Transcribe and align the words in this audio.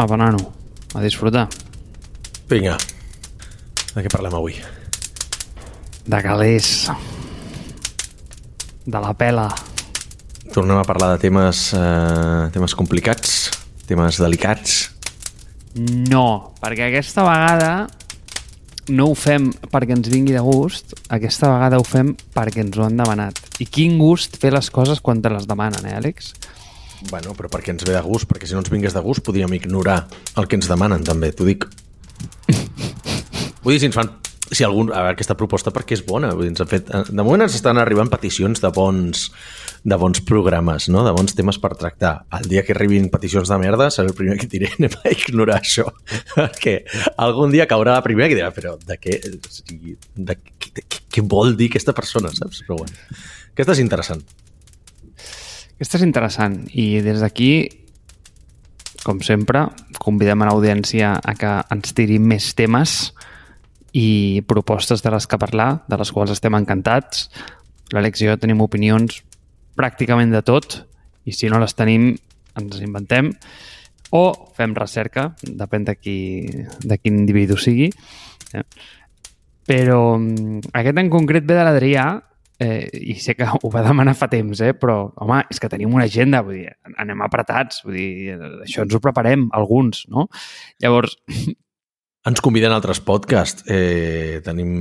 Apa, 0.00 0.16
nano, 0.16 0.38
a 0.96 1.02
disfrutar. 1.04 1.44
Vinga. 2.48 2.78
De 3.92 4.00
què 4.00 4.08
parlem 4.08 4.32
avui? 4.32 4.54
De 6.08 6.20
calés. 6.24 6.88
De 8.88 9.02
la 9.04 9.12
pela. 9.12 9.50
Tornem 10.54 10.80
a 10.80 10.86
parlar 10.88 11.10
de 11.12 11.20
temes, 11.20 11.74
eh, 11.76 12.48
temes 12.54 12.74
complicats, 12.74 13.50
temes 13.84 14.16
delicats. 14.24 14.78
No, 16.08 16.54
perquè 16.62 16.88
aquesta 16.88 17.26
vegada 17.28 17.74
no 18.88 19.10
ho 19.10 19.14
fem 19.14 19.50
perquè 19.68 19.98
ens 19.98 20.08
vingui 20.08 20.32
de 20.32 20.40
gust, 20.40 20.96
aquesta 21.12 21.52
vegada 21.52 21.78
ho 21.78 21.84
fem 21.84 22.14
perquè 22.32 22.64
ens 22.64 22.80
ho 22.80 22.88
han 22.88 22.96
demanat. 22.96 23.36
I 23.60 23.68
quin 23.68 24.00
gust 24.00 24.40
fer 24.40 24.54
les 24.56 24.72
coses 24.72 25.04
quan 25.04 25.20
te 25.20 25.28
les 25.28 25.44
demanen, 25.46 25.84
eh, 25.84 25.98
Àlex? 26.00 26.32
Bueno, 27.08 27.32
però 27.38 27.48
perquè 27.48 27.72
ens 27.72 27.86
ve 27.88 27.96
de 27.96 28.02
gust, 28.04 28.28
perquè 28.28 28.46
si 28.46 28.56
no 28.56 28.60
ens 28.60 28.70
vingués 28.72 28.96
de 28.96 29.02
gust 29.04 29.24
podríem 29.24 29.54
ignorar 29.56 30.02
el 30.36 30.48
que 30.48 30.60
ens 30.60 30.68
demanen 30.68 31.06
també, 31.06 31.32
t'ho 31.32 31.48
dic. 31.48 31.64
Vull 33.64 33.74
dir, 33.74 33.80
si 33.80 33.88
ens 33.88 33.96
fan 33.96 34.12
si 34.50 34.64
algun, 34.66 34.90
a 34.90 35.04
veure, 35.04 35.14
aquesta 35.14 35.36
proposta 35.38 35.70
perquè 35.74 35.94
és 35.94 36.02
bona 36.06 36.32
vull 36.34 36.48
dir, 36.48 36.52
ens 36.54 36.62
han 36.64 36.70
fet, 36.70 36.88
de 36.90 37.22
moment 37.22 37.44
ens 37.44 37.54
estan 37.54 37.78
arribant 37.78 38.10
peticions 38.10 38.62
de 38.62 38.70
bons, 38.74 39.28
de 39.86 39.98
bons 40.00 40.22
programes 40.26 40.88
no? 40.90 41.04
de 41.06 41.12
bons 41.14 41.36
temes 41.38 41.60
per 41.62 41.72
tractar 41.78 42.12
el 42.40 42.48
dia 42.50 42.64
que 42.66 42.74
arribin 42.74 43.08
peticions 43.12 43.50
de 43.50 43.60
merda 43.62 43.90
serà 43.94 44.10
el 44.10 44.18
primer 44.18 44.36
que 44.40 44.50
diré 44.50 44.72
anem 44.78 44.96
a 44.98 45.14
ignorar 45.14 45.60
això 45.60 45.86
perquè 46.34 46.80
algun 47.22 47.54
dia 47.54 47.68
caurà 47.70 47.98
la 47.98 48.06
primera 48.06 48.30
que 48.32 48.38
dirà 48.40 48.50
però 48.56 48.74
de 48.82 48.98
què, 48.98 49.20
sigui, 49.46 49.94
de, 50.16 50.38
què, 50.58 50.74
de, 50.80 50.86
què 51.14 51.26
vol 51.36 51.54
dir 51.58 51.70
aquesta 51.70 51.94
persona 51.96 52.34
saps? 52.34 52.64
però 52.66 52.82
bueno, 52.82 53.22
aquesta 53.54 53.78
és 53.78 53.84
interessant 53.86 54.26
Aquesta 55.80 55.96
és 55.96 56.02
interessant 56.04 56.58
i 56.76 57.00
des 57.00 57.22
d'aquí, 57.24 57.52
com 59.00 59.22
sempre, 59.24 59.62
convidem 59.96 60.42
a 60.44 60.50
l'audiència 60.50 61.14
a 61.16 61.32
que 61.40 61.54
ens 61.72 61.94
tiri 61.96 62.18
més 62.20 62.50
temes 62.52 63.14
i 63.96 64.44
propostes 64.44 65.00
de 65.00 65.14
les 65.14 65.24
que 65.24 65.40
parlar, 65.40 65.70
de 65.88 65.96
les 65.96 66.12
quals 66.12 66.34
estem 66.36 66.52
encantats. 66.58 67.30
L'Àlex 67.96 68.20
i 68.20 68.28
jo 68.28 68.36
tenim 68.36 68.60
opinions 68.60 69.22
pràcticament 69.72 70.36
de 70.36 70.44
tot 70.44 70.82
i 71.24 71.32
si 71.32 71.48
no 71.48 71.62
les 71.64 71.72
tenim 71.72 72.10
ens 72.12 72.74
les 72.74 72.84
inventem 72.84 73.32
o 74.12 74.24
fem 74.60 74.76
recerca, 74.76 75.30
depèn 75.40 75.88
de, 75.88 75.96
qui, 75.96 76.18
de 76.84 76.96
quin 77.00 77.22
individu 77.22 77.56
sigui. 77.56 77.88
Eh? 78.52 78.66
Però 79.64 80.18
mm, 80.18 80.74
aquest 80.76 81.00
en 81.00 81.08
concret 81.08 81.48
ve 81.48 81.56
de 81.56 81.64
l'Adrià 81.64 82.10
eh, 82.60 82.88
i 82.92 83.16
sé 83.20 83.34
que 83.38 83.48
ho 83.48 83.70
va 83.72 83.82
demanar 83.86 84.14
fa 84.18 84.28
temps, 84.30 84.60
eh, 84.60 84.74
però, 84.76 85.00
home, 85.24 85.40
és 85.50 85.60
que 85.60 85.70
tenim 85.72 85.94
una 85.96 86.06
agenda, 86.06 86.42
vull 86.46 86.60
dir, 86.60 86.74
anem 87.00 87.24
apretats, 87.24 87.82
vull 87.86 87.96
dir, 87.96 88.36
això 88.66 88.84
ens 88.84 88.94
ho 88.94 89.00
preparem, 89.02 89.48
alguns, 89.56 90.04
no? 90.12 90.28
Llavors, 90.84 91.16
ens 92.30 92.42
conviden 92.44 92.74
a 92.74 92.78
altres 92.78 93.00
podcasts. 93.04 93.64
Eh, 93.70 94.40
tenim, 94.44 94.72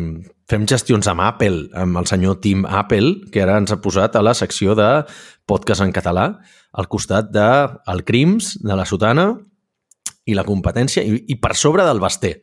fem 0.49 0.67
gestions 0.67 1.07
amb 1.07 1.23
Apple, 1.23 1.69
amb 1.79 2.01
el 2.01 2.09
senyor 2.11 2.39
Tim 2.43 2.65
Apple, 2.67 3.29
que 3.31 3.43
ara 3.45 3.59
ens 3.61 3.71
ha 3.71 3.79
posat 3.81 4.19
a 4.19 4.25
la 4.25 4.35
secció 4.35 4.75
de 4.77 4.89
podcast 5.49 5.85
en 5.85 5.95
català, 5.95 6.33
al 6.75 6.89
costat 6.91 7.31
de 7.33 7.47
el 7.89 8.03
Crims, 8.05 8.57
de 8.61 8.75
la 8.77 8.85
Sotana 8.85 9.31
i 10.29 10.35
la 10.37 10.45
competència, 10.45 11.01
i, 11.01 11.23
i 11.31 11.39
per 11.41 11.55
sobre 11.57 11.87
del 11.87 12.03
Basté, 12.03 12.41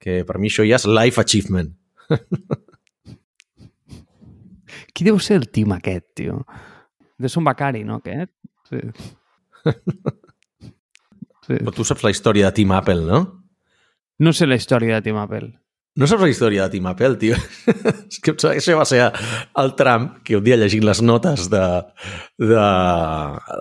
que 0.00 0.22
per 0.26 0.40
mi 0.40 0.48
això 0.50 0.64
ja 0.66 0.80
és 0.80 0.88
life 0.88 1.20
achievement. 1.20 1.70
qui 4.98 5.06
deu 5.06 5.20
ser 5.22 5.36
el 5.38 5.46
team 5.54 5.76
aquest, 5.76 6.08
tio? 6.18 6.40
Ser 7.22 7.38
un 7.38 7.46
becari, 7.46 7.84
no, 7.86 8.00
aquest? 8.02 8.32
Sí. 8.66 8.80
sí. 11.46 11.54
Però 11.54 11.74
tu 11.76 11.86
saps 11.86 12.02
la 12.02 12.10
història 12.10 12.50
de 12.50 12.56
Tim 12.58 12.74
Apple, 12.74 13.04
no? 13.06 13.20
No 14.18 14.34
sé 14.34 14.48
la 14.50 14.58
història 14.58 14.98
de 14.98 15.06
Tim 15.06 15.20
Apple. 15.22 15.52
No 15.98 16.06
saps 16.10 16.22
la 16.22 16.30
història 16.32 16.66
de 16.66 16.74
Tim 16.74 16.88
Apple, 16.90 17.14
tio? 17.22 17.38
és 18.10 18.18
que 18.22 18.34
això 18.34 18.74
va 18.78 18.88
ser 18.90 19.04
el 19.62 19.72
Trump, 19.78 20.18
que 20.26 20.34
un 20.38 20.44
dia 20.46 20.58
llegint 20.58 20.86
les 20.86 21.02
notes 21.06 21.46
de, 21.52 21.64
de, 22.42 22.66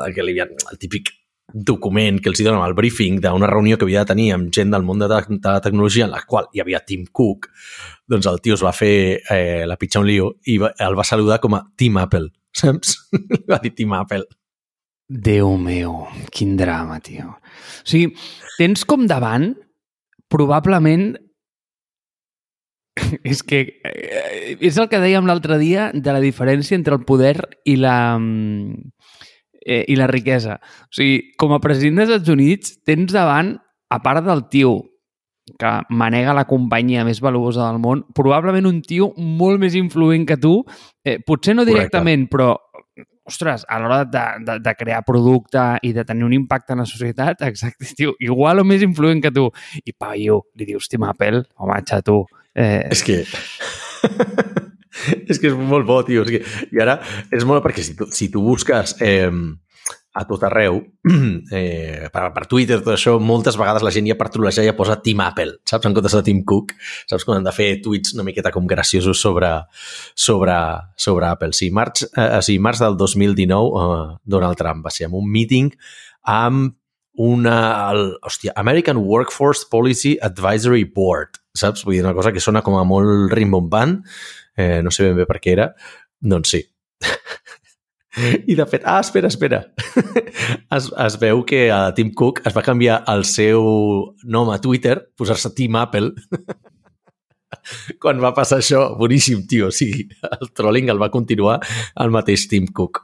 de 0.01 0.09
que 0.15 0.25
li 0.25 0.33
havien, 0.33 0.57
el 0.73 0.81
típic 0.81 1.13
document 1.53 2.19
que 2.19 2.29
els 2.29 2.41
donen 2.43 2.61
al 2.61 2.75
briefing 2.75 3.21
d'una 3.23 3.47
reunió 3.47 3.77
que 3.77 3.85
havia 3.87 4.03
de 4.03 4.11
tenir 4.11 4.31
amb 4.35 4.49
gent 4.53 4.73
del 4.73 4.83
món 4.83 4.99
de, 4.99 5.07
de 5.07 5.37
la 5.47 5.61
tecnologia 5.63 6.05
en 6.05 6.11
la 6.11 6.23
qual 6.27 6.49
hi 6.53 6.61
havia 6.61 6.83
Tim 6.85 7.05
Cook, 7.11 7.47
doncs 8.07 8.27
el 8.27 8.41
tio 8.43 8.57
es 8.57 8.63
va 8.63 8.73
fer 8.75 9.21
eh, 9.31 9.63
la 9.67 9.77
pitjar 9.79 10.03
un 10.03 10.09
lío 10.09 10.33
i 10.45 10.57
va, 10.61 10.73
el 10.83 10.97
va 10.97 11.07
saludar 11.07 11.39
com 11.43 11.55
a 11.55 11.63
Tim 11.77 11.97
Apple, 12.03 12.31
saps? 12.61 12.97
va 13.49 13.61
dir 13.63 13.73
Tim 13.75 13.95
Apple. 13.95 14.25
Déu 15.07 15.53
meu, 15.55 16.01
quin 16.35 16.57
drama, 16.59 16.99
tio. 16.99 17.31
O 17.31 17.87
sigui, 17.87 18.11
tens 18.57 18.83
com 18.83 19.07
davant 19.07 19.53
probablement 20.27 21.13
és 23.23 23.43
que 23.45 23.61
eh, 23.87 24.57
és 24.59 24.75
el 24.75 24.89
que 24.91 24.99
dèiem 24.99 25.27
l'altre 25.29 25.55
dia 25.61 25.91
de 25.93 26.11
la 26.11 26.19
diferència 26.23 26.75
entre 26.75 26.97
el 26.97 27.05
poder 27.07 27.37
i 27.63 27.77
la 27.79 28.17
eh, 29.67 29.83
i 29.91 29.97
la 29.99 30.07
riquesa. 30.07 30.57
O 30.87 30.95
sigui, 30.95 31.33
com 31.37 31.53
a 31.53 31.61
president 31.63 32.01
dels 32.01 32.15
Estats 32.15 32.33
Units 32.33 32.77
tens 32.87 33.11
davant, 33.13 33.57
a 33.91 33.99
part 34.03 34.23
del 34.25 34.47
tio 34.51 34.77
que 35.59 35.69
manega 35.95 36.33
la 36.35 36.43
companyia 36.47 37.05
més 37.07 37.21
valuosa 37.23 37.69
del 37.69 37.79
món, 37.79 38.03
probablement 38.15 38.67
un 38.67 38.81
tio 38.83 39.13
molt 39.15 39.61
més 39.61 39.77
influent 39.79 40.25
que 40.27 40.35
tu, 40.41 40.57
eh, 41.07 41.19
potser 41.23 41.55
no 41.55 41.63
directament, 41.67 42.27
Correcte. 42.27 42.35
però 42.35 43.05
ostres, 43.27 43.65
a 43.67 43.79
l'hora 43.79 44.03
de, 44.05 44.23
de, 44.47 44.57
de 44.63 44.73
crear 44.79 45.03
producte 45.07 45.63
i 45.83 45.91
de 45.95 46.05
tenir 46.07 46.23
un 46.27 46.35
impacte 46.35 46.73
en 46.73 46.83
la 46.83 46.87
societat, 46.87 47.43
exacte, 47.47 47.87
tio, 47.95 48.15
igual 48.23 48.63
o 48.63 48.67
més 48.67 48.83
influent 48.83 49.21
que 49.23 49.33
tu. 49.35 49.47
I 49.83 49.93
paio, 49.93 50.45
li 50.55 50.67
dius, 50.67 50.87
Tim 50.91 51.07
Apple, 51.07 51.43
home, 51.59 51.81
xato. 51.87 52.23
Eh... 52.55 52.87
És 52.91 53.03
que... 53.03 53.21
és 55.29 55.39
que 55.39 55.51
és 55.51 55.55
molt 55.57 55.87
bo, 55.87 56.01
tio. 56.07 56.25
És 56.25 56.33
que... 56.33 56.67
I 56.73 56.83
ara 56.83 56.99
és 57.33 57.47
molt 57.47 57.65
perquè 57.65 57.85
si 57.85 57.95
tu, 57.97 58.09
si 58.13 58.29
tu 58.33 58.43
busques 58.45 58.97
eh, 59.05 59.31
a 60.17 60.23
tot 60.25 60.41
arreu, 60.47 60.79
eh, 61.53 62.07
per, 62.09 62.23
per 62.33 62.45
Twitter, 62.49 62.79
tot 62.81 62.95
això, 62.95 63.17
moltes 63.21 63.57
vegades 63.59 63.83
la 63.85 63.93
gent 63.93 64.07
ja 64.09 64.17
per 64.17 64.31
trollejar 64.33 64.65
ja 64.65 64.73
posa 64.77 64.97
Team 65.03 65.21
Apple, 65.21 65.59
saps? 65.69 65.85
En 65.85 65.93
comptes 65.93 66.15
de 66.17 66.23
Tim 66.25 66.41
Cook, 66.47 66.73
saps? 67.05 67.25
Quan 67.27 67.37
han 67.37 67.45
de 67.45 67.53
fer 67.53 67.69
tuits 67.85 68.15
una 68.17 68.25
miqueta 68.25 68.51
com 68.55 68.65
graciosos 68.69 69.21
sobre, 69.21 69.51
sobre, 70.17 70.57
sobre 70.97 71.29
Apple. 71.29 71.53
Sí, 71.53 71.69
març, 71.69 72.07
eh, 72.09 72.41
sí, 72.41 72.57
març 72.57 72.81
del 72.81 72.97
2019, 72.97 73.85
eh, 73.85 74.17
Donald 74.25 74.57
Trump 74.57 74.87
va 74.87 74.93
ser 74.95 75.05
en 75.11 75.17
un 75.21 75.29
meeting 75.29 75.69
amb 76.33 76.73
una... 77.17 77.59
El, 77.91 78.09
hòstia, 78.25 78.57
American 78.57 78.97
Workforce 78.97 79.69
Policy 79.69 80.15
Advisory 80.25 80.89
Board, 80.97 81.37
saps? 81.53 81.85
Vull 81.85 81.99
dir, 81.99 82.03
una 82.07 82.17
cosa 82.17 82.33
que 82.33 82.41
sona 82.41 82.65
com 82.65 82.81
a 82.81 82.85
molt 82.89 83.29
rimbombant, 83.37 83.99
eh, 84.57 84.81
no 84.83 84.91
sé 84.93 85.07
ben 85.07 85.17
bé 85.21 85.27
per 85.29 85.39
què 85.43 85.53
era, 85.53 85.71
doncs 86.19 86.55
sí. 86.55 86.63
I 88.17 88.55
de 88.57 88.65
fet, 88.65 88.81
ah, 88.89 88.99
espera, 89.03 89.29
espera. 89.29 89.59
es, 90.77 90.87
es 90.89 91.17
veu 91.21 91.43
que 91.45 91.67
a 91.71 91.91
Tim 91.93 92.09
Cook 92.17 92.41
es 92.49 92.55
va 92.55 92.65
canviar 92.65 93.03
el 93.13 93.23
seu 93.29 93.61
nom 94.25 94.49
a 94.49 94.57
Twitter, 94.61 94.97
posar-se 95.17 95.53
Tim 95.53 95.77
Apple, 95.77 96.15
quan 98.01 98.23
va 98.23 98.33
passar 98.33 98.57
això. 98.63 98.87
Boníssim, 98.97 99.45
tio. 99.49 99.69
O 99.69 99.75
sigui, 99.75 100.07
el 100.31 100.49
trolling 100.57 100.89
el 100.89 101.01
va 101.01 101.13
continuar 101.13 101.59
el 101.93 102.15
mateix 102.15 102.49
Tim 102.49 102.71
Cook 102.73 103.03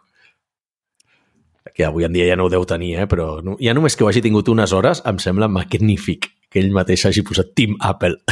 que 1.73 1.85
avui 1.85 2.05
en 2.05 2.13
dia 2.13 2.27
ja 2.29 2.35
no 2.37 2.45
ho 2.45 2.51
deu 2.53 2.65
tenir, 2.69 2.91
eh? 3.01 3.07
però 3.09 3.39
ja 3.57 3.73
només 3.73 3.95
que 3.97 4.05
ho 4.05 4.09
hagi 4.09 4.21
tingut 4.21 4.49
unes 4.51 4.73
hores 4.77 5.01
em 5.09 5.17
sembla 5.17 5.49
magnífic 5.49 6.27
que 6.53 6.61
ell 6.61 6.69
mateix 6.75 7.07
hagi 7.09 7.23
posat 7.25 7.55
Team 7.57 7.73
Apple. 7.81 8.19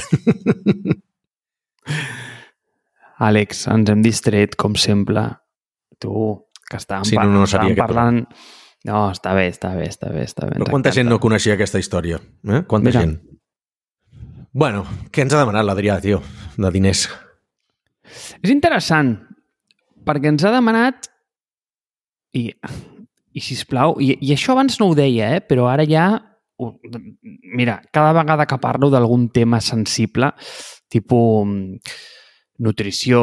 Àlex, 3.22 3.66
ens 3.72 3.92
hem 3.92 4.02
distret, 4.06 4.56
com 4.60 4.76
sempre. 4.80 5.28
Tu, 6.02 6.12
que 6.70 6.80
estàvem, 6.80 7.08
sí, 7.10 7.20
no, 7.20 7.30
no 7.42 7.48
seria 7.50 7.78
parlant... 7.78 8.24
No, 8.88 9.04
està 9.14 9.36
bé, 9.38 9.46
està 9.54 9.76
bé, 9.78 9.86
està 9.92 10.10
bé. 10.10 10.24
Està 10.26 10.48
bé 10.50 10.56
Però 10.58 10.72
quanta 10.72 10.94
gent 10.96 11.06
no 11.06 11.20
coneixia 11.22 11.54
aquesta 11.54 11.78
història? 11.78 12.18
Eh? 12.50 12.64
Quanta 12.70 12.90
Mira. 12.90 13.04
gent? 13.04 13.20
Bueno, 14.58 14.82
què 15.14 15.22
ens 15.22 15.36
ha 15.36 15.44
demanat 15.44 15.68
l'Adrià, 15.68 16.00
tio, 16.02 16.18
de 16.58 16.72
diners? 16.74 17.06
És 18.42 18.50
interessant, 18.50 19.14
perquè 20.08 20.34
ens 20.34 20.44
ha 20.44 20.56
demanat 20.56 21.12
i 22.34 22.48
i, 23.32 23.40
si 23.40 23.56
plau, 23.68 23.96
i, 24.04 24.16
i 24.20 24.34
això 24.36 24.56
abans 24.56 24.78
no 24.82 24.92
ho 24.92 24.98
deia, 24.98 25.36
eh? 25.38 25.42
però 25.46 25.70
ara 25.72 25.88
ja... 25.88 26.10
Mira, 27.58 27.80
cada 27.90 28.12
vegada 28.14 28.46
que 28.46 28.60
parlo 28.62 28.92
d'algun 28.94 29.30
tema 29.34 29.58
sensible, 29.66 30.30
tipus 30.92 31.50
nutrició, 32.62 33.22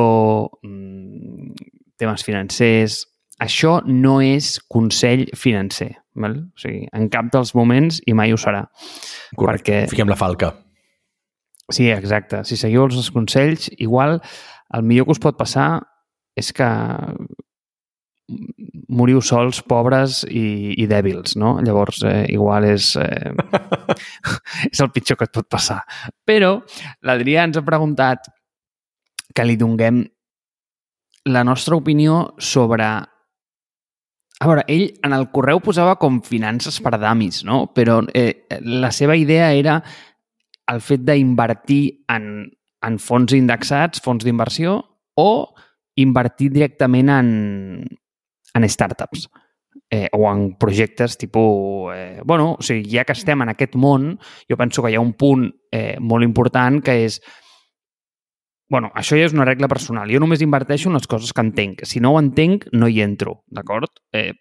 mm, 0.62 1.54
temes 1.98 2.24
financers, 2.26 3.00
això 3.38 3.78
no 3.86 4.18
és 4.24 4.56
consell 4.70 5.26
financer. 5.38 5.92
Val? 6.18 6.34
O 6.50 6.58
sigui, 6.58 6.88
en 6.92 7.06
cap 7.12 7.28
dels 7.30 7.54
moments 7.54 8.00
i 8.06 8.14
mai 8.18 8.34
ho 8.34 8.38
serà. 8.40 8.64
Correcte. 9.38 9.84
Perquè... 9.84 9.92
Fiquem 9.92 10.10
la 10.10 10.18
falca. 10.18 10.52
Sí, 11.70 11.86
exacte. 11.92 12.42
Si 12.48 12.56
seguiu 12.58 12.86
els 12.88 13.12
consells, 13.14 13.68
igual 13.78 14.18
el 14.74 14.82
millor 14.88 15.06
que 15.06 15.14
us 15.14 15.22
pot 15.22 15.38
passar 15.38 15.68
és 16.38 16.50
que 16.54 16.66
moriu 18.88 19.20
sols, 19.24 19.60
pobres 19.64 20.22
i, 20.28 20.74
i 20.80 20.86
dèbils, 20.88 21.36
no? 21.40 21.56
Llavors, 21.64 22.02
eh, 22.08 22.26
igual 22.34 22.66
és, 22.68 22.90
eh, 23.00 23.32
és 24.72 24.82
el 24.84 24.90
pitjor 24.94 25.20
que 25.20 25.28
et 25.28 25.34
pot 25.34 25.48
passar. 25.48 25.80
Però 26.28 26.56
l'Adrià 27.06 27.46
ens 27.48 27.60
ha 27.60 27.64
preguntat 27.64 28.28
que 29.34 29.44
li 29.44 29.56
donguem 29.60 30.02
la 31.28 31.44
nostra 31.44 31.76
opinió 31.76 32.34
sobre... 32.38 32.84
A 34.38 34.46
veure, 34.46 34.62
ell 34.70 34.92
en 35.02 35.16
el 35.16 35.26
correu 35.34 35.58
posava 35.58 35.96
com 35.98 36.20
finances 36.22 36.76
per 36.78 36.94
damis, 37.02 37.42
no? 37.44 37.64
Però 37.74 37.98
eh, 38.14 38.46
la 38.62 38.92
seva 38.94 39.16
idea 39.18 39.50
era 39.50 39.80
el 40.70 40.78
fet 40.84 41.02
d'invertir 41.02 42.04
en, 42.14 42.46
en 42.86 42.98
fons 43.02 43.34
indexats, 43.34 43.98
fons 44.04 44.22
d'inversió, 44.22 44.76
o 45.18 45.30
invertir 45.98 46.52
directament 46.54 47.10
en, 47.10 47.32
en 48.54 48.68
startups 48.70 49.26
eh, 49.90 50.08
o 50.12 50.30
en 50.30 50.54
projectes 50.56 51.18
tipus... 51.18 51.94
Eh, 51.94 52.20
bueno, 52.24 52.52
o 52.58 52.62
sigui, 52.62 52.86
ja 52.92 53.04
que 53.04 53.16
estem 53.16 53.42
en 53.42 53.52
aquest 53.54 53.74
món, 53.74 54.12
jo 54.48 54.58
penso 54.60 54.84
que 54.84 54.92
hi 54.92 54.98
ha 54.98 55.02
un 55.02 55.14
punt 55.18 55.48
eh, 55.72 55.96
molt 55.98 56.26
important 56.26 56.78
que 56.84 57.00
és 57.08 57.18
bueno, 58.68 58.90
això 58.94 59.16
ja 59.18 59.26
és 59.28 59.34
una 59.34 59.46
regla 59.48 59.68
personal. 59.68 60.10
Jo 60.12 60.20
només 60.20 60.42
inverteixo 60.44 60.90
en 60.90 60.98
les 60.98 61.08
coses 61.08 61.32
que 61.32 61.44
entenc. 61.44 61.84
Si 61.88 62.00
no 62.04 62.12
ho 62.12 62.20
entenc, 62.20 62.68
no 62.72 62.88
hi 62.88 63.00
entro, 63.04 63.42
d'acord? 63.48 63.90
Eh, 64.12 64.32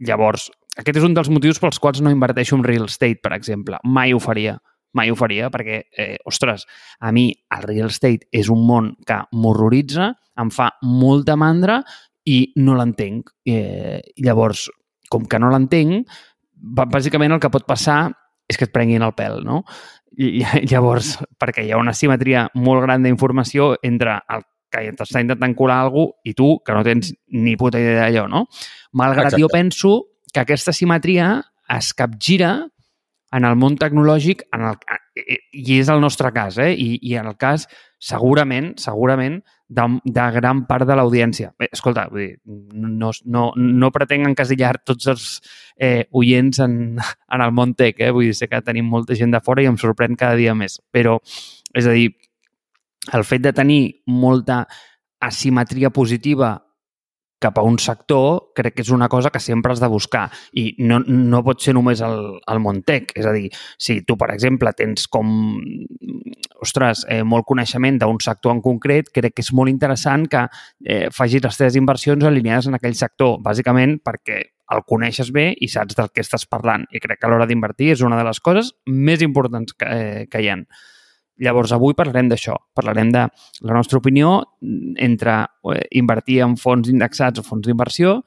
llavors, 0.00 0.48
aquest 0.80 0.98
és 0.98 1.06
un 1.06 1.14
dels 1.14 1.30
motius 1.30 1.60
pels 1.62 1.78
quals 1.78 2.00
no 2.02 2.12
inverteixo 2.12 2.56
en 2.58 2.64
real 2.66 2.88
estate, 2.88 3.20
per 3.22 3.34
exemple. 3.36 3.78
Mai 3.84 4.14
ho 4.14 4.20
faria. 4.22 4.56
Mai 4.94 5.10
ho 5.10 5.16
faria 5.18 5.50
perquè, 5.50 5.82
eh, 5.98 6.16
ostres, 6.24 6.66
a 7.00 7.10
mi 7.12 7.32
el 7.50 7.62
real 7.66 7.90
estate 7.90 8.28
és 8.32 8.48
un 8.48 8.62
món 8.66 8.94
que 9.06 9.18
m'horroritza, 9.32 10.12
em 10.38 10.50
fa 10.50 10.70
molta 10.82 11.36
mandra 11.36 11.82
i 12.24 12.52
no 12.56 12.76
l'entenc. 12.78 13.30
Eh, 13.44 14.00
llavors, 14.16 14.68
com 15.10 15.26
que 15.26 15.38
no 15.38 15.50
l'entenc, 15.50 16.08
bàsicament 16.54 17.34
el 17.34 17.42
que 17.42 17.50
pot 17.50 17.66
passar 17.66 18.12
és 18.48 18.58
que 18.58 18.68
et 18.68 18.72
prenguin 18.72 19.02
el 19.02 19.14
pèl, 19.16 19.42
no? 19.44 19.62
I, 20.16 20.44
llavors, 20.70 21.16
perquè 21.40 21.64
hi 21.64 21.72
ha 21.72 21.80
una 21.80 21.94
simetria 21.96 22.48
molt 22.54 22.84
gran 22.84 23.02
d'informació 23.06 23.74
entre 23.82 24.18
el 24.30 24.44
que 24.74 24.90
t'està 24.98 25.22
intentant 25.22 25.54
colar 25.54 25.80
algú 25.84 26.08
i 26.26 26.34
tu, 26.34 26.58
que 26.66 26.74
no 26.74 26.82
tens 26.86 27.12
ni 27.30 27.54
puta 27.58 27.80
idea 27.82 28.04
d'allò, 28.04 28.26
no? 28.30 28.46
Malgrat 28.98 29.32
Exacte. 29.32 29.42
jo 29.42 29.50
penso 29.52 29.92
que 30.32 30.42
aquesta 30.42 30.74
simetria 30.74 31.36
es 31.70 31.92
capgira 31.94 32.56
en 33.34 33.46
el 33.48 33.56
món 33.58 33.74
tecnològic, 33.80 34.44
en 34.54 34.68
el, 34.68 34.78
i 35.54 35.78
és 35.80 35.90
el 35.90 36.02
nostre 36.02 36.30
cas, 36.34 36.58
eh? 36.62 36.70
I, 36.74 36.98
i 37.02 37.16
en 37.18 37.28
el 37.30 37.36
cas, 37.40 37.66
segurament, 38.02 38.74
segurament, 38.80 39.40
de, 39.74 39.86
de 40.04 40.26
gran 40.36 40.64
part 40.68 40.86
de 40.86 40.96
l'audiència. 40.96 41.50
Escolta, 41.70 42.06
vull 42.12 42.22
dir, 42.22 42.34
no, 42.44 43.10
no, 43.24 43.44
no 43.56 43.90
pretenc 43.94 44.28
encasillar 44.28 44.74
tots 44.86 45.08
els 45.10 45.28
eh, 45.80 46.04
oients 46.12 46.60
en, 46.62 46.76
en 47.00 47.44
el 47.46 47.54
món 47.56 47.74
tech, 47.78 47.98
eh? 47.98 48.12
vull 48.14 48.28
dir, 48.28 48.36
sé 48.38 48.48
que 48.50 48.62
tenim 48.62 48.90
molta 48.90 49.16
gent 49.18 49.34
de 49.34 49.42
fora 49.44 49.64
i 49.64 49.70
em 49.70 49.80
sorprèn 49.80 50.18
cada 50.20 50.38
dia 50.38 50.54
més, 50.58 50.78
però, 50.94 51.16
és 51.74 51.88
a 51.88 51.96
dir, 51.96 52.12
el 53.12 53.24
fet 53.26 53.42
de 53.44 53.52
tenir 53.56 53.80
molta 54.06 54.64
asimetria 55.24 55.90
positiva 55.90 56.54
cap 57.44 57.58
a 57.60 57.64
un 57.66 57.76
sector, 57.82 58.50
crec 58.56 58.78
que 58.78 58.84
és 58.86 58.92
una 58.94 59.10
cosa 59.12 59.30
que 59.30 59.42
sempre 59.42 59.74
has 59.74 59.82
de 59.82 59.90
buscar 59.92 60.24
i 60.56 60.70
no, 60.80 61.00
no 61.04 61.42
pot 61.44 61.60
ser 61.64 61.74
només 61.76 62.00
el, 62.04 62.38
el 62.40 62.62
Montec. 62.64 63.12
És 63.18 63.28
a 63.28 63.34
dir, 63.36 63.50
si 63.78 64.00
tu, 64.08 64.16
per 64.20 64.30
exemple, 64.34 64.72
tens 64.76 65.06
com, 65.12 65.28
ostres, 66.64 67.04
eh, 67.12 67.22
molt 67.26 67.46
coneixement 67.48 68.00
d'un 68.00 68.20
sector 68.24 68.54
en 68.54 68.64
concret, 68.64 69.12
crec 69.14 69.36
que 69.36 69.44
és 69.44 69.52
molt 69.56 69.72
interessant 69.72 70.26
que 70.30 70.46
eh, 70.48 71.06
facis 71.12 71.44
les 71.44 71.60
teves 71.60 71.78
inversions 71.80 72.24
alineades 72.24 72.70
en 72.70 72.78
aquell 72.80 72.96
sector, 72.98 73.38
bàsicament 73.44 73.98
perquè 74.04 74.40
el 74.72 74.82
coneixes 74.88 75.30
bé 75.34 75.50
i 75.60 75.68
saps 75.68 75.96
del 75.98 76.10
que 76.14 76.24
estàs 76.24 76.46
parlant. 76.48 76.86
I 76.90 77.02
crec 77.02 77.20
que 77.20 77.28
a 77.28 77.32
l'hora 77.32 77.48
d'invertir 77.50 77.92
és 77.94 78.04
una 78.06 78.18
de 78.20 78.24
les 78.26 78.40
coses 78.40 78.72
més 78.88 79.22
importants 79.22 79.76
que, 79.76 79.86
eh, 79.88 80.26
que 80.30 80.40
hi 80.40 80.50
ha. 80.50 80.58
Llavors, 81.42 81.72
avui 81.74 81.96
parlarem 81.98 82.28
d'això. 82.30 82.54
Parlarem 82.76 83.10
de 83.14 83.26
la 83.66 83.74
nostra 83.74 83.98
opinió 83.98 84.36
entre 84.62 85.40
eh, 85.74 85.84
invertir 85.98 86.42
en 86.46 86.58
fons 86.60 86.90
indexats 86.92 87.42
o 87.42 87.46
fons 87.46 87.66
d'inversió 87.66 88.20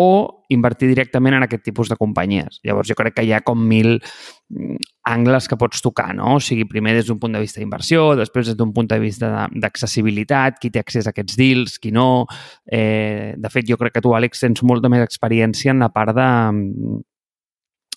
o 0.00 0.44
invertir 0.54 0.86
directament 0.92 1.34
en 1.34 1.42
aquest 1.42 1.64
tipus 1.66 1.88
de 1.90 1.96
companyies. 1.98 2.60
Llavors, 2.62 2.86
jo 2.86 2.94
crec 2.94 3.16
que 3.16 3.24
hi 3.26 3.32
ha 3.34 3.40
com 3.42 3.58
mil 3.58 3.96
mm, 3.98 4.76
angles 5.10 5.50
que 5.50 5.58
pots 5.58 5.82
tocar, 5.82 6.12
no? 6.14 6.36
O 6.36 6.40
sigui, 6.44 6.68
primer 6.70 6.94
des 6.94 7.10
d'un 7.10 7.18
punt 7.18 7.34
de 7.34 7.42
vista 7.42 7.58
d'inversió, 7.58 8.12
després 8.16 8.46
des 8.46 8.56
d'un 8.56 8.70
punt 8.72 8.86
de 8.86 9.00
vista 9.02 9.48
d'accessibilitat, 9.50 10.62
qui 10.62 10.70
té 10.70 10.78
accés 10.78 11.08
a 11.08 11.10
aquests 11.10 11.34
deals, 11.40 11.76
qui 11.82 11.90
no. 11.90 12.28
Eh, 12.70 13.34
de 13.34 13.50
fet, 13.50 13.66
jo 13.66 13.76
crec 13.80 13.98
que 13.98 14.04
tu, 14.06 14.14
Àlex, 14.14 14.46
tens 14.46 14.62
molta 14.62 14.86
més 14.92 15.02
experiència 15.02 15.74
en 15.74 15.82
la 15.82 15.90
part 15.90 16.14
de, 16.14 16.30
mm, 16.54 17.02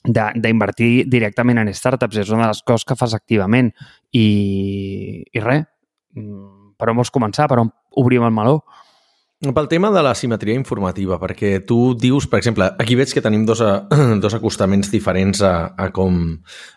d'invertir 0.03 1.05
directament 1.09 1.61
en 1.61 1.73
startups. 1.73 2.17
És 2.17 2.29
una 2.29 2.47
de 2.47 2.53
les 2.55 2.63
coses 2.63 2.85
que 2.85 2.97
fas 2.97 3.15
activament. 3.17 3.71
I, 4.11 5.23
i 5.31 5.43
res, 5.43 5.65
mm, 6.15 6.75
per 6.77 6.89
on 6.91 7.01
vols 7.01 7.13
començar? 7.13 7.47
Per 7.47 7.59
on 7.61 7.71
obrim 8.01 8.23
el 8.25 8.33
meló? 8.33 8.61
Pel 9.41 9.65
tema 9.65 9.89
de 9.89 10.03
la 10.05 10.11
simetria 10.13 10.53
informativa, 10.53 11.15
perquè 11.17 11.63
tu 11.65 11.95
dius, 11.97 12.27
per 12.29 12.37
exemple, 12.37 12.67
aquí 12.77 12.93
veig 12.93 13.09
que 13.09 13.23
tenim 13.25 13.41
dos, 13.49 13.63
a, 13.65 13.87
dos 14.21 14.35
acostaments 14.37 14.91
diferents 14.93 15.41
a, 15.41 15.73
a, 15.73 15.87
com, 15.89 16.19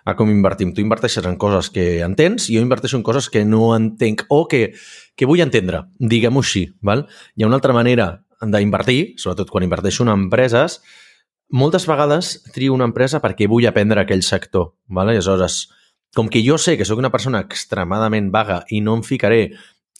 a 0.08 0.14
com 0.16 0.32
invertim. 0.32 0.72
Tu 0.72 0.80
inverteixes 0.80 1.28
en 1.28 1.36
coses 1.36 1.68
que 1.68 2.00
entens 2.06 2.48
i 2.48 2.56
jo 2.56 2.64
inverteixo 2.64 2.96
en 2.96 3.04
coses 3.04 3.28
que 3.28 3.44
no 3.44 3.74
entenc 3.76 4.24
o 4.32 4.46
que, 4.48 4.70
que 5.12 5.28
vull 5.28 5.44
entendre, 5.44 5.82
diguem-ho 6.00 6.40
així. 6.40 6.70
Val? 6.80 7.04
Hi 7.36 7.44
ha 7.44 7.50
una 7.50 7.60
altra 7.60 7.76
manera 7.76 8.08
d'invertir, 8.40 9.18
sobretot 9.20 9.52
quan 9.52 9.68
inverteixo 9.68 10.08
en 10.08 10.14
empreses, 10.16 10.80
moltes 11.50 11.86
vegades 11.86 12.36
trio 12.54 12.74
una 12.74 12.88
empresa 12.88 13.20
perquè 13.22 13.48
vull 13.50 13.66
aprendre 13.68 14.02
aquell 14.02 14.22
sector. 14.22 14.74
Vale? 14.86 15.14
Aleshores, 15.14 15.68
com 16.14 16.28
que 16.30 16.42
jo 16.46 16.58
sé 16.58 16.76
que 16.78 16.86
sóc 16.86 16.98
una 16.98 17.12
persona 17.12 17.42
extremadament 17.42 18.30
vaga 18.32 18.62
i 18.70 18.80
no 18.80 18.96
em 18.98 19.02
ficaré 19.02 19.54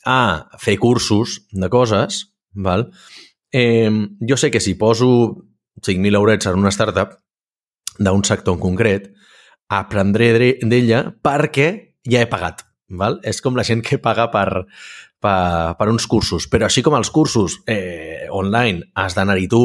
a 0.05 0.47
fer 0.61 0.79
cursos 0.79 1.43
de 1.51 1.69
coses, 1.73 2.29
val? 2.53 2.91
Eh, 3.53 3.91
jo 4.21 4.37
sé 4.37 4.51
que 4.51 4.61
si 4.61 4.75
poso 4.75 5.09
5.000 5.81 6.15
eurets 6.15 6.47
en 6.47 6.59
una 6.59 6.73
startup 6.75 7.19
d'un 7.99 8.25
sector 8.25 8.57
en 8.57 8.61
concret, 8.61 9.11
aprendré 9.71 10.33
d'ella 10.63 11.07
perquè 11.23 11.69
ja 12.07 12.23
he 12.23 12.31
pagat. 12.31 12.65
Val? 12.95 13.19
És 13.25 13.41
com 13.43 13.57
la 13.57 13.65
gent 13.65 13.83
que 13.83 13.99
paga 13.99 14.29
per, 14.31 14.67
per, 15.23 15.75
per 15.79 15.89
uns 15.91 16.07
cursos. 16.07 16.47
Però 16.51 16.69
així 16.69 16.85
com 16.85 16.97
els 16.99 17.11
cursos 17.11 17.59
eh, 17.67 18.29
online 18.31 18.91
has 18.95 19.17
d'anar-hi 19.17 19.49
tu, 19.51 19.65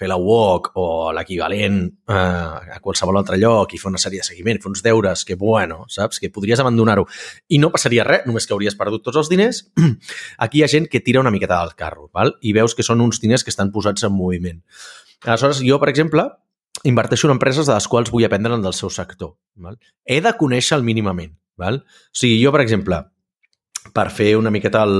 fer 0.00 0.08
la 0.08 0.16
walk 0.16 0.70
o 0.80 1.12
l'equivalent 1.12 1.80
eh, 1.84 2.14
a 2.16 2.78
qualsevol 2.80 3.20
altre 3.20 3.36
lloc 3.40 3.74
i 3.74 3.80
fer 3.80 3.90
una 3.90 4.00
sèrie 4.00 4.22
de 4.22 4.28
seguiment, 4.30 4.60
fer 4.62 4.70
uns 4.70 4.84
deures 4.86 5.24
que, 5.28 5.36
bueno, 5.40 5.82
saps, 5.92 6.22
que 6.22 6.32
podries 6.32 6.62
abandonar-ho 6.62 7.04
i 7.52 7.60
no 7.60 7.72
passaria 7.74 8.06
res, 8.08 8.24
només 8.28 8.48
que 8.48 8.56
hauries 8.56 8.78
perdut 8.80 9.04
tots 9.04 9.20
els 9.20 9.30
diners, 9.32 9.66
aquí 10.44 10.60
hi 10.60 10.64
ha 10.64 10.70
gent 10.72 10.88
que 10.88 11.02
tira 11.04 11.20
una 11.20 11.32
miqueta 11.34 11.60
del 11.60 11.76
carro 11.76 12.08
val? 12.16 12.32
i 12.40 12.54
veus 12.56 12.74
que 12.76 12.86
són 12.86 13.04
uns 13.04 13.20
diners 13.20 13.44
que 13.44 13.52
estan 13.52 13.72
posats 13.74 14.06
en 14.08 14.16
moviment. 14.16 14.62
Aleshores, 15.26 15.60
jo, 15.66 15.76
per 15.82 15.90
exemple, 15.92 16.24
inverteixo 16.88 17.28
en 17.28 17.36
empreses 17.36 17.68
de 17.68 17.76
les 17.76 17.88
quals 17.92 18.08
vull 18.14 18.24
aprendre 18.24 18.56
del 18.56 18.76
seu 18.76 18.88
sector. 18.88 19.34
Val? 19.60 19.76
He 20.08 20.22
de 20.24 20.32
conèixer 20.40 20.78
el 20.78 20.86
mínimament. 20.86 21.36
Val? 21.60 21.82
O 21.84 22.16
sigui, 22.16 22.40
jo, 22.40 22.54
per 22.54 22.62
exemple, 22.64 23.02
per 23.92 24.08
fer 24.14 24.32
una 24.38 24.52
miqueta 24.54 24.86
el, 24.88 24.96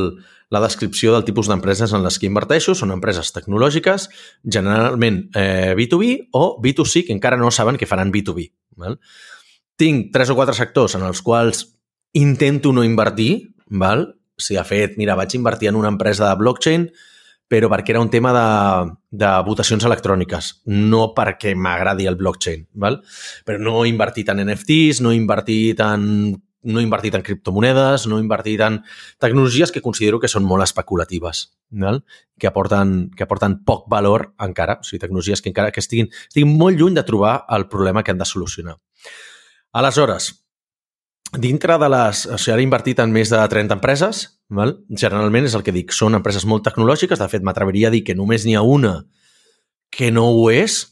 la 0.50 0.61
descripció 0.61 1.14
del 1.14 1.25
tipus 1.25 1.49
d'empreses 1.49 1.95
en 1.95 2.02
les 2.04 2.19
que 2.19 2.28
inverteixo. 2.28 2.75
Són 2.75 2.92
empreses 2.95 3.30
tecnològiques, 3.35 4.09
generalment 4.42 5.23
eh, 5.38 5.75
B2B 5.78 6.30
o 6.37 6.57
B2C, 6.62 7.07
que 7.07 7.14
encara 7.14 7.38
no 7.38 7.52
saben 7.54 7.78
que 7.78 7.88
faran 7.88 8.12
B2B. 8.12 8.50
Val? 8.83 8.99
Tinc 9.80 10.11
tres 10.12 10.33
o 10.33 10.37
quatre 10.37 10.57
sectors 10.59 10.99
en 10.99 11.07
els 11.07 11.23
quals 11.25 11.64
intento 12.19 12.75
no 12.75 12.85
invertir, 12.85 13.54
val? 13.71 14.11
Si, 14.40 14.57
de 14.57 14.64
fet, 14.66 14.99
mira, 14.99 15.14
vaig 15.16 15.37
invertir 15.37 15.71
en 15.71 15.78
una 15.78 15.92
empresa 15.92 16.28
de 16.28 16.40
blockchain, 16.40 16.90
però 17.50 17.69
perquè 17.71 17.95
era 17.95 18.02
un 18.02 18.11
tema 18.11 18.30
de, 18.35 18.92
de 19.23 19.30
votacions 19.47 19.85
electròniques, 19.87 20.52
no 20.71 21.11
perquè 21.14 21.54
m'agradi 21.54 22.07
el 22.11 22.19
blockchain. 22.19 22.66
Val? 22.83 23.00
Però 23.47 23.62
no 23.62 23.85
he 23.85 23.90
invertit 23.90 24.30
en 24.30 24.42
NFTs, 24.47 25.02
no 25.04 25.12
he 25.12 25.19
invertit 25.19 25.83
en 25.87 26.35
no 26.62 26.80
he 26.80 26.84
invertit 26.84 27.14
en 27.16 27.22
criptomonedes, 27.24 28.06
no 28.06 28.18
he 28.18 28.24
invertit 28.24 28.60
en 28.64 28.80
tecnologies 29.18 29.72
que 29.72 29.82
considero 29.84 30.20
que 30.20 30.28
són 30.28 30.44
molt 30.44 30.64
especulatives, 30.66 31.46
val? 31.70 32.02
que 32.40 32.48
aporten, 32.48 33.10
que 33.16 33.24
aporten 33.24 33.60
poc 33.64 33.88
valor 33.92 34.30
encara, 34.40 34.78
o 34.80 34.86
sigui, 34.86 35.00
tecnologies 35.00 35.42
que 35.42 35.50
encara 35.52 35.72
que 35.72 35.80
estiguin, 35.80 36.10
estiguin 36.28 36.52
molt 36.58 36.78
lluny 36.78 36.96
de 36.96 37.04
trobar 37.06 37.44
el 37.56 37.68
problema 37.68 38.04
que 38.04 38.12
han 38.12 38.20
de 38.20 38.28
solucionar. 38.28 38.78
Aleshores, 39.72 40.32
dintre 41.38 41.78
de 41.78 41.88
les... 41.88 42.26
O 42.26 42.38
sigui, 42.38 42.54
ara 42.54 42.62
he 42.62 42.68
invertit 42.68 43.00
en 43.00 43.12
més 43.14 43.32
de 43.32 43.40
30 43.40 43.78
empreses, 43.78 44.24
val? 44.48 44.76
generalment 44.90 45.48
és 45.48 45.56
el 45.56 45.64
que 45.66 45.74
dic, 45.74 45.96
són 45.96 46.18
empreses 46.18 46.46
molt 46.48 46.66
tecnològiques, 46.68 47.20
de 47.20 47.28
fet 47.32 47.44
m'atreviria 47.46 47.88
a 47.88 47.94
dir 47.94 48.04
que 48.04 48.18
només 48.18 48.46
n'hi 48.46 48.56
ha 48.58 48.64
una 48.66 49.00
que 49.90 50.12
no 50.14 50.28
ho 50.30 50.48
és, 50.54 50.84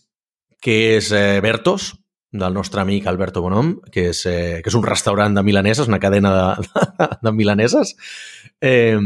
que 0.60 0.96
és 0.96 1.12
eh, 1.14 1.40
Vertos, 1.44 1.92
del 2.38 2.54
nostre 2.54 2.80
amic 2.80 3.06
Alberto 3.06 3.42
Bonom, 3.44 3.74
que 3.92 4.08
és, 4.10 4.24
eh, 4.26 4.60
que 4.62 4.70
és 4.70 4.76
un 4.78 4.84
restaurant 4.86 5.34
de 5.34 5.42
milaneses, 5.42 5.88
una 5.88 6.00
cadena 6.00 6.32
de, 6.34 6.68
de, 7.22 7.32
milaneses. 7.32 7.94
Eh, 8.60 8.98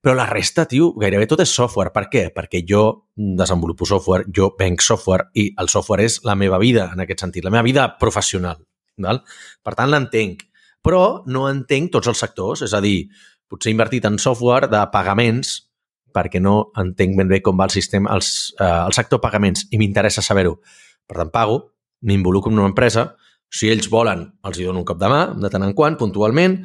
però 0.00 0.14
la 0.14 0.28
resta, 0.30 0.66
tio, 0.68 0.92
gairebé 0.96 1.26
tot 1.26 1.42
és 1.44 1.52
software. 1.52 1.92
Per 1.94 2.06
què? 2.12 2.24
Perquè 2.34 2.62
jo 2.68 2.84
desenvolupo 3.16 3.88
software, 3.88 4.28
jo 4.32 4.52
venc 4.58 4.84
software 4.84 5.30
i 5.34 5.50
el 5.58 5.72
software 5.72 6.04
és 6.04 6.20
la 6.24 6.36
meva 6.36 6.60
vida 6.62 6.90
en 6.92 7.04
aquest 7.04 7.26
sentit, 7.26 7.44
la 7.44 7.54
meva 7.54 7.66
vida 7.66 7.88
professional. 8.00 8.60
Val? 8.96 9.22
Per 9.62 9.74
tant, 9.76 9.90
l'entenc. 9.92 10.46
Però 10.84 11.22
no 11.26 11.48
entenc 11.50 11.92
tots 11.92 12.08
els 12.08 12.20
sectors, 12.22 12.62
és 12.62 12.72
a 12.76 12.80
dir, 12.80 13.08
potser 13.50 13.70
he 13.72 13.74
invertit 13.74 14.06
en 14.06 14.20
software 14.22 14.70
de 14.70 14.82
pagaments 14.92 15.62
perquè 16.16 16.40
no 16.40 16.70
entenc 16.80 17.16
ben 17.18 17.28
bé 17.28 17.42
com 17.44 17.58
va 17.60 17.68
el 17.68 17.74
sistema, 17.74 18.14
els, 18.16 18.54
eh, 18.56 18.64
el 18.64 18.94
sector 18.96 19.20
pagaments 19.20 19.66
i 19.70 19.80
m'interessa 19.80 20.24
saber-ho. 20.24 20.56
Per 21.06 21.18
tant, 21.18 21.32
pago, 21.34 21.58
m'involucro 22.02 22.52
en 22.52 22.58
una 22.58 22.70
empresa, 22.70 23.14
si 23.48 23.70
ells 23.70 23.88
volen, 23.90 24.26
els 24.44 24.58
hi 24.58 24.66
dono 24.66 24.82
un 24.82 24.88
cop 24.88 24.98
de 25.00 25.08
mà, 25.10 25.22
de 25.38 25.50
tant 25.52 25.64
en 25.64 25.74
quant, 25.76 25.96
puntualment, 25.98 26.58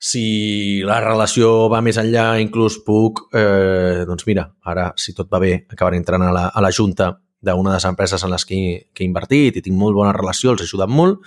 si 0.00 0.80
la 0.86 1.00
relació 1.04 1.68
va 1.68 1.82
més 1.84 1.98
enllà, 2.00 2.38
inclús 2.40 2.78
puc, 2.86 3.26
eh, 3.36 4.06
doncs 4.08 4.24
mira, 4.26 4.46
ara, 4.64 4.90
si 4.96 5.12
tot 5.16 5.28
va 5.32 5.42
bé, 5.42 5.52
acabaré 5.68 5.98
entrant 6.00 6.24
a 6.24 6.30
la, 6.32 6.46
a 6.48 6.62
la 6.64 6.70
junta 6.72 7.12
d'una 7.40 7.72
de 7.72 7.76
les 7.76 7.88
empreses 7.88 8.24
en 8.24 8.32
les 8.32 8.46
que, 8.48 8.60
que 8.94 9.04
he 9.04 9.08
invertit 9.08 9.56
i 9.56 9.64
tinc 9.64 9.76
molt 9.76 9.96
bona 9.96 10.14
relació, 10.16 10.54
els 10.54 10.64
ajuden 10.64 10.92
molt, 10.92 11.20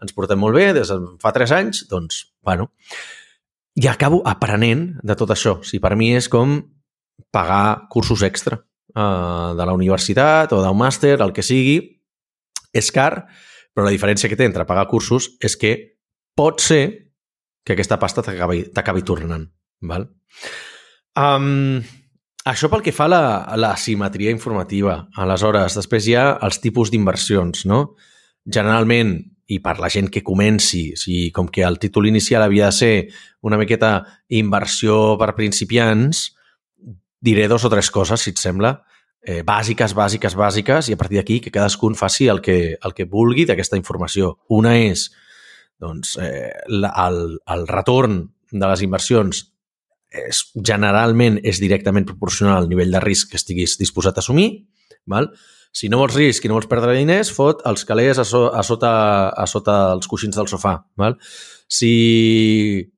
ens 0.00 0.16
portem 0.16 0.40
molt 0.40 0.56
bé 0.56 0.70
des 0.76 0.92
de 0.92 0.98
fa 1.20 1.32
tres 1.36 1.52
anys, 1.56 1.86
doncs, 1.88 2.26
bueno, 2.44 2.68
i 3.80 3.88
acabo 3.88 4.20
aprenent 4.28 4.98
de 5.06 5.16
tot 5.16 5.32
això. 5.32 5.58
O 5.60 5.64
sigui, 5.64 5.80
per 5.84 5.94
mi 5.96 6.12
és 6.16 6.28
com 6.28 6.58
pagar 7.32 7.88
cursos 7.92 8.24
extra 8.26 8.58
eh, 8.60 9.50
de 9.56 9.64
la 9.64 9.76
universitat 9.76 10.52
o 10.52 10.60
d'un 10.64 10.76
màster, 10.76 11.16
el 11.20 11.32
que 11.36 11.44
sigui, 11.46 11.78
és 12.72 12.90
car, 12.94 13.26
però 13.74 13.86
la 13.86 13.94
diferència 13.94 14.30
que 14.30 14.38
té 14.38 14.46
entre 14.48 14.66
pagar 14.68 14.88
cursos 14.90 15.32
és 15.42 15.56
que 15.58 15.74
pot 16.36 16.62
ser 16.62 16.82
que 17.64 17.74
aquesta 17.74 17.98
pasta 18.00 18.24
t'acabi 18.24 19.06
tornant. 19.06 19.46
Val? 19.86 20.06
Um, 21.18 21.80
això 22.48 22.70
pel 22.72 22.84
que 22.84 22.94
fa 22.94 23.06
a 23.08 23.12
la, 23.12 23.24
a 23.44 23.56
la 23.60 23.74
simetria 23.76 24.32
informativa. 24.32 24.96
Aleshores, 25.20 25.76
després 25.78 26.08
hi 26.08 26.16
ha 26.16 26.26
els 26.46 26.60
tipus 26.62 26.92
d'inversions, 26.92 27.66
no? 27.68 27.82
Generalment, 28.46 29.18
i 29.50 29.58
per 29.62 29.76
la 29.82 29.90
gent 29.90 30.08
que 30.12 30.22
comenci, 30.22 30.94
si 30.96 31.30
com 31.34 31.48
que 31.50 31.64
el 31.66 31.80
títol 31.82 32.06
inicial 32.06 32.44
havia 32.44 32.70
de 32.70 32.76
ser 32.76 32.94
una 33.42 33.58
miqueta 33.58 34.04
inversió 34.38 35.16
per 35.18 35.34
principiants, 35.34 36.28
diré 37.20 37.48
dos 37.50 37.66
o 37.66 37.70
tres 37.72 37.90
coses, 37.90 38.22
si 38.22 38.32
et 38.32 38.40
sembla, 38.40 38.78
eh, 39.22 39.42
bàsiques, 39.46 39.94
bàsiques, 39.94 40.36
bàsiques, 40.36 40.88
i 40.88 40.96
a 40.96 41.00
partir 41.00 41.20
d'aquí 41.20 41.40
que 41.44 41.52
cadascun 41.52 41.96
faci 41.98 42.28
el 42.28 42.40
que, 42.40 42.76
el 42.80 42.94
que 42.96 43.08
vulgui 43.08 43.46
d'aquesta 43.48 43.78
informació. 43.80 44.36
Una 44.48 44.76
és 44.78 45.10
doncs, 45.80 46.16
eh, 46.20 46.50
el, 46.68 47.38
el 47.48 47.66
retorn 47.68 48.22
de 48.50 48.66
les 48.66 48.82
inversions 48.84 49.44
és, 50.10 50.42
generalment 50.66 51.38
és 51.46 51.60
directament 51.62 52.06
proporcional 52.08 52.64
al 52.64 52.68
nivell 52.68 52.92
de 52.92 53.00
risc 53.04 53.30
que 53.32 53.40
estiguis 53.40 53.78
disposat 53.80 54.18
a 54.18 54.24
assumir. 54.24 54.50
Val? 55.08 55.30
Si 55.72 55.88
no 55.88 56.00
vols 56.00 56.16
risc 56.18 56.44
i 56.44 56.50
no 56.50 56.56
vols 56.58 56.68
perdre 56.70 56.96
diners, 56.96 57.30
fot 57.30 57.62
els 57.68 57.84
calés 57.86 58.18
a, 58.18 58.26
so, 58.26 58.48
a, 58.50 58.64
sota, 58.66 58.92
a 59.30 59.46
sota 59.46 59.76
els 59.94 60.08
coixins 60.10 60.36
del 60.36 60.50
sofà. 60.50 60.80
Val? 60.98 61.16
Si, 61.70 61.92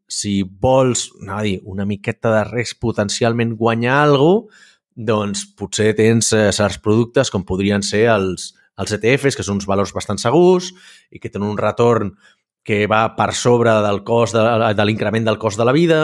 si 0.08 0.40
vols 0.42 1.10
dir, 1.44 1.58
una 1.68 1.84
miqueta 1.84 2.32
de 2.32 2.44
risc 2.48 2.80
potencialment 2.80 3.58
guanyar 3.60 4.04
alguna 4.06 4.46
cosa, 4.48 4.70
doncs 4.96 5.44
potser 5.58 5.92
tens 5.98 6.32
eh, 6.36 6.50
certs 6.52 6.78
productes 6.82 7.30
com 7.32 7.46
podrien 7.48 7.84
ser 7.86 8.06
els, 8.12 8.52
els 8.80 8.94
ETFs, 8.98 9.36
que 9.36 9.46
són 9.46 9.60
uns 9.60 9.68
valors 9.68 9.94
bastant 9.96 10.20
segurs 10.20 10.72
i 11.10 11.20
que 11.20 11.30
tenen 11.30 11.50
un 11.50 11.60
retorn 11.60 12.14
que 12.62 12.84
va 12.86 13.06
per 13.16 13.32
sobre 13.34 13.72
del 13.82 14.02
cost 14.06 14.36
de, 14.36 14.44
de 14.76 14.86
l'increment 14.86 15.26
del 15.26 15.40
cost 15.42 15.58
de 15.58 15.66
la 15.66 15.74
vida. 15.74 16.02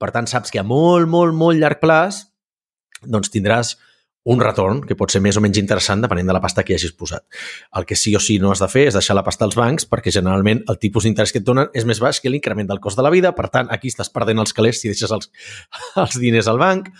Per 0.00 0.10
tant, 0.14 0.26
saps 0.26 0.50
que 0.50 0.60
a 0.62 0.66
molt, 0.66 1.08
molt, 1.10 1.36
molt 1.36 1.60
llarg 1.60 1.80
plaç 1.82 2.24
doncs 3.00 3.30
tindràs 3.32 3.76
un 4.24 4.40
retorn 4.40 4.82
que 4.84 4.96
pot 4.98 5.12
ser 5.12 5.22
més 5.24 5.38
o 5.38 5.40
menys 5.40 5.56
interessant 5.60 6.02
depenent 6.04 6.28
de 6.28 6.34
la 6.36 6.42
pasta 6.44 6.62
que 6.64 6.74
hi 6.74 6.76
hagis 6.76 6.92
posat. 6.92 7.24
El 7.76 7.86
que 7.88 7.96
sí 7.96 8.12
o 8.16 8.20
sí 8.20 8.36
no 8.38 8.50
has 8.52 8.60
de 8.60 8.68
fer 8.68 8.86
és 8.90 8.96
deixar 8.96 9.16
la 9.16 9.24
pasta 9.24 9.46
als 9.46 9.56
bancs 9.56 9.86
perquè 9.88 10.12
generalment 10.12 10.60
el 10.68 10.78
tipus 10.82 11.06
d'interès 11.06 11.32
que 11.32 11.40
et 11.40 11.46
donen 11.46 11.70
és 11.72 11.86
més 11.88 12.02
baix 12.04 12.20
que 12.20 12.28
l'increment 12.32 12.68
del 12.68 12.82
cost 12.84 13.00
de 13.00 13.06
la 13.06 13.12
vida, 13.14 13.32
per 13.36 13.48
tant, 13.48 13.70
aquí 13.72 13.88
estàs 13.88 14.12
perdent 14.12 14.42
els 14.42 14.52
calés 14.52 14.82
si 14.82 14.92
deixes 14.92 15.10
els, 15.16 15.30
els 16.02 16.18
diners 16.20 16.50
al 16.52 16.60
banc 16.60 16.90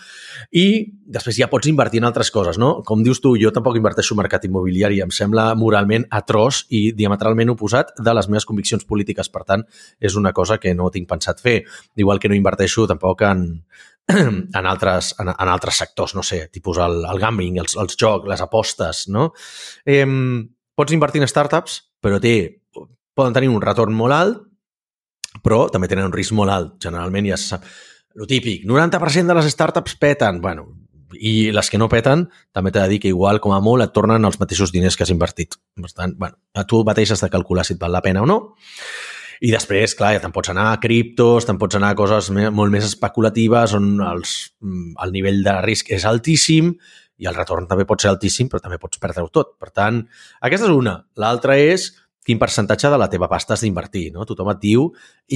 i 0.51 0.65
després 1.11 1.37
ja 1.37 1.49
pots 1.51 1.69
invertir 1.69 2.01
en 2.01 2.09
altres 2.09 2.33
coses, 2.33 2.57
no? 2.57 2.81
Com 2.87 3.05
dius 3.05 3.21
tu, 3.21 3.35
jo 3.37 3.53
tampoc 3.53 3.77
inverteixo 3.77 4.15
en 4.15 4.21
mercat 4.23 4.49
immobiliari, 4.49 5.01
em 5.05 5.13
sembla 5.13 5.51
moralment 5.59 6.07
atroç 6.09 6.65
i 6.73 6.87
diametralment 6.97 7.53
oposat 7.53 7.93
de 8.01 8.17
les 8.17 8.31
meves 8.31 8.49
conviccions 8.49 8.87
polítiques, 8.87 9.29
per 9.29 9.45
tant, 9.45 9.67
és 9.99 10.17
una 10.17 10.33
cosa 10.33 10.57
que 10.57 10.73
no 10.73 10.89
tinc 10.89 11.09
pensat 11.09 11.41
fer. 11.43 11.61
Igual 12.01 12.19
que 12.19 12.31
no 12.31 12.37
inverteixo 12.37 12.87
tampoc 12.89 13.21
en, 13.27 13.45
en 14.11 14.65
altres, 14.65 15.13
en, 15.19 15.31
en 15.31 15.51
altres 15.51 15.81
sectors, 15.83 16.15
no 16.17 16.23
sé, 16.23 16.45
tipus 16.53 16.79
el, 16.83 17.03
el 17.07 17.21
gambling, 17.21 17.59
els, 17.63 17.77
els 17.79 17.97
jocs, 17.99 18.27
les 18.29 18.41
apostes, 18.43 19.05
no? 19.13 19.31
Eh, 19.85 20.05
pots 20.75 20.95
invertir 20.95 21.21
en 21.21 21.29
startups, 21.29 21.77
però 22.01 22.19
té, 22.23 22.35
poden 23.15 23.35
tenir 23.35 23.51
un 23.51 23.61
retorn 23.61 23.95
molt 23.95 24.17
alt, 24.17 24.43
però 25.45 25.65
també 25.71 25.87
tenen 25.87 26.09
un 26.09 26.15
risc 26.15 26.35
molt 26.35 26.51
alt. 26.51 26.77
Generalment 26.83 27.29
ja 27.29 27.39
sap. 27.39 27.65
Lo 28.19 28.27
típic, 28.27 28.65
90% 28.67 29.31
de 29.31 29.35
les 29.37 29.51
startups 29.53 29.95
peten. 29.95 30.41
Bueno, 30.43 30.67
i 31.15 31.51
les 31.55 31.69
que 31.71 31.79
no 31.79 31.89
peten, 31.91 32.25
també 32.55 32.71
t'he 32.71 32.83
de 32.83 32.91
dir 32.91 32.99
que 33.03 33.11
igual, 33.11 33.39
com 33.43 33.55
a 33.55 33.61
molt, 33.63 33.83
et 33.85 33.93
tornen 33.95 34.27
els 34.27 34.39
mateixos 34.41 34.73
diners 34.73 34.97
que 34.97 35.05
has 35.05 35.13
invertit. 35.13 35.55
Per 35.79 35.91
tant, 35.91 36.15
bueno, 36.19 36.37
a 36.55 36.65
tu 36.67 36.83
mateix 36.87 37.13
has 37.15 37.23
de 37.23 37.31
calcular 37.31 37.65
si 37.67 37.75
et 37.75 37.81
val 37.81 37.95
la 37.95 38.03
pena 38.03 38.23
o 38.23 38.27
no. 38.29 38.39
I 39.41 39.49
després, 39.49 39.95
clar, 39.97 40.13
ja 40.13 40.21
te'n 40.21 40.33
pots 40.35 40.51
anar 40.53 40.67
a 40.69 40.79
criptos, 40.81 41.47
te'n 41.47 41.57
pots 41.61 41.77
anar 41.79 41.95
a 41.95 41.97
coses 41.97 42.29
molt 42.29 42.73
més 42.73 42.85
especulatives 42.85 43.73
on 43.73 43.95
els, 44.05 44.35
mm, 44.61 44.91
el 45.01 45.13
nivell 45.15 45.41
de 45.47 45.55
risc 45.65 45.89
és 45.97 46.05
altíssim 46.05 46.75
i 47.21 47.29
el 47.29 47.37
retorn 47.37 47.65
també 47.69 47.87
pot 47.89 48.01
ser 48.01 48.11
altíssim, 48.11 48.49
però 48.49 48.61
també 48.61 48.77
pots 48.81 49.01
perdre-ho 49.01 49.29
tot. 49.33 49.55
Per 49.57 49.71
tant, 49.73 50.03
aquesta 50.41 50.69
és 50.69 50.75
una. 50.77 50.95
L'altra 51.17 51.57
és 51.57 51.89
quin 52.25 52.39
percentatge 52.39 52.89
de 52.91 52.99
la 53.01 53.09
teva 53.09 53.29
pasta 53.29 53.55
has 53.55 53.63
d'invertir. 53.65 54.11
No? 54.13 54.25
Tothom 54.29 54.51
et 54.53 54.61
diu, 54.61 54.87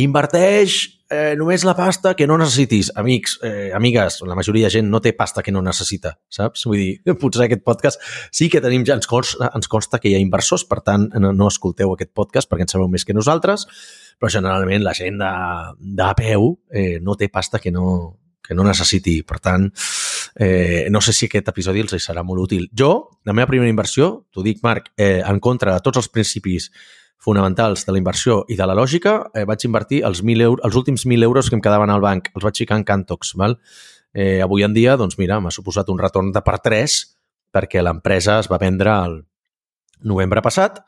inverteix 0.01 0.77
eh, 1.09 1.33
només 1.39 1.65
la 1.65 1.73
pasta 1.77 2.13
que 2.17 2.27
no 2.29 2.37
necessitis. 2.37 2.91
Amics, 3.01 3.39
eh, 3.43 3.71
amigues, 3.75 4.19
la 4.27 4.37
majoria 4.37 4.69
de 4.69 4.77
gent 4.77 4.89
no 4.91 5.01
té 5.01 5.15
pasta 5.17 5.43
que 5.43 5.53
no 5.53 5.63
necessita, 5.65 6.15
saps? 6.29 6.67
Vull 6.69 6.81
dir, 6.81 7.15
potser 7.21 7.47
aquest 7.47 7.65
podcast 7.65 8.01
sí 8.29 8.49
que 8.53 8.61
tenim 8.61 8.85
ja, 8.85 8.97
ens 8.99 9.09
consta, 9.09 9.49
ens 9.55 9.71
consta 9.71 9.99
que 10.01 10.11
hi 10.11 10.17
ha 10.17 10.21
inversors, 10.23 10.67
per 10.69 10.81
tant, 10.85 11.09
no, 11.21 11.33
no 11.33 11.49
escolteu 11.49 11.95
aquest 11.95 12.13
podcast 12.13 12.51
perquè 12.51 12.67
en 12.67 12.73
sabeu 12.75 12.91
més 12.91 13.05
que 13.05 13.17
nosaltres, 13.17 13.65
però 14.19 14.31
generalment 14.31 14.85
la 14.85 14.93
gent 14.95 15.17
de, 15.19 15.31
de 16.01 16.11
peu 16.21 16.53
eh, 16.71 16.99
no 17.01 17.17
té 17.17 17.31
pasta 17.33 17.59
que 17.59 17.73
no, 17.73 17.87
que 18.47 18.55
no 18.57 18.65
necessiti. 18.67 19.21
Per 19.27 19.39
tant, 19.43 19.69
eh, 20.35 20.87
no 20.89 21.01
sé 21.01 21.13
si 21.13 21.29
aquest 21.29 21.49
episodi 21.51 21.83
els 21.85 21.95
serà 21.97 22.23
molt 22.23 22.45
útil. 22.45 22.69
Jo, 22.71 23.19
la 23.25 23.33
meva 23.33 23.49
primera 23.49 23.71
inversió, 23.71 24.27
t'ho 24.31 24.43
dic, 24.45 24.61
Marc, 24.63 24.91
eh, 24.97 25.21
en 25.25 25.39
contra 25.39 25.73
de 25.73 25.83
tots 25.85 26.03
els 26.03 26.09
principis 26.09 26.71
fonamentals 27.25 27.85
de 27.85 27.91
la 27.91 27.97
inversió 27.97 28.43
i 28.47 28.55
de 28.55 28.65
la 28.67 28.75
lògica, 28.77 29.31
eh, 29.33 29.45
vaig 29.49 29.65
invertir 29.65 30.03
els, 30.05 30.21
1.000 30.23 30.41
euros, 30.45 30.65
els 30.65 30.75
últims 30.75 31.05
1.000 31.05 31.23
euros 31.23 31.49
que 31.49 31.55
em 31.55 31.61
quedaven 31.61 31.89
al 31.89 32.01
banc. 32.01 32.29
Els 32.35 32.43
vaig 32.43 32.57
ficar 32.57 32.77
en 32.77 32.83
Cantox. 32.83 33.33
Val? 33.35 33.57
Eh, 34.13 34.41
avui 34.41 34.63
en 34.63 34.73
dia, 34.73 34.95
doncs 34.95 35.17
mira, 35.17 35.39
m'ha 35.39 35.51
suposat 35.51 35.89
un 35.89 35.99
retorn 35.99 36.31
de 36.31 36.41
per 36.41 36.59
3 36.63 36.93
perquè 37.55 37.81
l'empresa 37.83 38.39
es 38.39 38.47
va 38.51 38.59
vendre 38.59 38.91
al 38.91 39.17
novembre 40.03 40.43
passat 40.43 40.81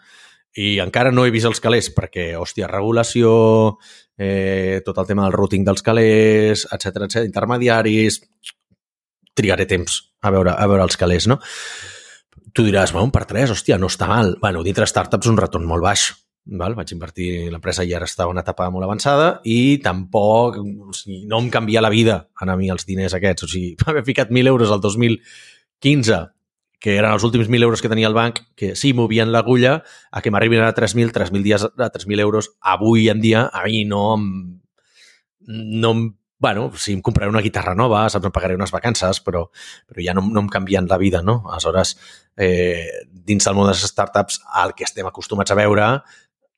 i 0.58 0.78
encara 0.84 1.12
no 1.12 1.26
he 1.26 1.32
vist 1.34 1.48
els 1.48 1.62
calés 1.64 1.90
perquè, 1.94 2.32
hòstia, 2.40 2.70
regulació, 2.72 3.78
eh, 4.18 4.82
tot 4.86 4.98
el 4.98 5.08
tema 5.08 5.26
del 5.26 5.36
routing 5.36 5.66
dels 5.66 5.86
calés, 5.86 6.66
etc 6.72 7.06
etc 7.06 7.26
intermediaris, 7.28 8.22
trigaré 9.38 9.68
temps 9.70 10.02
a 10.22 10.34
veure, 10.34 10.54
a 10.58 10.68
veure 10.68 10.86
els 10.86 10.98
calés, 10.98 11.30
no? 11.30 11.40
Tu 12.58 12.66
diràs, 12.66 12.92
bueno, 12.96 13.12
per 13.14 13.28
3, 13.30 13.54
hòstia, 13.54 13.78
no 13.78 13.90
està 13.92 14.08
mal. 14.10 14.34
Bueno, 14.42 14.64
dintre 14.66 14.88
startups 14.90 15.30
un 15.30 15.38
retorn 15.38 15.68
molt 15.70 15.86
baix. 15.86 16.08
Val? 16.58 16.74
Vaig 16.78 16.94
invertir, 16.96 17.28
l'empresa 17.52 17.84
ja 17.86 17.98
ara 18.00 18.08
estava 18.08 18.32
en 18.32 18.38
una 18.38 18.44
etapa 18.46 18.70
molt 18.72 18.88
avançada 18.88 19.42
i 19.44 19.78
tampoc, 19.84 20.58
o 20.64 20.96
sigui, 20.96 21.26
no 21.28 21.42
em 21.44 21.52
canvia 21.54 21.84
la 21.84 21.92
vida 21.92 22.22
a 22.34 22.56
mi 22.56 22.72
els 22.72 22.88
diners 22.88 23.14
aquests. 23.18 23.44
O 23.44 23.52
sigui, 23.52 23.76
haver 23.86 24.06
ficat 24.08 24.32
1.000 24.32 24.54
euros 24.54 24.72
al 24.72 24.82
2015 24.82 26.24
que 26.80 26.98
eren 26.98 27.12
els 27.12 27.26
últims 27.26 27.50
1.000 27.50 27.66
euros 27.66 27.82
que 27.82 27.90
tenia 27.90 28.08
el 28.08 28.16
banc, 28.18 28.44
que 28.56 28.76
sí, 28.76 28.94
movien 28.94 29.32
l'agulla, 29.34 29.82
a 30.12 30.22
que 30.22 30.32
m'arribin 30.32 30.62
a 30.62 30.74
3.000, 30.78 31.12
3.000 31.16 31.44
dies 31.46 31.66
a 31.66 31.90
3.000 31.94 32.22
euros, 32.22 32.52
avui 32.62 33.10
en 33.10 33.22
dia, 33.22 33.48
a 33.48 33.66
mi 33.66 33.84
no 33.86 34.04
em, 34.16 34.30
no 35.48 35.92
em 35.92 36.08
bueno, 36.40 36.72
si 36.78 36.94
em 36.94 37.02
compraré 37.02 37.32
una 37.32 37.42
guitarra 37.42 37.74
nova, 37.74 38.04
saps, 38.14 38.28
em 38.30 38.34
pagaré 38.34 38.54
unes 38.54 38.70
vacances, 38.70 39.20
però, 39.26 39.48
però 39.90 40.04
ja 40.06 40.14
no, 40.14 40.22
no 40.30 40.44
em 40.44 40.50
canvien 40.54 40.86
la 40.86 41.00
vida, 41.02 41.24
no? 41.26 41.40
Aleshores, 41.50 41.96
eh, 42.38 43.08
dins 43.10 43.48
del 43.48 43.58
món 43.58 43.66
de 43.66 43.74
les 43.74 43.82
startups, 43.90 44.44
el 44.62 44.76
que 44.78 44.86
estem 44.86 45.10
acostumats 45.10 45.52
a 45.52 45.58
veure, 45.58 45.88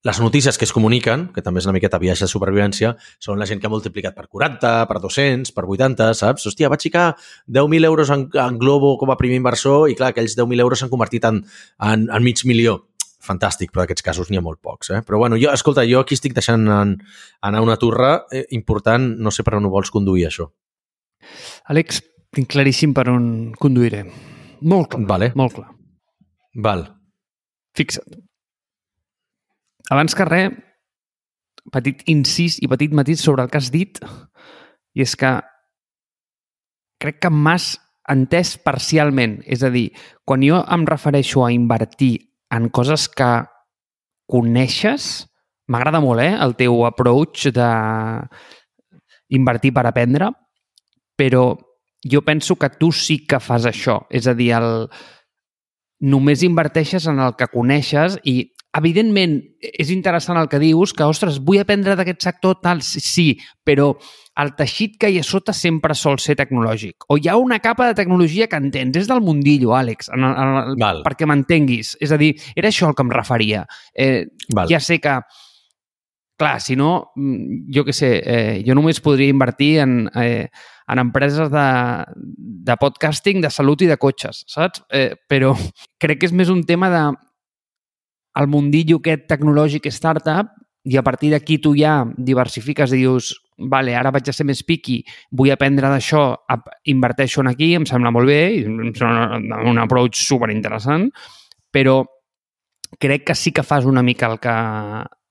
les 0.07 0.19
notícies 0.23 0.57
que 0.57 0.63
es 0.63 0.71
comuniquen, 0.71 1.27
que 1.35 1.41
també 1.43 1.59
és 1.59 1.65
una 1.67 1.73
miqueta 1.75 1.99
viatge 1.99 2.23
de 2.23 2.31
supervivència, 2.31 2.93
són 3.19 3.39
la 3.39 3.45
gent 3.49 3.59
que 3.59 3.67
ha 3.67 3.71
multiplicat 3.73 4.15
per 4.15 4.27
40, 4.31 4.85
per 4.87 4.99
200, 5.03 5.51
per 5.51 5.65
80, 5.67 6.13
saps? 6.15 6.45
Hòstia, 6.47 6.69
vaig 6.71 6.85
ficar 6.87 7.07
10.000 7.51 7.85
euros 7.89 8.09
en, 8.15 8.29
en 8.31 8.59
Globo 8.61 8.93
com 8.97 9.11
a 9.11 9.17
primer 9.19 9.41
inversor 9.41 9.89
i, 9.91 9.97
clar, 9.99 10.13
aquells 10.13 10.37
10.000 10.39 10.63
euros 10.63 10.79
s'han 10.79 10.91
convertit 10.93 11.27
en, 11.27 11.41
en, 11.83 12.07
en 12.07 12.23
mig 12.23 12.45
milió. 12.47 12.77
fantàstic, 13.19 13.73
però 13.73 13.83
d'aquests 13.83 14.01
casos 14.01 14.29
n'hi 14.31 14.37
ha 14.39 14.41
molt 14.41 14.61
pocs. 14.63 14.89
Eh? 14.95 15.01
Però 15.03 15.17
bueno, 15.19 15.35
jo, 15.35 15.51
escolta, 15.51 15.83
jo 15.85 15.99
aquí 15.99 16.15
estic 16.15 16.31
deixant 16.33 16.63
en, 16.71 16.93
anar 17.43 17.59
una 17.61 17.75
torre 17.77 18.13
eh, 18.31 18.45
important, 18.55 19.09
no 19.19 19.29
sé 19.35 19.43
per 19.43 19.57
on 19.57 19.67
ho 19.67 19.69
vols 19.73 19.91
conduir, 19.91 20.23
això. 20.29 20.47
Àlex, 21.69 21.99
tinc 22.31 22.47
claríssim 22.55 22.93
per 22.95 23.09
on 23.11 23.51
conduiré. 23.59 24.05
Molt 24.61 24.93
clar, 24.95 25.03
Vale. 25.11 25.31
molt 25.35 25.57
clar. 25.59 25.67
Val. 26.55 26.85
Fixa't. 27.75 28.28
Abans 29.89 30.15
que 30.15 30.25
res, 30.27 30.53
petit 31.73 32.03
incís 32.09 32.57
i 32.61 32.69
petit 32.69 32.93
matís 32.95 33.21
sobre 33.25 33.43
el 33.43 33.51
que 33.51 33.59
has 33.59 33.71
dit, 33.73 33.99
i 34.95 35.05
és 35.05 35.15
que 35.17 35.31
crec 37.01 37.21
que 37.23 37.31
m'has 37.33 37.77
entès 38.09 38.55
parcialment. 38.61 39.39
És 39.45 39.63
a 39.63 39.71
dir, 39.73 39.89
quan 40.25 40.43
jo 40.45 40.59
em 40.61 40.85
refereixo 40.89 41.45
a 41.45 41.53
invertir 41.53 42.15
en 42.53 42.69
coses 42.73 43.07
que 43.09 43.29
coneixes, 44.29 45.29
m'agrada 45.69 46.01
molt, 46.01 46.21
eh, 46.21 46.33
el 46.33 46.55
teu 46.57 46.83
approach 46.85 47.49
de 47.53 47.69
invertir 49.29 49.71
per 49.73 49.85
aprendre, 49.85 50.31
però 51.17 51.53
jo 52.05 52.21
penso 52.25 52.55
que 52.55 52.69
tu 52.79 52.91
sí 52.91 53.25
que 53.27 53.39
fas 53.39 53.65
això. 53.65 54.01
És 54.09 54.27
a 54.27 54.33
dir, 54.33 54.53
el... 54.57 54.89
només 55.99 56.43
inverteixes 56.43 57.09
en 57.11 57.19
el 57.19 57.35
que 57.35 57.49
coneixes 57.51 58.17
i 58.23 58.53
evidentment, 58.77 59.39
és 59.59 59.89
interessant 59.89 60.37
el 60.37 60.49
que 60.49 60.59
dius, 60.61 60.93
que, 60.93 61.07
ostres, 61.07 61.39
vull 61.41 61.61
aprendre 61.61 61.95
d'aquest 61.97 62.21
sector, 62.27 62.59
tal, 62.61 62.83
sí, 62.85 63.31
però 63.65 63.91
el 64.39 64.53
teixit 64.55 64.95
que 65.01 65.09
hi 65.11 65.19
ha 65.19 65.25
sota 65.25 65.53
sempre 65.55 65.95
sol 65.97 66.19
ser 66.21 66.37
tecnològic. 66.39 67.07
O 67.09 67.17
hi 67.17 67.27
ha 67.27 67.35
una 67.41 67.59
capa 67.63 67.89
de 67.89 67.97
tecnologia 67.97 68.47
que 68.47 68.59
entens. 68.61 69.01
És 69.01 69.09
del 69.09 69.23
mundillo, 69.25 69.73
Àlex, 69.75 70.11
en, 70.13 70.23
en, 70.23 70.55
en, 70.61 70.79
Val. 70.79 71.03
perquè 71.07 71.27
m'entenguis. 71.27 71.95
És 71.99 72.13
a 72.13 72.19
dir, 72.21 72.35
era 72.55 72.71
això 72.71 72.87
al 72.87 72.95
que 72.95 73.05
em 73.05 73.13
referia. 73.13 73.65
Eh, 73.93 74.25
Val. 74.55 74.69
ja 74.71 74.79
sé 74.79 74.99
que, 75.03 75.17
clar, 76.39 76.59
si 76.63 76.77
no, 76.79 77.11
mm, 77.17 77.65
jo 77.75 77.83
què 77.87 77.95
sé, 77.95 78.11
eh, 78.23 78.59
jo 78.67 78.77
només 78.77 79.01
podria 79.03 79.33
invertir 79.33 79.79
en, 79.83 80.03
eh, 80.15 80.47
en 80.89 81.01
empreses 81.03 81.51
de, 81.51 81.69
de 82.69 82.77
podcasting, 82.79 83.41
de 83.43 83.51
salut 83.51 83.81
i 83.83 83.89
de 83.89 83.97
cotxes, 83.97 84.45
saps? 84.47 84.85
Eh, 84.89 85.15
però 85.27 85.51
crec 86.01 86.21
que 86.21 86.29
és 86.29 86.37
més 86.37 86.53
un 86.53 86.63
tema 86.69 86.93
de 86.93 87.03
el 88.35 88.47
mundillo 88.47 88.99
aquest 88.99 89.27
tecnològic 89.29 89.89
startup 89.91 90.51
i 90.89 90.97
a 90.97 91.03
partir 91.03 91.31
d'aquí 91.33 91.59
tu 91.61 91.73
ja 91.77 92.05
diversifiques 92.17 92.93
i 92.93 93.01
dius, 93.01 93.33
vale, 93.57 93.95
ara 93.97 94.13
vaig 94.15 94.29
a 94.29 94.33
ser 94.33 94.45
més 94.47 94.61
piqui, 94.63 95.01
vull 95.35 95.51
aprendre 95.51 95.89
d'això, 95.91 96.23
inverteixo 96.89 97.43
en 97.43 97.51
aquí, 97.51 97.73
em 97.75 97.85
sembla 97.89 98.13
molt 98.15 98.29
bé, 98.29 98.39
i 98.61 98.63
em 98.63 98.93
sembla 98.95 99.61
un 99.69 99.81
approach 99.81 100.21
superinteressant, 100.23 101.09
però 101.73 102.01
crec 102.97 103.27
que 103.27 103.35
sí 103.35 103.51
que 103.51 103.65
fas 103.65 103.85
una 103.85 104.01
mica 104.01 104.31
el 104.31 104.39
que, 104.39 104.55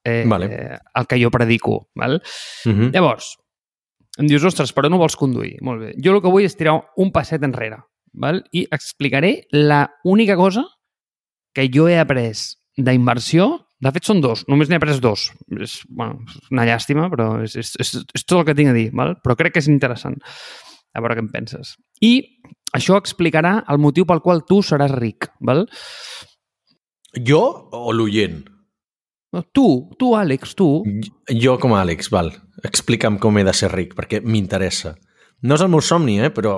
eh, 0.04 0.24
Vale. 0.28 0.50
el 0.94 1.06
que 1.06 1.20
jo 1.22 1.30
predico. 1.30 1.88
Val? 1.96 2.22
Uh 2.66 2.72
-huh. 2.72 2.92
Llavors, 2.92 3.36
em 4.18 4.26
dius, 4.26 4.44
ostres, 4.44 4.74
però 4.74 4.90
no 4.90 4.98
vols 4.98 5.16
conduir? 5.16 5.56
Molt 5.62 5.80
bé. 5.80 5.94
Jo 5.96 6.14
el 6.14 6.22
que 6.22 6.28
vull 6.28 6.44
és 6.44 6.56
tirar 6.56 6.80
un 6.96 7.10
passet 7.10 7.42
enrere 7.42 7.78
val? 8.12 8.44
i 8.52 8.66
explicaré 8.70 9.46
la 9.50 9.94
única 10.04 10.36
cosa 10.36 10.66
que 11.54 11.70
jo 11.72 11.88
he 11.88 11.98
après 11.98 12.57
d'inversió. 12.78 13.50
De 13.78 13.92
fet, 13.94 14.08
són 14.08 14.23
dos. 14.23 14.42
Només 14.50 14.70
n'he 14.70 14.78
après 14.80 14.99
dos. 15.02 15.28
És, 15.62 15.78
bueno, 15.87 16.25
és 16.26 16.50
una 16.54 16.64
llàstima, 16.66 17.06
però 17.12 17.28
és, 17.44 17.54
és, 17.61 17.75
és, 17.78 17.92
és 18.14 18.25
tot 18.26 18.40
el 18.40 18.47
que 18.49 18.56
tinc 18.58 18.73
a 18.73 18.76
dir. 18.76 18.88
Val? 18.97 19.14
Però 19.23 19.37
crec 19.38 19.54
que 19.54 19.62
és 19.62 19.70
interessant. 19.70 20.18
A 20.97 21.02
veure 21.04 21.18
què 21.18 21.23
en 21.23 21.30
penses. 21.30 21.76
I 22.02 22.12
això 22.75 22.99
explicarà 22.99 23.61
el 23.70 23.78
motiu 23.82 24.06
pel 24.08 24.23
qual 24.25 24.42
tu 24.49 24.62
seràs 24.66 24.94
ric. 24.99 25.30
Val? 25.44 25.66
Jo 27.28 27.42
o 27.73 27.92
l'oient? 27.94 28.40
No, 29.32 29.42
Tu, 29.52 29.66
tu, 30.00 30.14
Àlex, 30.16 30.54
tu. 30.56 30.68
Jo 31.28 31.58
com 31.61 31.75
a 31.76 31.82
Àlex, 31.85 32.08
val. 32.11 32.32
Explica'm 32.64 33.18
com 33.20 33.37
he 33.38 33.44
de 33.44 33.52
ser 33.54 33.70
ric, 33.75 33.92
perquè 33.94 34.23
m'interessa. 34.25 34.94
No 35.44 35.54
és 35.58 35.62
el 35.62 35.70
meu 35.70 35.82
somni, 35.85 36.16
eh? 36.18 36.32
però 36.35 36.56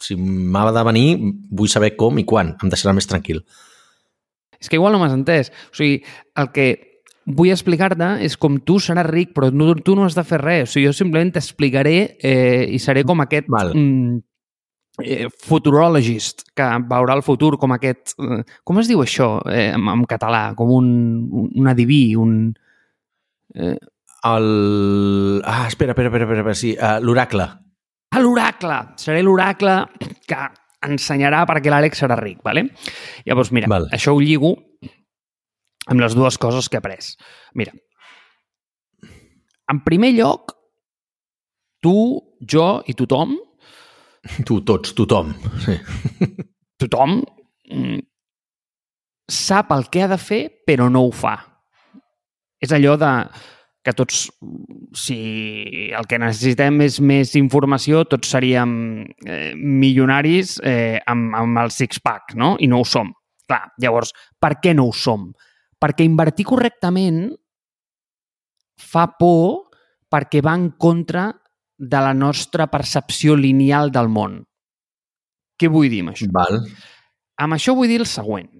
si 0.00 0.16
m'ha 0.16 0.70
de 0.72 0.84
venir, 0.86 1.08
vull 1.50 1.70
saber 1.70 1.92
com 1.98 2.18
i 2.18 2.24
quan. 2.24 2.54
Em 2.62 2.70
deixarà 2.72 2.94
més 2.96 3.10
tranquil. 3.10 3.42
És 4.62 4.70
que 4.70 4.78
igual 4.78 4.94
no 4.94 5.02
m'has 5.02 5.14
entès. 5.16 5.50
O 5.72 5.76
sigui, 5.76 6.00
el 6.38 6.50
que 6.54 6.70
vull 7.26 7.52
explicar-te 7.52 8.16
és 8.26 8.36
com 8.40 8.58
tu 8.66 8.78
seràs 8.82 9.08
ric, 9.10 9.32
però 9.34 9.50
no, 9.54 9.72
tu 9.74 9.94
no 9.98 10.06
has 10.06 10.16
de 10.18 10.24
fer 10.26 10.40
res. 10.42 10.70
O 10.70 10.72
sigui, 10.72 10.88
jo 10.88 10.96
simplement 10.96 11.34
t'explicaré 11.34 11.96
eh, 12.18 12.68
i 12.70 12.80
seré 12.82 13.04
com 13.06 13.22
aquest 13.22 13.50
Val. 13.52 13.74
mm, 13.74 14.22
eh, 15.04 15.28
futurologist 15.46 16.46
que 16.56 16.68
veurà 16.90 17.18
el 17.18 17.24
futur 17.26 17.56
com 17.58 17.74
aquest... 17.76 18.14
Eh, 18.18 18.42
com 18.64 18.78
es 18.82 18.90
diu 18.90 19.02
això 19.04 19.34
eh, 19.50 19.70
en, 19.74 19.88
en 19.94 20.06
català? 20.10 20.52
Com 20.58 20.74
un, 20.78 20.92
un, 21.50 21.70
adiví, 21.70 22.04
un... 22.18 22.52
Eh, 23.54 23.76
El... 24.22 25.42
Ah, 25.44 25.66
espera, 25.66 25.96
espera, 25.96 26.12
espera, 26.12 26.26
espera, 26.28 26.54
sí, 26.54 26.76
uh, 26.78 27.00
l'oracle. 27.02 27.42
a 28.12 28.20
l'oracle! 28.22 28.76
Seré 29.02 29.22
l'oracle 29.26 29.72
que 30.30 30.38
ensenyarà 30.86 31.44
perquè 31.48 31.70
l'Àlex 31.72 32.02
serà 32.02 32.16
ric, 32.18 32.40
¿vale? 32.44 32.66
Llavors, 33.26 33.52
mira, 33.54 33.70
Val. 33.70 33.88
això 33.94 34.14
ho 34.14 34.20
lligo 34.20 34.56
amb 35.90 36.02
les 36.02 36.14
dues 36.14 36.38
coses 36.38 36.68
que 36.68 36.78
he 36.78 36.82
après. 36.82 37.14
Mira, 37.58 37.72
en 39.72 39.80
primer 39.86 40.12
lloc, 40.16 40.54
tu, 41.82 41.94
jo 42.46 42.68
i 42.86 42.94
tothom, 42.98 43.38
Tu, 44.46 44.60
tots, 44.62 44.94
tothom. 44.94 45.32
Sí. 45.64 45.74
tothom 46.78 47.16
mm, 47.66 47.98
sap 49.26 49.72
el 49.74 49.88
que 49.90 50.04
ha 50.04 50.10
de 50.12 50.18
fer, 50.20 50.44
però 50.66 50.86
no 50.92 51.06
ho 51.08 51.10
fa. 51.14 51.34
És 52.62 52.70
allò 52.74 52.94
de 53.00 53.10
que 53.82 53.92
tots, 53.92 54.28
si 54.94 55.16
el 55.90 56.06
que 56.06 56.20
necessitem 56.22 56.84
és 56.84 57.00
més 57.02 57.34
informació, 57.38 58.04
tots 58.06 58.30
seríem 58.30 58.72
eh, 59.26 59.52
milionaris 59.58 60.60
eh, 60.62 61.00
amb, 61.10 61.34
amb 61.38 61.62
el 61.64 61.74
six-pack, 61.74 62.36
no? 62.38 62.54
I 62.62 62.70
no 62.70 62.82
ho 62.82 62.86
som. 62.86 63.10
Clar, 63.50 63.64
llavors, 63.82 64.14
per 64.38 64.54
què 64.62 64.76
no 64.78 64.86
ho 64.88 64.94
som? 64.94 65.32
Perquè 65.82 66.06
invertir 66.06 66.46
correctament 66.46 67.26
fa 68.78 69.08
por 69.18 69.72
perquè 70.12 70.42
va 70.44 70.54
en 70.54 70.70
contra 70.78 71.30
de 71.82 72.00
la 72.06 72.14
nostra 72.14 72.68
percepció 72.70 73.34
lineal 73.34 73.90
del 73.90 74.10
món. 74.12 74.42
Què 75.58 75.70
vull 75.72 75.90
dir 75.90 76.04
amb 76.04 76.14
això? 76.14 76.28
Val. 76.30 76.60
Amb 77.42 77.56
això 77.56 77.74
vull 77.74 77.90
dir 77.90 77.98
el 78.04 78.06
següent. 78.06 78.50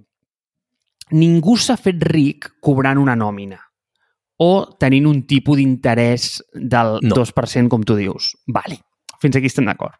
Ningú 1.14 1.54
s'ha 1.60 1.76
fet 1.78 2.02
ric 2.10 2.48
cobrant 2.64 2.98
una 2.98 3.14
nòmina 3.14 3.60
o 4.42 4.64
tenint 4.80 5.06
un 5.06 5.22
tipus 5.30 5.60
d'interès 5.60 6.42
del 6.52 6.98
No. 7.04 7.14
2%, 7.14 7.70
com 7.70 7.84
tu 7.86 7.96
dius. 7.98 8.32
Vale, 8.46 8.80
fins 9.22 9.38
aquí 9.38 9.50
estem 9.50 9.68
d'acord. 9.68 9.94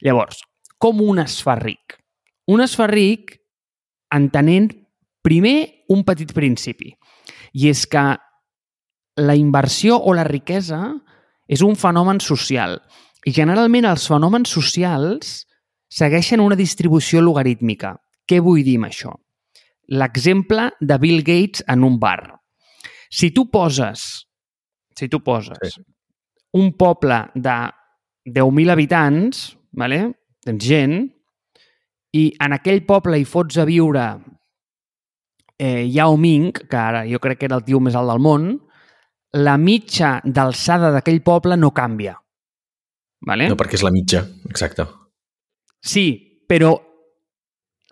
Llavors, 0.00 0.40
com 0.80 1.00
un 1.04 1.20
es 1.22 1.40
fa 1.44 1.58
ric? 1.60 1.98
Un 2.48 2.64
es 2.64 2.74
fa 2.78 2.88
ric 2.90 3.36
entenent 4.12 4.72
primer 5.22 5.84
un 5.92 6.02
petit 6.04 6.32
principi, 6.34 6.90
i 7.52 7.68
és 7.70 7.84
que 7.86 8.02
la 9.20 9.36
inversió 9.36 9.98
o 10.00 10.14
la 10.16 10.24
riquesa 10.24 10.80
és 11.48 11.62
un 11.62 11.76
fenomen 11.76 12.20
social 12.24 12.78
i 13.28 13.32
generalment 13.36 13.86
els 13.86 14.08
fenòmens 14.08 14.50
socials 14.50 15.42
segueixen 15.92 16.40
una 16.40 16.56
distribució 16.56 17.20
logarítmica. 17.20 17.94
Què 18.26 18.40
vull 18.40 18.64
dir 18.64 18.78
amb 18.80 18.88
això? 18.88 19.12
L'exemple 19.92 20.70
de 20.80 20.98
Bill 20.98 21.20
Gates 21.26 21.64
en 21.68 21.84
un 21.84 21.98
bar. 22.00 22.40
Si 23.12 23.30
tu 23.36 23.46
poses, 23.52 24.24
si 24.96 25.08
tu 25.08 25.20
poses 25.20 25.58
Sí. 25.62 25.82
un 26.56 26.72
poble 26.76 27.18
de 27.34 27.56
10.000 28.24 28.70
habitants, 28.72 29.56
vale? 29.72 30.14
tens 30.42 30.64
gent, 30.64 30.96
i 32.12 32.22
en 32.40 32.52
aquell 32.56 32.80
poble 32.84 33.18
hi 33.20 33.24
fots 33.24 33.58
a 33.58 33.64
viure 33.68 34.06
eh, 35.58 35.84
Yao 35.92 36.16
Ming, 36.16 36.52
que 36.52 36.76
ara 36.76 37.04
jo 37.06 37.20
crec 37.22 37.38
que 37.38 37.46
era 37.46 37.56
el 37.60 37.64
tio 37.64 37.78
més 37.80 37.94
alt 37.94 38.10
del 38.10 38.18
món, 38.24 38.48
la 39.38 39.54
mitja 39.56 40.20
d'alçada 40.24 40.90
d'aquell 40.92 41.22
poble 41.22 41.56
no 41.56 41.70
canvia. 41.72 42.16
Vale? 43.22 43.46
No, 43.48 43.56
perquè 43.56 43.78
és 43.78 43.84
la 43.86 43.92
mitja, 43.94 44.24
exacte. 44.50 44.84
Sí, 45.80 46.42
però 46.48 46.74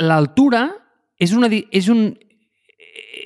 l'altura 0.02 0.64
és, 1.20 1.32
una, 1.36 1.48
és, 1.52 1.88
un, 1.92 2.10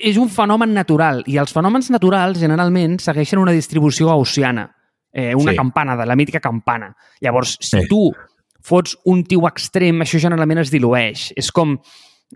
és 0.02 0.16
un 0.16 0.28
fenomen 0.28 0.72
natural 0.74 1.22
i 1.26 1.36
els 1.38 1.52
fenòmens 1.54 1.90
naturals 1.90 2.38
generalment 2.40 2.98
segueixen 3.00 3.38
una 3.38 3.52
distribució 3.52 4.08
gaussiana, 4.08 4.68
eh, 5.12 5.34
una 5.34 5.52
Sí. 5.52 5.56
campana, 5.56 5.96
de 5.96 6.06
la 6.06 6.16
mítica 6.16 6.40
campana. 6.40 6.94
Llavors, 7.20 7.56
si 7.60 7.80
Sí. 7.80 7.86
tu 7.88 8.12
fots 8.60 8.96
un 9.04 9.24
tio 9.24 9.46
extrem, 9.46 10.00
això 10.00 10.18
generalment 10.18 10.58
es 10.60 10.70
dilueix. 10.70 11.32
És 11.36 11.52
com... 11.52 11.78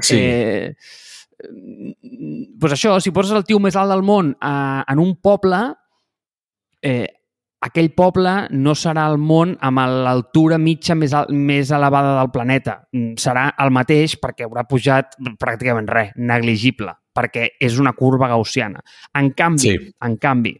Sí. 0.00 0.16
Eh, 0.16 0.74
pues 2.58 2.72
això, 2.72 3.00
si 3.00 3.10
poses 3.14 3.32
el 3.36 3.44
tio 3.44 3.58
més 3.62 3.76
alt 3.76 3.90
del 3.92 4.02
món 4.02 4.36
a, 4.40 4.84
en 4.88 4.98
un 4.98 5.16
poble, 5.22 5.60
eh, 6.82 7.06
aquell 7.60 7.90
poble 7.94 8.48
no 8.50 8.74
serà 8.78 9.08
el 9.10 9.18
món 9.18 9.56
amb 9.60 9.78
l'altura 10.04 10.58
mitja 10.58 10.94
més, 10.94 11.14
al, 11.14 11.26
més 11.34 11.70
elevada 11.74 12.16
del 12.20 12.30
planeta. 12.34 12.76
Mm, 12.92 13.16
Serà 13.18 13.48
el 13.58 13.70
mateix 13.74 14.16
perquè 14.20 14.46
haurà 14.46 14.66
pujat 14.68 15.16
pràcticament 15.40 15.88
res, 15.90 16.12
negligible, 16.16 16.94
perquè 17.18 17.48
és 17.58 17.78
una 17.82 17.92
curva 17.98 18.30
gaussiana. 18.30 18.84
En 19.18 19.32
canvi, 19.34 19.74
Sí. 19.74 19.92
en 20.06 20.16
canvi, 20.22 20.54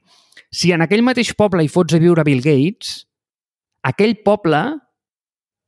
si 0.51 0.73
en 0.75 0.83
aquell 0.83 1.05
mateix 1.07 1.31
poble 1.39 1.63
hi 1.63 1.71
fots 1.71 1.95
a 1.95 2.03
viure 2.03 2.25
Bill 2.27 2.43
Gates, 2.43 3.07
aquell 3.87 4.17
poble 4.27 4.63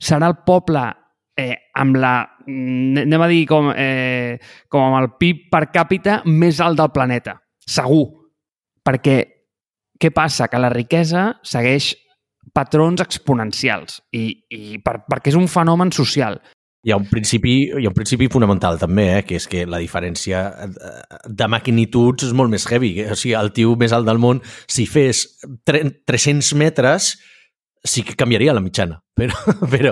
serà 0.02 0.26
el 0.32 0.40
poble 0.46 0.82
eh, 1.40 1.56
amb 1.80 1.96
la, 1.96 2.14
mm, 2.46 3.04
anem 3.06 3.22
a 3.22 3.28
dir, 3.30 3.44
com, 3.48 3.70
eh, 3.76 4.38
com 4.68 4.82
amb 4.82 4.98
el 5.02 5.10
PIB 5.20 5.46
per 5.52 5.70
càpita 5.72 6.20
més 6.26 6.60
alt 6.60 6.76
del 6.80 6.90
planeta. 6.92 7.38
Segur. 7.64 8.08
Perquè 8.84 9.16
què 10.00 10.10
passa? 10.12 10.48
Que 10.48 10.58
la 10.58 10.70
riquesa 10.72 11.38
segueix 11.44 11.94
patrons 12.56 13.00
exponencials 13.04 14.00
i, 14.16 14.24
i 14.50 14.78
per, 14.82 15.02
perquè 15.08 15.30
és 15.32 15.38
un 15.38 15.48
fenomen 15.48 15.92
social. 15.92 16.40
Hi 16.82 16.94
ha 16.94 16.96
un 16.96 17.04
principi, 17.10 17.54
hi 17.76 17.84
ha 17.84 17.90
un 17.90 17.96
principi 17.96 18.28
fonamental 18.32 18.78
també, 18.80 19.04
eh, 19.18 19.24
que 19.28 19.36
és 19.36 19.46
que 19.50 19.66
la 19.68 19.80
diferència 19.82 20.38
eh, 20.64 21.18
de 21.28 21.48
magnituds 21.52 22.24
és 22.24 22.32
molt 22.36 22.48
més 22.54 22.64
heavy. 22.70 22.94
O 23.04 23.16
sigui, 23.18 23.34
el 23.36 23.52
tio 23.56 23.74
més 23.80 23.92
alt 23.92 24.08
del 24.08 24.20
món, 24.22 24.40
si 24.64 24.86
fes 24.88 25.26
tre- 25.68 25.82
300 26.08 26.54
metres, 26.56 27.10
sí 27.84 28.00
que 28.04 28.16
canviaria 28.16 28.54
la 28.56 28.64
mitjana. 28.64 29.02
Però, 29.20 29.36
però 29.68 29.90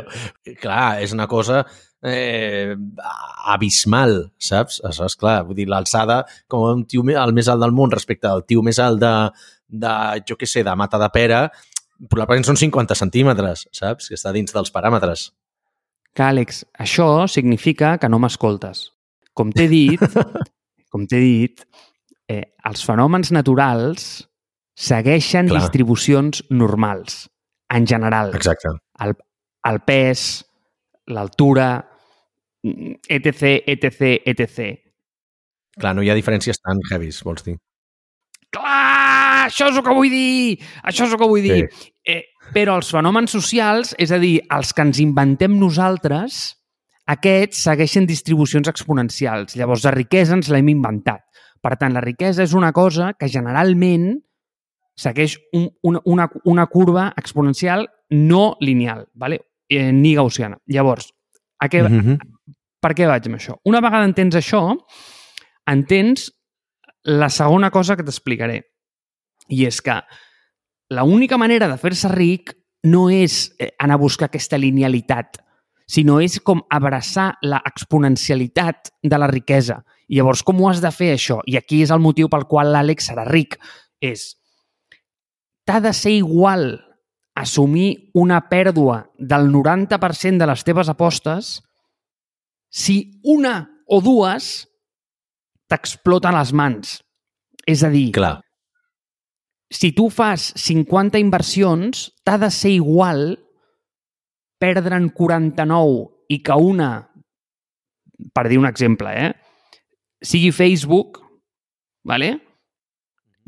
clar, 0.62 1.02
és 1.04 1.12
una 1.12 1.26
cosa 1.28 1.58
eh, 2.00 2.72
abismal, 3.52 4.14
saps? 4.40 4.78
És 4.88 5.16
clar, 5.20 5.42
vull 5.44 5.58
dir, 5.58 5.66
l'alçada 5.68 6.22
com 6.48 6.64
un 6.70 6.86
tio 6.88 7.04
el 7.04 7.34
més 7.36 7.50
alt 7.52 7.60
del 7.60 7.74
món 7.76 7.92
respecte 7.92 8.30
al 8.30 8.46
tio 8.48 8.62
més 8.64 8.80
alt 8.80 9.02
de, 9.02 9.12
de 9.68 9.92
jo 10.24 10.38
què 10.40 10.48
sé, 10.48 10.64
de 10.64 10.72
Mata 10.80 10.96
de 11.02 11.10
Pera, 11.12 11.42
probablement 12.08 12.48
són 12.48 12.56
50 12.56 12.96
centímetres, 12.96 13.66
saps? 13.76 14.08
Que 14.08 14.16
està 14.16 14.32
dins 14.32 14.56
dels 14.56 14.72
paràmetres. 14.72 15.28
Que, 16.16 16.24
Àlex, 16.26 16.64
això 16.78 17.28
significa 17.30 17.96
que 18.00 18.08
no 18.10 18.18
m'escoltes. 18.22 18.88
Com 19.36 19.52
t'he 19.54 19.68
dit, 19.70 20.02
com 20.92 21.06
t'he 21.06 21.20
dit, 21.22 21.62
eh, 22.28 22.42
els 22.68 22.82
fenòmens 22.86 23.32
naturals 23.34 24.08
segueixen 24.78 25.50
Clar. 25.50 25.62
distribucions 25.62 26.42
normals, 26.50 27.26
en 27.74 27.86
general. 27.86 28.34
Exacte. 28.38 28.74
El, 29.04 29.14
el 29.70 29.80
pes, 29.86 30.26
l'altura, 31.14 31.70
mm, 32.62 33.00
etc, 33.08 33.54
etc, 33.66 34.12
etc. 34.24 34.68
Clar, 35.78 35.94
no 35.94 36.02
hi 36.02 36.10
ha 36.10 36.18
diferències 36.18 36.58
tan 36.62 36.82
heavies, 36.90 37.22
vols 37.26 37.46
dir. 37.46 37.58
Clar, 38.54 38.87
això 39.48 39.70
és 39.72 39.78
el 39.78 39.84
que 39.84 39.96
vull 39.96 40.12
dir! 40.12 40.58
Això 40.84 41.06
és 41.08 41.14
el 41.14 41.20
que 41.20 41.28
vull 41.28 41.42
dir! 41.44 41.64
Sí. 41.72 41.90
Eh, 42.08 42.22
però 42.54 42.78
els 42.80 42.92
fenòmens 42.94 43.34
socials, 43.34 43.94
és 44.00 44.12
a 44.14 44.20
dir, 44.22 44.38
els 44.54 44.72
que 44.72 44.86
ens 44.86 45.00
inventem 45.02 45.58
nosaltres, 45.60 46.38
aquests 47.08 47.64
segueixen 47.64 48.06
distribucions 48.08 48.68
exponencials. 48.68 49.56
Llavors, 49.56 49.84
la 49.84 49.94
riquesa 49.96 50.36
ens 50.36 50.50
l'hem 50.52 50.68
inventat. 50.72 51.24
Per 51.64 51.74
tant, 51.80 51.92
la 51.96 52.04
riquesa 52.04 52.44
és 52.44 52.54
una 52.54 52.70
cosa 52.76 53.12
que 53.18 53.28
generalment 53.32 54.12
segueix 54.98 55.36
un, 55.54 55.68
una, 55.86 56.02
una, 56.04 56.26
una 56.44 56.66
curva 56.66 57.12
exponencial 57.16 57.86
no 58.10 58.56
lineal, 58.60 59.06
¿vale? 59.14 59.40
eh, 59.68 59.92
ni 59.92 60.14
gaussiana. 60.14 60.58
Llavors, 60.66 61.12
a 61.60 61.68
què, 61.68 61.82
Mm 61.88 62.00
-hmm. 62.00 62.18
per 62.80 62.94
què 62.94 63.06
vaig 63.06 63.26
amb 63.26 63.36
això? 63.36 63.58
Una 63.64 63.80
vegada 63.80 64.04
entens 64.04 64.34
això, 64.34 64.76
entens 65.66 66.32
la 67.04 67.28
segona 67.28 67.70
cosa 67.70 67.96
que 67.96 68.02
t'explicaré. 68.02 68.62
I 69.48 69.64
és 69.68 69.80
que 69.84 69.98
l'única 70.94 71.38
manera 71.40 71.68
de 71.68 71.76
fer-se 71.80 72.10
ric 72.12 72.54
no 72.88 73.08
és 73.10 73.48
eh, 73.58 73.72
anar 73.78 73.98
a 73.98 74.02
buscar 74.02 74.28
aquesta 74.28 74.58
linealitat, 74.60 75.40
sinó 75.88 76.18
és 76.20 76.38
com 76.44 76.60
abraçar 76.70 77.32
la 77.42 77.62
exponencialitat 77.66 78.92
de 79.02 79.18
la 79.18 79.28
riquesa. 79.30 79.80
I 80.08 80.18
llavors, 80.18 80.42
com 80.44 80.60
ho 80.60 80.68
has 80.68 80.82
de 80.84 80.90
fer, 80.92 81.14
això? 81.14 81.40
I 81.48 81.56
aquí 81.56 81.82
és 81.84 81.92
el 81.92 82.02
motiu 82.04 82.28
pel 82.28 82.46
qual 82.48 82.70
l'Àlex 82.72 83.08
serà 83.10 83.24
ric. 83.28 83.56
És, 84.00 84.34
t'ha 85.64 85.80
de 85.84 85.92
ser 85.96 86.14
igual 86.20 86.76
assumir 87.38 88.10
una 88.14 88.40
pèrdua 88.50 89.06
del 89.18 89.48
90% 89.52 90.40
de 90.42 90.48
les 90.50 90.64
teves 90.66 90.88
apostes 90.90 91.58
si 92.68 93.20
una 93.24 93.68
o 93.86 94.00
dues 94.04 94.66
t'exploten 95.68 96.36
les 96.36 96.52
mans. 96.52 96.98
És 97.68 97.84
a 97.84 97.92
dir, 97.92 98.10
Clar. 98.16 98.38
Si 99.70 99.92
tu 99.92 100.08
fas 100.10 100.52
50 100.56 101.20
inversions, 101.20 102.08
t'ha 102.24 102.38
de 102.40 102.50
ser 102.54 102.72
igual 102.78 103.36
perdre'n 104.58 105.10
49 105.14 106.32
i 106.34 106.40
que 106.42 106.56
una, 106.56 106.90
per 108.34 108.48
dir 108.48 108.58
un 108.58 108.66
exemple, 108.68 109.12
eh, 109.12 109.32
sigui 110.24 110.50
Facebook, 110.52 111.20
vale? 112.04 112.38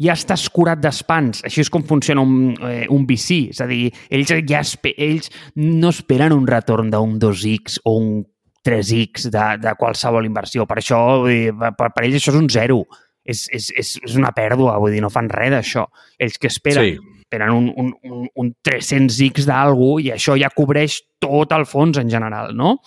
ja 0.01 0.15
estàs 0.17 0.47
curat 0.53 0.81
d'espans. 0.81 1.43
Així 1.45 1.61
és 1.65 1.71
com 1.73 1.85
funciona 1.87 2.25
un, 2.25 2.55
eh, 2.65 2.87
un 2.89 3.05
VC. 3.07 3.51
És 3.53 3.61
a 3.61 3.67
dir, 3.69 3.91
ells, 4.09 4.33
ja 4.49 4.63
ells 4.97 5.31
no 5.57 5.91
esperen 5.93 6.33
un 6.33 6.47
retorn 6.49 6.91
d'un 6.91 7.19
2X 7.21 7.83
o 7.85 7.97
un 7.99 8.25
3X 8.65 9.29
de, 9.33 9.47
de 9.61 9.75
qualsevol 9.77 10.27
inversió. 10.29 10.67
Per 10.67 10.79
això, 10.81 11.01
dir, 11.27 11.53
per, 11.53 11.93
per 11.93 12.05
ells 12.05 12.17
això 12.21 12.33
és 12.33 12.41
un 12.41 12.49
zero. 12.49 12.85
És, 13.25 13.45
és, 13.53 13.69
és, 13.77 13.95
és 14.03 14.17
una 14.17 14.33
pèrdua, 14.37 14.79
vull 14.81 14.95
dir, 14.95 15.03
no 15.05 15.11
fan 15.13 15.29
res 15.31 15.53
d'això. 15.53 15.85
Ells 16.19 16.39
que 16.41 16.49
esperen? 16.51 16.87
Sí. 16.87 17.17
Esperen 17.21 17.53
un, 17.55 17.69
un, 17.79 17.93
un, 18.11 18.27
un 18.43 18.51
300X 18.67 19.47
d'algú 19.47 19.99
i 20.03 20.11
això 20.15 20.35
ja 20.41 20.51
cobreix 20.51 20.99
tot 21.23 21.53
el 21.55 21.67
fons 21.69 22.01
en 22.01 22.11
general, 22.11 22.55
no? 22.57 22.79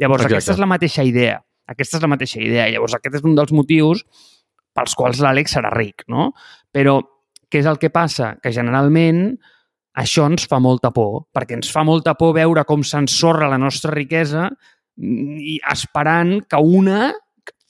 Llavors, 0.00 0.24
Exacte. 0.24 0.38
aquesta 0.38 0.56
és 0.56 0.62
la 0.62 0.70
mateixa 0.70 1.06
idea. 1.06 1.38
Aquesta 1.70 1.98
és 2.00 2.02
la 2.02 2.10
mateixa 2.10 2.40
idea. 2.42 2.66
Llavors, 2.72 2.96
aquest 2.98 3.20
és 3.20 3.26
un 3.28 3.36
dels 3.38 3.52
motius 3.54 4.02
pels 4.74 4.96
quals 4.98 5.20
l'Àlex 5.22 5.54
serà 5.54 5.70
ric, 5.74 6.06
no? 6.10 6.32
Però 6.72 6.98
què 7.52 7.60
és 7.60 7.68
el 7.68 7.78
que 7.78 7.92
passa? 7.92 8.32
Que 8.42 8.52
generalment 8.54 9.26
això 10.00 10.24
ens 10.30 10.46
fa 10.48 10.58
molta 10.62 10.90
por, 10.94 11.26
perquè 11.36 11.58
ens 11.58 11.68
fa 11.72 11.84
molta 11.84 12.14
por 12.16 12.32
veure 12.36 12.64
com 12.68 12.84
s'ensorra 12.86 13.50
la 13.52 13.60
nostra 13.60 13.92
riquesa 13.92 14.48
i 14.96 15.58
esperant 15.70 16.38
que 16.48 16.60
una 16.60 17.10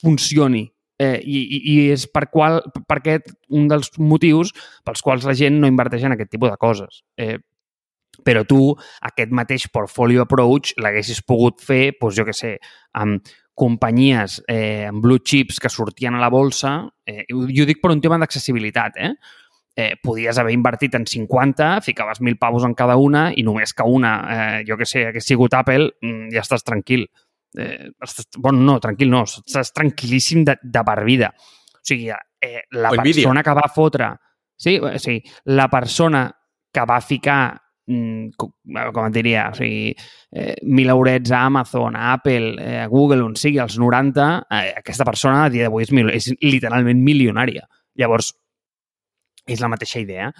funcioni. 0.01 0.63
Eh, 1.01 1.17
i, 1.25 1.39
i, 1.57 1.73
és 1.91 2.05
per, 2.13 2.27
qual, 2.29 2.59
per 2.85 2.99
aquest 2.99 3.31
un 3.49 3.65
dels 3.67 3.89
motius 3.97 4.51
pels 4.85 5.01
quals 5.01 5.25
la 5.25 5.33
gent 5.33 5.57
no 5.59 5.67
inverteix 5.67 6.05
en 6.05 6.13
aquest 6.13 6.29
tipus 6.35 6.53
de 6.53 6.59
coses. 6.61 7.01
Eh, 7.17 7.39
però 8.23 8.43
tu 8.45 8.69
aquest 9.09 9.33
mateix 9.33 9.65
portfolio 9.73 10.23
approach 10.23 10.75
l'haguessis 10.77 11.23
pogut 11.25 11.63
fer, 11.65 11.95
doncs 11.99 12.19
jo 12.19 12.27
què 12.27 12.35
sé, 12.37 12.51
amb 13.01 13.25
companyies 13.57 14.39
eh, 14.49 14.85
amb 14.89 15.01
blue 15.01 15.21
chips 15.21 15.59
que 15.61 15.69
sortien 15.69 16.15
a 16.15 16.21
la 16.21 16.29
bolsa, 16.33 16.75
eh, 17.05 17.23
i 17.29 17.61
ho 17.61 17.65
dic 17.69 17.81
per 17.81 17.91
un 17.93 18.01
tema 18.01 18.17
d'accessibilitat, 18.21 19.01
eh? 19.01 19.13
eh, 19.75 19.95
podies 20.01 20.37
haver 20.37 20.53
invertit 20.53 20.95
en 20.95 21.05
50, 21.09 21.81
ficaves 21.81 22.21
1.000 22.21 22.37
pavos 22.39 22.65
en 22.65 22.73
cada 22.77 22.95
una 22.97 23.31
i 23.35 23.43
només 23.43 23.73
que 23.73 23.85
una, 23.85 24.13
eh, 24.29 24.63
jo 24.67 24.77
que 24.77 24.85
sé, 24.89 25.07
hagués 25.09 25.25
sigut 25.25 25.53
Apple, 25.53 25.91
mm, 26.01 26.33
ja 26.33 26.41
estàs 26.41 26.65
tranquil. 26.65 27.07
Eh, 27.57 27.89
estàs, 28.01 28.27
bueno, 28.37 28.59
no, 28.65 28.79
tranquil 28.81 29.09
no, 29.11 29.23
estàs 29.29 29.73
tranquil·líssim 29.75 30.43
de, 30.47 30.55
de 30.63 30.83
per 30.83 31.03
vida. 31.05 31.31
O 31.75 31.81
sigui, 31.83 32.09
eh, 32.09 32.61
la 32.71 32.91
O 32.91 32.95
Nvidia. 32.99 33.23
persona 33.23 33.43
que 33.43 33.53
va 33.59 33.67
fotre... 33.73 34.13
Sí, 34.63 34.77
o 34.79 34.91
sigui, 35.01 35.19
la 35.51 35.65
persona 35.67 36.27
que 36.73 36.83
va 36.87 36.99
ficar 37.01 37.59
mm, 37.87 38.29
co- 38.37 38.53
com 38.93 39.07
et 39.09 39.13
diria, 39.17 39.49
o 39.51 39.57
sigui, 39.57 39.91
eh, 40.31 40.53
mil 40.63 40.89
eurets 40.93 41.31
a 41.35 41.41
Amazon, 41.49 41.95
a 41.97 42.13
Apple, 42.13 42.55
eh, 42.61 42.79
a 42.83 42.87
Google, 42.87 43.23
on 43.25 43.35
sigui, 43.35 43.59
als 43.59 43.75
90, 43.77 44.27
eh, 44.49 44.73
aquesta 44.79 45.03
persona 45.05 45.43
a 45.45 45.49
dia 45.49 45.67
d'avui 45.67 45.83
és, 45.83 45.91
mil- 45.91 46.13
és 46.13 46.29
literalment 46.41 47.01
milionària. 47.03 47.65
Llavors, 47.99 48.31
és 49.45 49.59
la 49.59 49.67
mateixa 49.73 49.99
idea. 49.99 50.31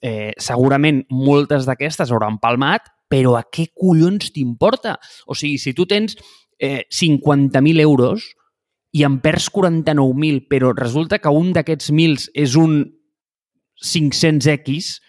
Eh, 0.00 0.32
segurament 0.38 1.02
moltes 1.10 1.66
d'aquestes 1.68 2.10
hauran 2.12 2.38
palmat, 2.40 2.88
però 3.10 3.36
a 3.38 3.44
què 3.52 3.68
collons 3.74 4.32
t'importa? 4.32 4.96
O 5.26 5.34
sigui, 5.38 5.58
si 5.62 5.74
tu 5.74 5.84
tens 5.86 6.16
eh, 6.58 6.84
50.000 6.90 7.80
euros 7.84 8.30
i 8.96 9.02
en 9.04 9.18
perds 9.20 9.50
49.000, 9.52 10.46
però 10.48 10.72
resulta 10.76 11.18
que 11.20 11.28
un 11.32 11.52
d'aquests 11.52 11.90
mils 11.92 12.30
és 12.34 12.54
un 12.56 12.78
500X, 13.84 15.00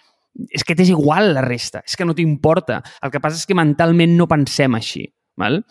és 0.53 0.63
que 0.67 0.75
t'és 0.75 0.89
igual 0.91 1.31
la 1.33 1.41
resta, 1.45 1.81
és 1.87 1.95
que 1.97 2.05
no 2.05 2.13
t'importa. 2.17 2.81
El 3.01 3.11
que 3.13 3.21
passa 3.23 3.39
és 3.39 3.47
que 3.47 3.55
mentalment 3.57 4.17
no 4.17 4.27
pensem 4.29 4.75
així. 4.77 5.05
Val? 5.39 5.61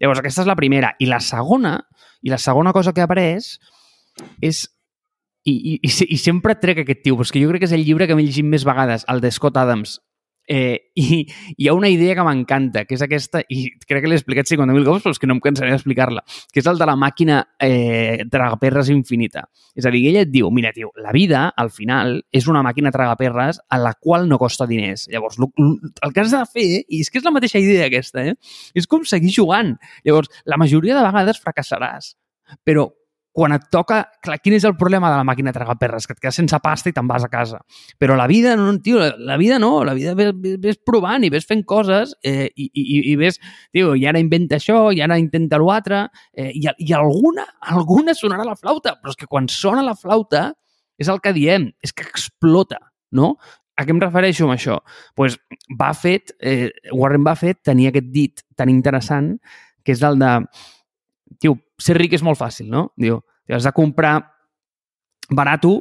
Llavors, 0.00 0.20
aquesta 0.22 0.42
és 0.44 0.48
la 0.48 0.56
primera. 0.58 0.94
I 1.02 1.08
la 1.10 1.20
segona, 1.24 1.76
i 2.22 2.32
la 2.32 2.38
segona 2.42 2.72
cosa 2.72 2.92
que 2.94 3.02
he 3.02 3.06
après 3.06 3.36
és 3.36 4.62
i, 5.46 5.52
i, 5.52 5.72
i, 5.84 5.88
se- 5.92 6.08
i 6.08 6.16
sempre 6.18 6.56
trec 6.58 6.80
aquest 6.82 7.04
tio, 7.04 7.16
que 7.20 7.42
jo 7.42 7.50
crec 7.52 7.62
que 7.62 7.68
és 7.68 7.74
el 7.76 7.84
llibre 7.86 8.08
que 8.08 8.16
m'he 8.16 8.24
llegit 8.26 8.46
més 8.48 8.64
vegades, 8.66 9.04
el 9.12 9.20
de 9.22 9.30
Scott 9.30 9.56
Adams, 9.60 10.00
Eh, 10.46 10.92
I 10.96 11.26
hi 11.56 11.68
ha 11.68 11.74
una 11.74 11.88
idea 11.90 12.14
que 12.14 12.24
m'encanta, 12.24 12.84
que 12.86 12.94
és 12.96 13.02
aquesta, 13.04 13.42
i 13.50 13.66
crec 13.86 14.04
que 14.04 14.10
l'he 14.10 14.18
explicat 14.18 14.48
50.000 14.48 14.86
cops, 14.86 15.04
però 15.04 15.14
és 15.14 15.20
que 15.20 15.28
no 15.28 15.36
em 15.36 15.42
cansaré 15.44 15.72
d'explicar-la, 15.74 16.22
que 16.52 16.62
és 16.62 16.68
el 16.70 16.78
de 16.80 16.88
la 16.88 16.96
màquina 16.96 17.40
eh, 17.62 18.24
tragaperres 18.32 18.90
infinita. 18.94 19.46
És 19.76 19.86
a 19.86 19.92
dir, 19.94 20.04
ella 20.10 20.24
et 20.24 20.32
diu, 20.32 20.50
mira, 20.54 20.72
tio, 20.76 20.92
la 21.02 21.14
vida, 21.16 21.48
al 21.56 21.72
final, 21.74 22.20
és 22.32 22.46
una 22.50 22.62
màquina 22.66 22.92
tragaperres 22.94 23.60
a 23.68 23.80
la 23.82 23.94
qual 23.98 24.28
no 24.30 24.38
costa 24.40 24.68
diners. 24.70 25.08
Llavors, 25.12 25.40
el 25.40 26.14
que 26.14 26.22
has 26.22 26.34
de 26.34 26.44
fer, 26.52 26.68
i 26.86 27.02
és 27.02 27.10
que 27.10 27.20
és 27.20 27.26
la 27.26 27.34
mateixa 27.34 27.62
idea 27.62 27.90
aquesta, 27.90 28.24
eh? 28.24 28.36
és 28.74 28.86
com 28.86 29.04
seguir 29.04 29.34
jugant. 29.34 29.74
Llavors, 30.06 30.30
la 30.46 30.60
majoria 30.60 30.96
de 30.96 31.04
vegades 31.04 31.42
fracassaràs, 31.42 32.14
però 32.64 32.88
quan 33.36 33.52
et 33.52 33.66
toca... 33.68 33.98
Clar, 34.24 34.38
quin 34.40 34.54
és 34.56 34.64
el 34.64 34.78
problema 34.80 35.10
de 35.12 35.18
la 35.18 35.24
màquina 35.28 35.52
tragaperres? 35.52 36.06
Que 36.08 36.14
et 36.16 36.20
quedes 36.22 36.38
sense 36.40 36.56
pasta 36.64 36.88
i 36.88 36.94
te'n 36.96 37.08
vas 37.10 37.26
a 37.26 37.28
casa. 37.28 37.58
Però 38.00 38.16
la 38.16 38.24
vida, 38.30 38.54
no, 38.56 38.70
tio, 38.80 39.02
la 39.28 39.36
vida 39.36 39.58
no. 39.60 39.82
La 39.84 39.92
vida 39.98 40.14
ves, 40.16 40.30
ves 40.62 40.78
provant 40.80 41.26
i 41.26 41.28
ves 41.32 41.44
fent 41.44 41.66
coses 41.68 42.14
eh, 42.24 42.46
i, 42.48 42.70
i, 42.72 42.86
i 43.12 43.16
ves, 43.20 43.36
tio, 43.76 43.92
i 43.92 44.06
ara 44.08 44.22
inventa 44.22 44.56
això, 44.56 44.86
i 44.88 45.02
ara 45.04 45.18
intenta 45.20 45.60
l'altre, 45.60 46.06
eh, 46.32 46.48
i, 46.48 46.64
i 46.64 46.94
alguna, 46.96 47.44
alguna 47.76 48.16
sonarà 48.16 48.46
la 48.48 48.56
flauta. 48.56 48.96
Però 49.02 49.12
és 49.12 49.20
que 49.20 49.28
quan 49.28 49.50
sona 49.52 49.84
la 49.84 49.98
flauta 50.00 50.48
és 50.96 51.12
el 51.12 51.20
que 51.20 51.34
diem, 51.36 51.68
és 51.84 51.92
que 51.92 52.08
explota, 52.08 52.80
no? 53.12 53.34
A 53.76 53.84
què 53.84 53.92
em 53.92 54.00
refereixo 54.00 54.46
amb 54.46 54.56
això? 54.56 54.78
pues 55.14 55.36
Buffett, 55.68 56.32
eh, 56.40 56.70
Warren 56.88 57.24
Buffett 57.26 57.60
tenia 57.68 57.92
aquest 57.92 58.08
dit 58.14 58.40
tan 58.56 58.72
interessant 58.72 59.34
que 59.84 59.92
és 59.92 60.00
el 60.00 60.16
de 60.24 60.32
tio, 61.40 61.56
ser 61.80 61.96
ric 61.98 62.16
és 62.16 62.24
molt 62.24 62.38
fàcil, 62.38 62.68
no? 62.72 62.90
Diu, 62.98 63.20
has 63.52 63.66
de 63.66 63.72
comprar 63.74 64.18
barato 65.30 65.80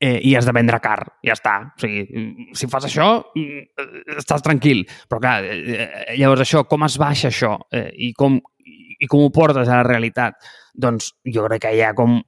eh, 0.00 0.18
i 0.24 0.34
has 0.36 0.48
de 0.48 0.54
vendre 0.56 0.80
car. 0.80 1.00
Ja 1.26 1.36
està. 1.36 1.56
O 1.68 1.82
sigui, 1.82 2.24
si 2.56 2.68
fas 2.72 2.88
això, 2.88 3.10
mm, 3.36 3.84
estàs 4.18 4.44
tranquil. 4.44 4.86
Però 5.08 5.20
clar, 5.20 5.44
eh, 5.44 6.16
llavors 6.16 6.46
això, 6.46 6.64
com 6.68 6.84
es 6.88 6.96
baixa 6.98 7.28
això? 7.28 7.58
Eh, 7.72 7.90
i, 8.08 8.12
com, 8.12 8.40
I 9.00 9.06
com 9.08 9.24
ho 9.24 9.30
portes 9.32 9.68
a 9.68 9.80
la 9.80 9.86
realitat? 9.86 10.40
Doncs 10.74 11.12
jo 11.24 11.44
crec 11.46 11.66
que 11.66 11.76
hi 11.76 11.84
ha 11.84 11.94
com 11.94 12.20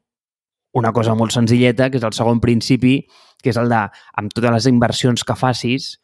una 0.74 0.92
cosa 0.92 1.14
molt 1.14 1.32
senzilleta, 1.32 1.90
que 1.90 1.98
és 2.00 2.04
el 2.04 2.14
segon 2.16 2.40
principi, 2.40 3.02
que 3.42 3.50
és 3.52 3.58
el 3.60 3.68
de, 3.68 3.82
amb 4.16 4.32
totes 4.32 4.54
les 4.54 4.68
inversions 4.70 5.24
que 5.24 5.36
facis, 5.36 5.98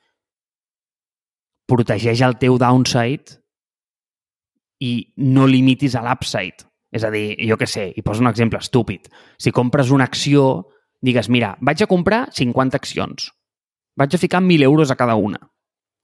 protegeix 1.68 2.20
el 2.24 2.36
teu 2.40 2.58
downside 2.60 3.38
i 4.80 5.12
no 5.16 5.46
limitis 5.46 5.96
a 5.98 6.02
l'upside. 6.04 6.66
És 6.94 7.04
a 7.04 7.10
dir, 7.12 7.36
jo 7.44 7.58
què 7.60 7.66
sé, 7.68 7.90
i 7.96 8.02
poso 8.04 8.22
un 8.24 8.30
exemple 8.30 8.60
estúpid. 8.62 9.10
Si 9.36 9.52
compres 9.52 9.90
una 9.92 10.06
acció, 10.08 10.68
digues, 11.04 11.28
mira, 11.28 11.52
vaig 11.60 11.82
a 11.84 11.90
comprar 11.90 12.28
50 12.32 12.78
accions. 12.78 13.28
Vaig 13.98 14.14
a 14.14 14.20
ficar 14.20 14.40
1.000 14.40 14.64
euros 14.64 14.90
a 14.90 14.96
cada 14.96 15.16
una. 15.16 15.40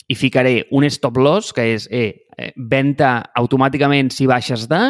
I 0.08 0.16
ficaré 0.18 0.66
un 0.70 0.84
stop 0.90 1.16
loss, 1.16 1.54
que 1.56 1.70
és 1.72 1.86
eh, 1.90 2.26
eh, 2.36 2.50
venda 2.56 3.30
automàticament 3.38 4.10
si 4.12 4.26
baixes 4.28 4.66
de 4.68 4.82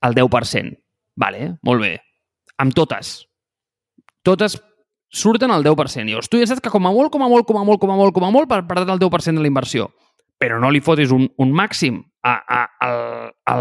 al 0.00 0.16
10%. 0.16 0.78
Vale, 1.20 1.56
molt 1.66 1.84
bé. 1.84 1.98
Amb 2.56 2.72
totes. 2.72 3.26
Totes 4.24 4.56
surten 5.12 5.50
al 5.50 5.66
10%. 5.66 6.08
Llavors, 6.08 6.30
tu 6.30 6.40
ja 6.40 6.48
saps 6.48 6.62
que 6.64 6.72
com 6.72 6.86
a 6.86 6.94
molt, 6.94 7.12
com 7.12 7.26
a 7.26 7.28
molt, 7.28 7.44
com 7.44 7.58
a 7.60 7.66
molt, 7.66 7.82
com 7.82 7.92
a 7.92 7.98
molt, 7.98 8.14
com 8.16 8.24
a 8.24 8.32
molt, 8.32 8.48
per 8.48 8.62
perdre 8.70 8.94
el 8.94 9.02
10% 9.02 9.36
de 9.36 9.44
la 9.44 9.50
inversió. 9.50 9.90
Però 10.40 10.56
no 10.62 10.70
li 10.72 10.80
fotis 10.80 11.12
un, 11.12 11.26
un 11.36 11.52
màxim 11.52 12.00
a, 12.22 12.34
a, 12.36 12.60
a, 12.86 12.90
a, 13.46 13.56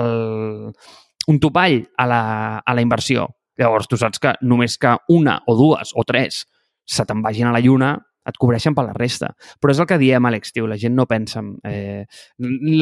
un 1.30 1.40
topall 1.40 1.82
a 1.98 2.08
la, 2.08 2.22
a 2.60 2.76
la 2.76 2.86
inversió. 2.86 3.28
Llavors, 3.60 3.90
tu 3.92 4.00
saps 4.00 4.22
que 4.24 4.36
només 4.42 4.78
que 4.80 4.96
una 5.12 5.40
o 5.48 5.56
dues 5.60 5.92
o 5.96 6.06
tres 6.08 6.46
se 6.90 7.06
te'n 7.06 7.22
vagin 7.22 7.50
a 7.50 7.54
la 7.54 7.62
lluna, 7.62 7.98
et 8.30 8.38
cobreixen 8.40 8.76
per 8.78 8.86
la 8.86 8.94
resta. 8.96 9.32
Però 9.62 9.74
és 9.74 9.80
el 9.82 9.88
que 9.90 9.98
diem, 10.02 10.26
Àlex, 10.30 10.54
tio, 10.54 10.68
la 10.70 10.78
gent 10.80 10.96
no 10.98 11.06
pensa... 11.10 11.42
Eh, 11.66 12.04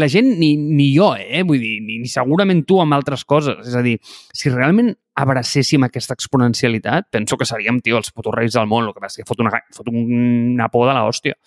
la 0.01 0.09
gent, 0.11 0.33
ni, 0.39 0.53
ni 0.57 0.89
jo, 0.95 1.11
eh? 1.17 1.43
Vull 1.47 1.61
dir, 1.63 1.75
ni, 1.85 1.99
ni 2.03 2.11
segurament 2.11 2.63
tu 2.67 2.81
amb 2.83 2.97
altres 2.97 3.23
coses. 3.27 3.59
És 3.67 3.77
a 3.77 3.83
dir, 3.85 3.97
si 4.35 4.51
realment 4.53 4.91
abracéssim 5.17 5.87
aquesta 5.87 6.17
exponencialitat, 6.17 7.09
penso 7.13 7.39
que 7.39 7.47
seríem, 7.49 7.81
tio, 7.85 8.01
els 8.01 8.11
putos 8.15 8.35
reis 8.35 8.57
del 8.57 8.69
món. 8.69 8.89
El 8.89 8.95
que 8.95 9.03
passa 9.03 9.21
que 9.21 9.29
fot 9.29 9.41
una, 9.43 9.53
fot 9.75 9.91
una 9.93 10.69
por 10.73 10.89
de 10.89 10.97
l'hòstia. 10.97 11.37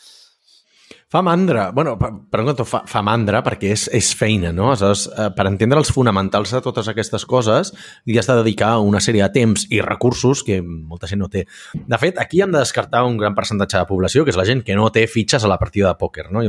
Fa 1.11 1.23
mandra, 1.27 1.73
bueno, 1.73 1.96
per, 1.99 2.38
un 2.38 2.53
fa, 2.62 2.85
fa 2.87 3.01
mandra 3.03 3.40
perquè 3.42 3.73
és, 3.75 3.88
és 3.99 4.12
feina, 4.14 4.53
no? 4.55 4.68
Aleshores, 4.70 5.09
eh, 5.11 5.25
per 5.35 5.49
entendre 5.49 5.81
els 5.83 5.90
fonamentals 5.90 6.53
de 6.55 6.61
totes 6.62 6.87
aquestes 6.87 7.25
coses, 7.27 7.73
li 8.07 8.18
has 8.20 8.29
de 8.31 8.37
dedicar 8.38 8.77
una 8.79 9.01
sèrie 9.03 9.25
de 9.25 9.35
temps 9.35 9.64
i 9.75 9.81
recursos 9.83 10.44
que 10.46 10.61
molta 10.62 11.09
gent 11.11 11.18
no 11.18 11.27
té. 11.33 11.49
De 11.75 11.99
fet, 11.99 12.20
aquí 12.23 12.44
hem 12.44 12.55
de 12.55 12.62
descartar 12.62 13.03
un 13.09 13.18
gran 13.18 13.35
percentatge 13.35 13.81
de 13.81 13.88
població, 13.88 14.23
que 14.23 14.31
és 14.31 14.38
la 14.38 14.46
gent 14.46 14.62
que 14.62 14.77
no 14.79 14.87
té 14.94 15.09
fitxes 15.11 15.42
a 15.42 15.51
la 15.51 15.59
partida 15.59 15.90
de 15.90 15.99
pòquer, 15.99 16.29
no? 16.31 16.44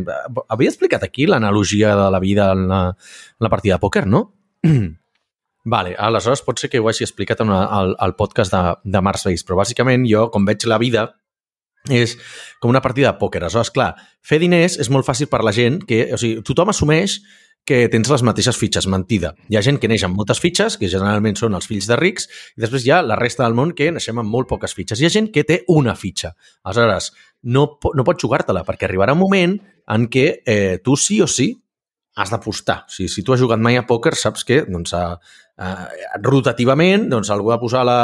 Havia 0.46 0.70
explicat 0.70 1.10
aquí 1.10 1.26
l'analogia 1.26 1.96
de 1.98 2.12
la 2.14 2.22
vida 2.22 2.52
en 2.54 2.68
la, 2.70 2.84
en 2.94 3.48
la 3.48 3.50
partida 3.50 3.80
de 3.80 3.86
pòquer, 3.88 4.06
no? 4.06 4.28
Vale, 5.74 5.96
aleshores 5.98 6.46
pot 6.46 6.62
ser 6.62 6.70
que 6.70 6.78
ho 6.78 6.88
hagi 6.90 7.02
explicat 7.08 7.42
en 7.42 7.50
una, 7.50 7.64
al, 7.66 7.96
al 7.98 8.14
podcast 8.14 8.54
de, 8.54 8.62
de 8.94 9.02
Mars 9.02 9.26
Face, 9.26 9.46
però 9.46 9.58
bàsicament 9.58 10.06
jo, 10.10 10.28
com 10.30 10.46
veig 10.46 10.70
la 10.70 10.78
vida, 10.82 11.08
és 11.90 12.18
com 12.62 12.70
una 12.70 12.82
partida 12.84 13.12
de 13.12 13.20
pòquer. 13.22 13.42
Aleshores, 13.44 13.72
clar, 13.74 13.94
fer 14.22 14.42
diners 14.42 14.78
és 14.82 14.90
molt 14.94 15.08
fàcil 15.08 15.30
per 15.32 15.42
la 15.46 15.54
gent 15.56 15.82
que... 15.88 16.04
O 16.14 16.20
sigui, 16.22 16.44
tothom 16.46 16.74
assumeix 16.74 17.20
que 17.66 17.86
tens 17.94 18.10
les 18.10 18.24
mateixes 18.26 18.58
fitxes. 18.58 18.88
Mentida. 18.90 19.34
Hi 19.50 19.58
ha 19.58 19.64
gent 19.66 19.78
que 19.82 19.90
neix 19.90 20.04
amb 20.06 20.18
moltes 20.18 20.42
fitxes, 20.42 20.78
que 20.82 20.90
generalment 20.90 21.38
són 21.38 21.56
els 21.58 21.68
fills 21.70 21.88
de 21.90 21.98
rics, 22.00 22.28
i 22.58 22.64
després 22.64 22.86
hi 22.86 22.94
ha 22.94 23.02
la 23.06 23.18
resta 23.20 23.46
del 23.46 23.58
món 23.58 23.74
que 23.78 23.92
naixem 23.94 24.22
amb 24.22 24.34
molt 24.34 24.50
poques 24.50 24.74
fitxes. 24.78 25.02
Hi 25.02 25.08
ha 25.08 25.14
gent 25.14 25.30
que 25.34 25.46
té 25.48 25.62
una 25.74 25.96
fitxa. 25.98 26.34
Aleshores, 26.66 27.12
no, 27.54 27.68
no 27.98 28.08
pots 28.08 28.26
jugar-te-la, 28.26 28.66
perquè 28.68 28.90
arribarà 28.90 29.18
un 29.18 29.22
moment 29.22 29.58
en 29.92 30.08
què 30.12 30.26
eh, 30.46 30.80
tu 30.84 30.98
sí 30.98 31.22
o 31.22 31.30
sí 31.30 31.52
has 32.22 32.34
d'apostar. 32.34 32.82
O 32.90 32.94
sigui, 32.94 33.10
si 33.14 33.24
tu 33.24 33.34
has 33.34 33.42
jugat 33.42 33.62
mai 33.62 33.78
a 33.80 33.86
pòquer, 33.88 34.16
saps 34.18 34.46
que 34.48 34.64
doncs, 34.68 34.94
a, 34.98 35.16
a, 35.62 35.72
rotativament 36.26 37.10
doncs, 37.14 37.32
algú 37.34 37.54
ha 37.54 37.60
de 37.60 37.64
posar 37.64 37.86
la, 37.88 38.02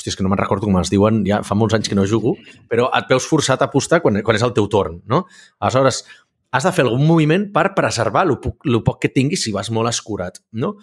hòstia, 0.00 0.14
és 0.14 0.18
que 0.18 0.24
no 0.24 0.32
me'n 0.32 0.40
recordo 0.40 0.66
com 0.66 0.80
es 0.80 0.90
diuen, 0.92 1.22
ja 1.28 1.42
fa 1.46 1.56
molts 1.58 1.76
anys 1.76 1.90
que 1.90 1.98
no 1.98 2.06
jugo, 2.08 2.34
però 2.70 2.88
et 2.96 3.08
veus 3.10 3.28
forçat 3.28 3.62
a 3.62 3.68
apostar 3.68 4.00
quan, 4.02 4.22
quan 4.24 4.38
és 4.38 4.44
el 4.46 4.54
teu 4.56 4.68
torn, 4.72 5.00
no? 5.06 5.26
Aleshores, 5.60 6.02
has 6.50 6.66
de 6.66 6.72
fer 6.74 6.86
algun 6.86 7.04
moviment 7.06 7.50
per 7.54 7.70
preservar 7.76 8.24
el 8.26 8.38
poc, 8.42 8.64
el 8.66 8.80
poc 8.86 9.00
que 9.04 9.12
tinguis 9.12 9.44
si 9.44 9.52
vas 9.54 9.70
molt 9.70 9.90
escurat, 9.92 10.40
no? 10.52 10.74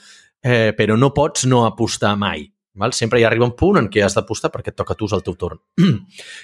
Eh, 0.43 0.71
però 0.77 0.95
no 0.95 1.11
pots 1.15 1.47
no 1.49 1.65
apostar 1.65 2.15
mai. 2.15 2.47
Val? 2.77 2.93
Sempre 2.93 3.19
hi 3.19 3.25
arriba 3.25 3.45
un 3.47 3.55
punt 3.57 3.79
en 3.79 3.87
què 3.89 4.03
has 4.05 4.13
d'apostar 4.13 4.51
perquè 4.53 4.69
et 4.69 4.77
toca 4.77 4.93
a 4.93 4.97
tu 4.97 5.07
el 5.11 5.23
teu 5.25 5.35
torn. 5.35 5.59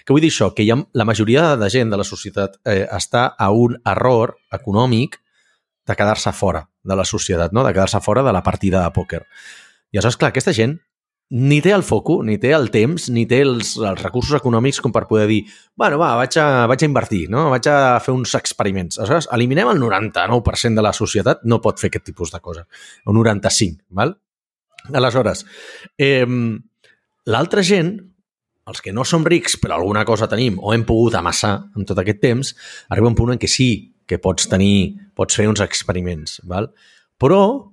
que 0.05 0.09
vull 0.09 0.23
dir 0.23 0.31
això? 0.33 0.49
Que 0.57 0.65
ha, 0.65 0.79
la 0.97 1.05
majoria 1.05 1.53
de 1.61 1.69
gent 1.69 1.93
de 1.93 1.99
la 2.01 2.07
societat 2.07 2.57
eh, 2.65 2.87
està 2.89 3.27
a 3.37 3.51
un 3.53 3.77
error 3.85 4.33
econòmic 4.51 5.19
de 5.85 5.95
quedar-se 5.95 6.33
fora 6.33 6.63
de 6.83 6.95
la 6.97 7.05
societat, 7.05 7.53
no? 7.53 7.63
de 7.63 7.73
quedar-se 7.75 8.01
fora 8.01 8.23
de 8.23 8.33
la 8.33 8.41
partida 8.43 8.81
de 8.81 8.91
pòquer. 8.95 9.21
I 9.93 9.99
aleshores, 9.99 10.17
clar, 10.17 10.33
aquesta 10.33 10.55
gent 10.57 10.79
ni 11.33 11.63
té 11.65 11.71
el 11.73 11.81
foco, 11.81 12.19
ni 12.21 12.35
té 12.37 12.51
el 12.53 12.67
temps, 12.69 13.07
ni 13.09 13.23
té 13.25 13.39
els, 13.41 13.73
els 13.81 14.01
recursos 14.03 14.35
econòmics 14.37 14.77
com 14.83 14.93
per 14.93 15.07
poder 15.09 15.25
dir 15.31 15.39
bueno, 15.79 15.97
va, 15.97 16.11
vaig 16.19 16.37
a, 16.37 16.67
vaig 16.69 16.83
a 16.83 16.89
invertir, 16.89 17.23
no? 17.33 17.47
vaig 17.49 17.65
a 17.71 17.77
fer 18.05 18.13
uns 18.13 18.35
experiments. 18.37 18.99
Aleshores, 19.01 19.31
eliminem 19.33 19.71
el 19.71 19.81
99% 19.81 20.77
de 20.77 20.85
la 20.85 20.93
societat, 20.93 21.41
no 21.49 21.57
pot 21.63 21.81
fer 21.81 21.89
aquest 21.89 22.05
tipus 22.11 22.35
de 22.35 22.41
cosa. 22.43 22.67
Un 23.09 23.17
95, 23.17 23.81
val? 23.97 24.13
Aleshores, 24.93 25.41
eh, 25.97 26.27
l'altra 27.25 27.65
gent, 27.65 27.95
els 28.69 28.85
que 28.85 28.93
no 28.93 29.01
som 29.01 29.25
rics 29.25 29.57
però 29.59 29.79
alguna 29.79 30.05
cosa 30.05 30.29
tenim 30.29 30.61
o 30.61 30.75
hem 30.75 30.85
pogut 30.85 31.17
amassar 31.17 31.55
en 31.73 31.89
tot 31.89 31.97
aquest 31.97 32.21
temps, 32.21 32.53
arriba 32.93 33.09
un 33.09 33.17
punt 33.17 33.33
en 33.33 33.41
què 33.41 33.49
sí 33.49 33.71
que 34.05 34.21
pots 34.21 34.45
tenir, 34.51 34.99
pots 35.17 35.33
fer 35.33 35.49
uns 35.49 35.65
experiments, 35.65 36.43
val? 36.45 36.69
Però 37.17 37.72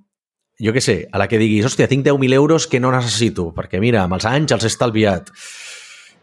jo 0.61 0.73
què 0.75 0.81
sé, 0.83 0.97
a 1.11 1.19
la 1.21 1.27
que 1.27 1.39
diguis, 1.41 1.65
hòstia, 1.65 1.89
tinc 1.89 2.05
10.000 2.05 2.37
euros 2.37 2.67
que 2.69 2.79
no 2.79 2.91
necessito, 2.93 3.49
perquè 3.55 3.81
mira, 3.81 4.05
amb 4.05 4.17
els 4.17 4.27
anys 4.29 4.53
els 4.55 4.65
he 4.67 4.69
estalviat. 4.71 5.31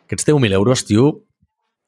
Aquests 0.06 0.28
10.000 0.30 0.54
euros, 0.56 0.84
tio, 0.86 1.08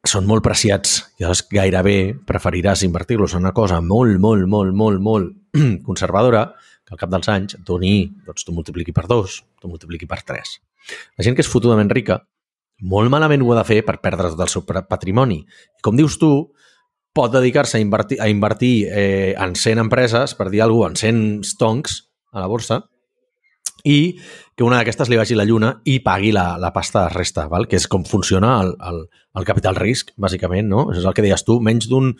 són 0.07 0.25
molt 0.27 0.43
preciats. 0.45 0.97
Llavors 1.21 1.43
gairebé 1.51 2.13
preferiràs 2.27 2.83
invertir-los 2.87 3.35
en 3.35 3.45
una 3.45 3.53
cosa 3.53 3.79
molt, 3.81 4.17
molt, 4.19 4.47
molt, 4.49 4.73
molt, 4.75 5.01
molt 5.01 5.31
conservadora 5.87 6.49
que 6.57 6.95
al 6.95 6.99
cap 6.99 7.11
dels 7.13 7.29
anys 7.31 7.57
doni, 7.67 8.11
doncs 8.25 8.45
t'ho 8.45 8.55
multipliqui 8.55 8.93
per 8.95 9.05
dos, 9.07 9.41
t'ho 9.61 9.71
multipliqui 9.71 10.09
per 10.09 10.21
tres. 10.27 10.57
La 11.15 11.23
gent 11.23 11.37
que 11.37 11.45
és 11.45 11.49
fotudament 11.49 11.91
rica, 11.93 12.19
molt 12.81 13.13
malament 13.13 13.43
ho 13.45 13.53
ha 13.53 13.61
de 13.61 13.67
fer 13.67 13.83
per 13.85 13.99
perdre 14.01 14.33
tot 14.33 14.41
el 14.41 14.49
seu 14.51 14.65
patrimoni. 14.65 15.43
I 15.45 15.85
com 15.85 15.95
dius 15.95 16.17
tu, 16.19 16.31
pot 17.13 17.31
dedicar-se 17.31 17.77
a 17.77 17.83
invertir, 17.83 18.17
a 18.23 18.29
invertir 18.31 18.75
eh, 18.89 19.35
en 19.37 19.53
100 19.55 19.85
empreses, 19.85 20.33
per 20.35 20.49
dir 20.49 20.63
alguna 20.65 20.89
cosa, 20.95 21.11
en 21.11 21.43
100 21.43 21.51
stonks, 21.51 21.99
a 22.31 22.41
la 22.41 22.49
borsa 22.51 22.81
i 23.83 24.17
que 24.55 24.63
una 24.63 24.77
d'aquestes 24.77 25.09
li 25.09 25.17
vagi 25.17 25.35
la 25.37 25.45
lluna 25.47 25.71
i 25.89 25.99
pagui 26.05 26.31
la, 26.35 26.55
la 26.61 26.71
pasta 26.73 27.07
de 27.07 27.13
resta, 27.15 27.47
val? 27.49 27.67
que 27.67 27.79
és 27.79 27.87
com 27.89 28.03
funciona 28.05 28.59
el, 28.61 28.75
el, 28.77 28.99
el 29.39 29.47
capital 29.47 29.77
risc, 29.79 30.11
bàsicament, 30.21 30.67
no? 30.69 30.89
És 30.93 31.05
el 31.05 31.15
que 31.17 31.25
deies 31.25 31.45
tu, 31.47 31.57
menys 31.63 31.89
d'un 31.89 32.11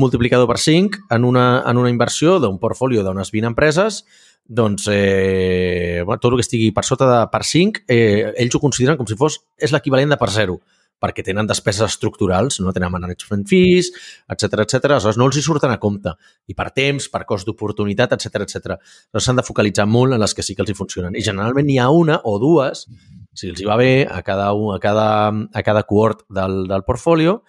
multiplicador 0.00 0.48
per 0.48 0.58
5 0.62 1.04
en 1.14 1.26
una, 1.28 1.48
en 1.68 1.80
una 1.80 1.92
inversió 1.92 2.38
d'un 2.40 2.56
portfolio 2.62 3.04
d'unes 3.04 3.32
20 3.34 3.52
empreses, 3.52 4.04
doncs 4.44 4.88
eh, 4.92 6.02
bueno, 6.04 6.20
tot 6.20 6.32
el 6.32 6.40
que 6.40 6.46
estigui 6.46 6.70
per 6.76 6.84
sota 6.84 7.08
de 7.10 7.20
per 7.32 7.44
5, 7.48 7.84
eh, 7.88 8.32
ells 8.40 8.56
ho 8.56 8.62
consideren 8.62 8.96
com 9.00 9.08
si 9.08 9.16
fos 9.20 9.40
és 9.58 9.72
l'equivalent 9.72 10.12
de 10.12 10.20
per 10.20 10.30
0. 10.32 10.58
Perquè 11.02 11.24
tenen 11.26 11.48
despeses 11.48 11.84
estructurals, 11.92 12.60
no 12.64 12.72
tenen 12.72 12.92
management 12.92 13.44
fees, 13.50 13.90
etc 14.30 14.64
etc. 14.64 14.94
aleshores 14.94 15.18
no 15.20 15.28
els 15.28 15.38
hi 15.38 15.42
surten 15.44 15.74
a 15.74 15.80
compte. 15.82 16.14
I 16.48 16.56
per 16.56 16.70
temps, 16.76 17.08
per 17.12 17.24
cost 17.28 17.48
d'oportunitat, 17.48 18.16
etc 18.16 18.46
etc. 18.46 18.78
Aleshores 18.78 19.28
s'han 19.28 19.40
de 19.40 19.46
focalitzar 19.46 19.86
molt 19.90 20.16
en 20.16 20.22
les 20.22 20.34
que 20.34 20.46
sí 20.46 20.56
que 20.56 20.64
els 20.64 20.72
hi 20.72 20.78
funcionen. 20.78 21.18
I 21.18 21.24
generalment 21.26 21.68
n'hi 21.68 21.80
ha 21.82 21.90
una 21.92 22.20
o 22.24 22.38
dues, 22.42 22.86
si 23.34 23.50
els 23.50 23.60
hi 23.60 23.68
va 23.68 23.76
bé 23.80 24.06
a 24.06 24.22
cada, 24.22 24.52
a 24.52 24.80
cada, 24.80 25.08
a 25.30 25.66
cada 25.66 25.84
cohort 25.84 26.24
del, 26.30 26.64
del 26.70 26.86
portfolio, 26.86 27.42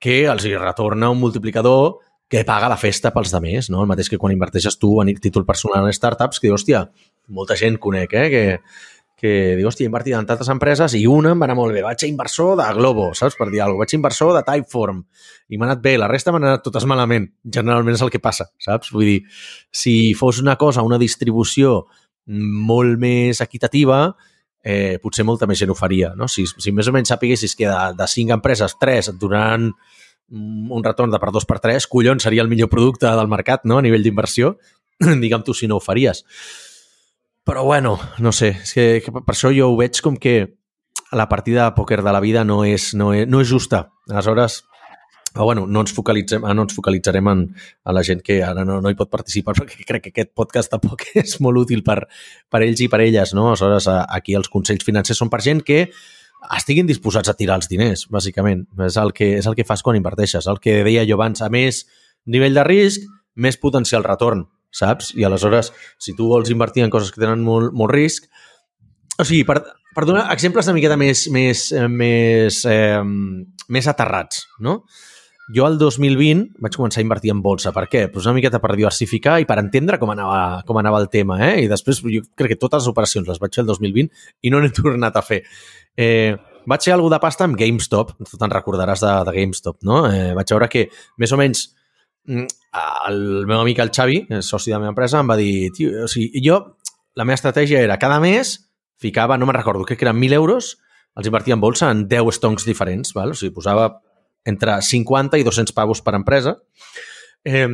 que 0.00 0.22
els 0.30 0.46
hi 0.46 0.54
retorna 0.56 1.10
un 1.12 1.20
multiplicador 1.20 1.98
que 2.30 2.44
paga 2.46 2.68
la 2.70 2.78
festa 2.78 3.10
pels 3.10 3.32
demés, 3.34 3.68
no? 3.74 3.82
El 3.82 3.88
mateix 3.90 4.08
que 4.08 4.18
quan 4.20 4.32
inverteixes 4.32 4.78
tu 4.78 4.92
en 5.02 5.10
títol 5.18 5.42
personal 5.48 5.88
en 5.88 5.96
startups, 5.96 6.38
que 6.38 6.46
dius, 6.46 6.60
hòstia, 6.60 6.84
molta 7.34 7.56
gent 7.58 7.80
conec, 7.82 8.14
eh? 8.14 8.28
Que, 8.30 8.44
que 9.20 9.32
diu, 9.58 9.68
hòstia, 9.68 9.84
he 9.84 9.90
invertit 9.90 10.14
en 10.16 10.24
tantes 10.28 10.48
empreses 10.52 10.94
i 10.96 11.02
una 11.10 11.34
em 11.34 11.42
va 11.42 11.44
anar 11.46 11.58
molt 11.58 11.74
bé. 11.76 11.82
Vaig 11.84 12.00
a 12.02 12.08
inversor 12.08 12.54
de 12.56 12.68
Globo, 12.78 13.10
saps? 13.18 13.36
Per 13.36 13.50
dir 13.50 13.60
alguna 13.60 13.82
cosa. 13.82 13.84
Vaig 13.84 13.92
a 13.92 13.98
inversor 13.98 14.32
de 14.38 14.42
Typeform 14.46 15.02
i 15.50 15.60
m'ha 15.60 15.68
anat 15.68 15.82
bé. 15.84 15.96
La 16.00 16.08
resta 16.08 16.32
m'han 16.32 16.46
anat 16.48 16.64
totes 16.64 16.86
malament. 16.88 17.28
Generalment 17.44 17.98
és 17.98 18.04
el 18.06 18.12
que 18.14 18.22
passa, 18.22 18.48
saps? 18.58 18.94
Vull 18.94 19.04
dir, 19.10 19.18
si 19.70 20.14
fos 20.16 20.40
una 20.40 20.56
cosa, 20.56 20.86
una 20.86 20.98
distribució 21.00 21.82
molt 22.30 22.96
més 23.02 23.42
equitativa, 23.44 24.06
eh, 24.64 24.96
potser 25.02 25.26
molta 25.28 25.48
més 25.50 25.60
gent 25.60 25.72
ho 25.72 25.76
faria, 25.76 26.14
no? 26.16 26.28
Si, 26.28 26.46
si 26.48 26.72
més 26.72 26.88
o 26.88 26.96
menys 26.96 27.12
sapiguessis 27.12 27.56
que 27.58 27.68
de, 27.68 27.78
de 27.98 28.08
cinc 28.08 28.32
empreses, 28.36 28.76
tres 28.80 29.12
et 29.12 29.20
donaran 29.20 29.70
un 30.30 30.84
retorn 30.84 31.10
de 31.10 31.18
per 31.18 31.32
2 31.34 31.46
per 31.48 31.58
3, 31.60 31.86
collons, 31.90 32.22
seria 32.22 32.42
el 32.44 32.48
millor 32.48 32.70
producte 32.70 33.08
del 33.08 33.28
mercat, 33.28 33.64
no?, 33.66 33.80
a 33.80 33.84
nivell 33.84 34.04
d'inversió. 34.06 34.54
Digue'm 35.22 35.44
tu 35.44 35.56
si 35.56 35.68
no 35.68 35.80
ho 35.80 35.84
faries. 35.84 36.24
Però 37.44 37.64
bueno, 37.64 37.98
no 38.18 38.32
sé, 38.36 38.54
és 38.60 38.72
que, 38.76 38.86
que 39.04 39.12
per 39.14 39.32
això 39.32 39.50
jo 39.54 39.70
ho 39.72 39.78
veig 39.78 40.00
com 40.04 40.18
que 40.20 40.58
la 41.12 41.28
partida 41.28 41.64
de 41.64 41.74
pòquer 41.76 42.02
de 42.04 42.12
la 42.12 42.20
vida 42.20 42.44
no 42.44 42.62
és, 42.64 42.92
no 42.94 43.12
és, 43.16 43.26
no 43.28 43.40
és 43.40 43.48
justa. 43.48 43.88
Aleshores, 44.10 44.60
però 45.32 45.46
bueno, 45.46 45.66
no 45.66 45.82
ens, 45.84 45.92
focalitzem, 45.94 46.42
no 46.42 46.66
ens 46.66 46.74
focalitzarem 46.74 47.28
en, 47.30 47.42
en 47.54 47.94
la 47.94 48.02
gent 48.06 48.22
que 48.26 48.40
ara 48.42 48.64
no, 48.66 48.80
no 48.82 48.90
hi 48.90 48.98
pot 48.98 49.10
participar 49.10 49.54
perquè 49.58 49.86
crec 49.86 50.06
que 50.06 50.14
aquest 50.14 50.32
podcast 50.34 50.72
tampoc 50.74 51.06
és 51.22 51.38
molt 51.40 51.62
útil 51.64 51.84
per, 51.86 52.00
per 52.50 52.62
ells 52.66 52.82
i 52.82 52.88
per 52.90 53.02
elles, 53.04 53.34
no? 53.38 53.50
Aleshores, 53.50 53.88
aquí 54.02 54.36
els 54.38 54.50
consells 54.50 54.86
financers 54.86 55.22
són 55.22 55.30
per 55.32 55.42
gent 55.46 55.62
que 55.66 55.84
estiguin 56.56 56.88
disposats 56.88 57.28
a 57.28 57.36
tirar 57.36 57.58
els 57.60 57.68
diners, 57.68 58.06
bàsicament. 58.10 58.64
És 58.86 58.96
el 59.00 59.12
que, 59.16 59.34
és 59.38 59.46
el 59.46 59.56
que 59.58 59.66
fas 59.68 59.84
quan 59.84 59.98
inverteixes. 59.98 60.48
El 60.48 60.60
que 60.62 60.80
deia 60.86 61.04
jo 61.08 61.18
abans, 61.18 61.42
a 61.44 61.50
més 61.52 61.84
nivell 62.26 62.56
de 62.56 62.64
risc, 62.64 63.04
més 63.36 63.58
potencial 63.60 64.04
retorn, 64.04 64.46
saps? 64.74 65.12
I 65.18 65.26
aleshores, 65.26 65.72
si 65.98 66.14
tu 66.16 66.30
vols 66.30 66.50
invertir 66.52 66.84
en 66.86 66.92
coses 66.92 67.12
que 67.12 67.22
tenen 67.22 67.44
molt, 67.46 67.74
molt 67.76 67.94
risc... 67.94 68.30
O 69.20 69.24
sigui, 69.26 69.42
per, 69.44 69.58
per 69.92 70.06
donar 70.08 70.30
exemples 70.32 70.68
una 70.70 70.78
miqueta 70.78 70.96
més, 70.96 71.26
més, 71.28 71.66
més, 71.92 72.62
eh, 72.64 73.02
més 73.68 73.88
aterrats, 73.90 74.46
no? 74.64 74.78
Jo 75.50 75.66
el 75.66 75.78
2020 75.80 76.60
vaig 76.62 76.76
començar 76.78 77.00
a 77.00 77.04
invertir 77.04 77.32
en 77.34 77.40
bolsa. 77.42 77.72
Per 77.74 77.88
què? 77.90 78.04
Pues 78.12 78.26
una 78.28 78.36
miqueta 78.36 78.60
per 78.62 78.76
diversificar 78.78 79.40
i 79.42 79.48
per 79.48 79.58
entendre 79.58 79.98
com 79.98 80.12
anava, 80.12 80.62
com 80.66 80.78
anava 80.78 81.00
el 81.02 81.08
tema. 81.10 81.40
Eh? 81.48 81.64
I 81.64 81.70
després 81.70 81.98
jo 82.04 82.22
crec 82.38 82.54
que 82.54 82.60
totes 82.60 82.84
les 82.84 82.92
operacions 82.92 83.26
les 83.28 83.40
vaig 83.42 83.58
fer 83.58 83.64
el 83.64 83.72
2020 83.72 84.30
i 84.46 84.54
no 84.54 84.62
n'he 84.62 84.70
tornat 84.78 85.18
a 85.18 85.24
fer. 85.26 85.42
Eh, 85.98 86.36
vaig 86.70 86.86
fer 86.86 86.94
alguna 86.94 87.16
de 87.16 87.24
pasta 87.24 87.48
amb 87.48 87.58
GameStop, 87.58 88.14
tu 88.30 88.38
te'n 88.38 88.54
recordaràs 88.54 89.02
de, 89.02 89.12
de 89.26 89.36
GameStop, 89.40 89.80
no? 89.88 90.04
Eh, 90.06 90.30
vaig 90.38 90.54
veure 90.54 90.70
que, 90.70 90.86
més 91.18 91.34
o 91.34 91.40
menys, 91.40 91.66
el 92.28 93.46
meu 93.46 93.60
amic, 93.60 93.80
el 93.82 93.92
Xavi, 93.94 94.26
el 94.30 94.42
soci 94.42 94.70
de 94.70 94.76
la 94.76 94.82
meva 94.84 94.94
empresa, 94.94 95.20
em 95.20 95.30
va 95.30 95.38
dir, 95.38 95.70
tio, 95.76 96.04
o 96.04 96.08
sigui, 96.10 96.42
jo, 96.44 96.60
la 97.18 97.26
meva 97.26 97.38
estratègia 97.38 97.80
era, 97.82 97.98
cada 97.98 98.20
mes 98.22 98.54
ficava, 99.00 99.38
no 99.38 99.48
me'n 99.48 99.56
recordo, 99.56 99.86
crec 99.88 99.98
que 100.00 100.06
eren 100.06 100.20
1.000 100.20 100.36
euros, 100.36 100.76
els 101.16 101.26
invertia 101.26 101.56
en 101.56 101.64
bolsa 101.64 101.90
en 101.90 102.06
10 102.08 102.36
stonks 102.36 102.68
diferents, 102.68 103.14
val? 103.16 103.32
o 103.32 103.38
sigui, 103.38 103.54
posava 103.56 103.88
entre 104.46 104.78
50 104.82 105.40
i 105.40 105.44
200 105.44 105.74
pavos 105.76 106.04
per 106.04 106.14
empresa, 106.16 106.56
eh, 107.44 107.66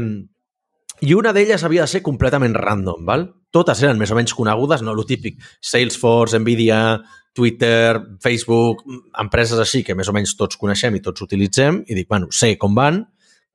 i 1.04 1.12
una 1.12 1.34
d'elles 1.36 1.62
havia 1.66 1.84
de 1.84 1.92
ser 1.92 2.00
completament 2.02 2.54
random, 2.56 3.04
val? 3.04 3.26
Totes 3.52 3.82
eren 3.82 3.98
més 4.00 4.10
o 4.12 4.16
menys 4.16 4.32
conegudes, 4.34 4.80
no? 4.80 4.94
Lo 4.96 5.04
típic, 5.04 5.42
Salesforce, 5.60 6.38
Nvidia, 6.40 7.02
Twitter, 7.36 8.00
Facebook, 8.24 8.80
empreses 9.20 9.60
així 9.60 9.82
que 9.84 9.94
més 9.94 10.08
o 10.08 10.14
menys 10.16 10.32
tots 10.38 10.56
coneixem 10.56 10.96
i 10.96 11.02
tots 11.04 11.26
utilitzem 11.26 11.82
i 11.84 11.98
dic, 11.98 12.08
bueno, 12.08 12.30
sé 12.32 12.54
com 12.56 12.74
van, 12.74 13.02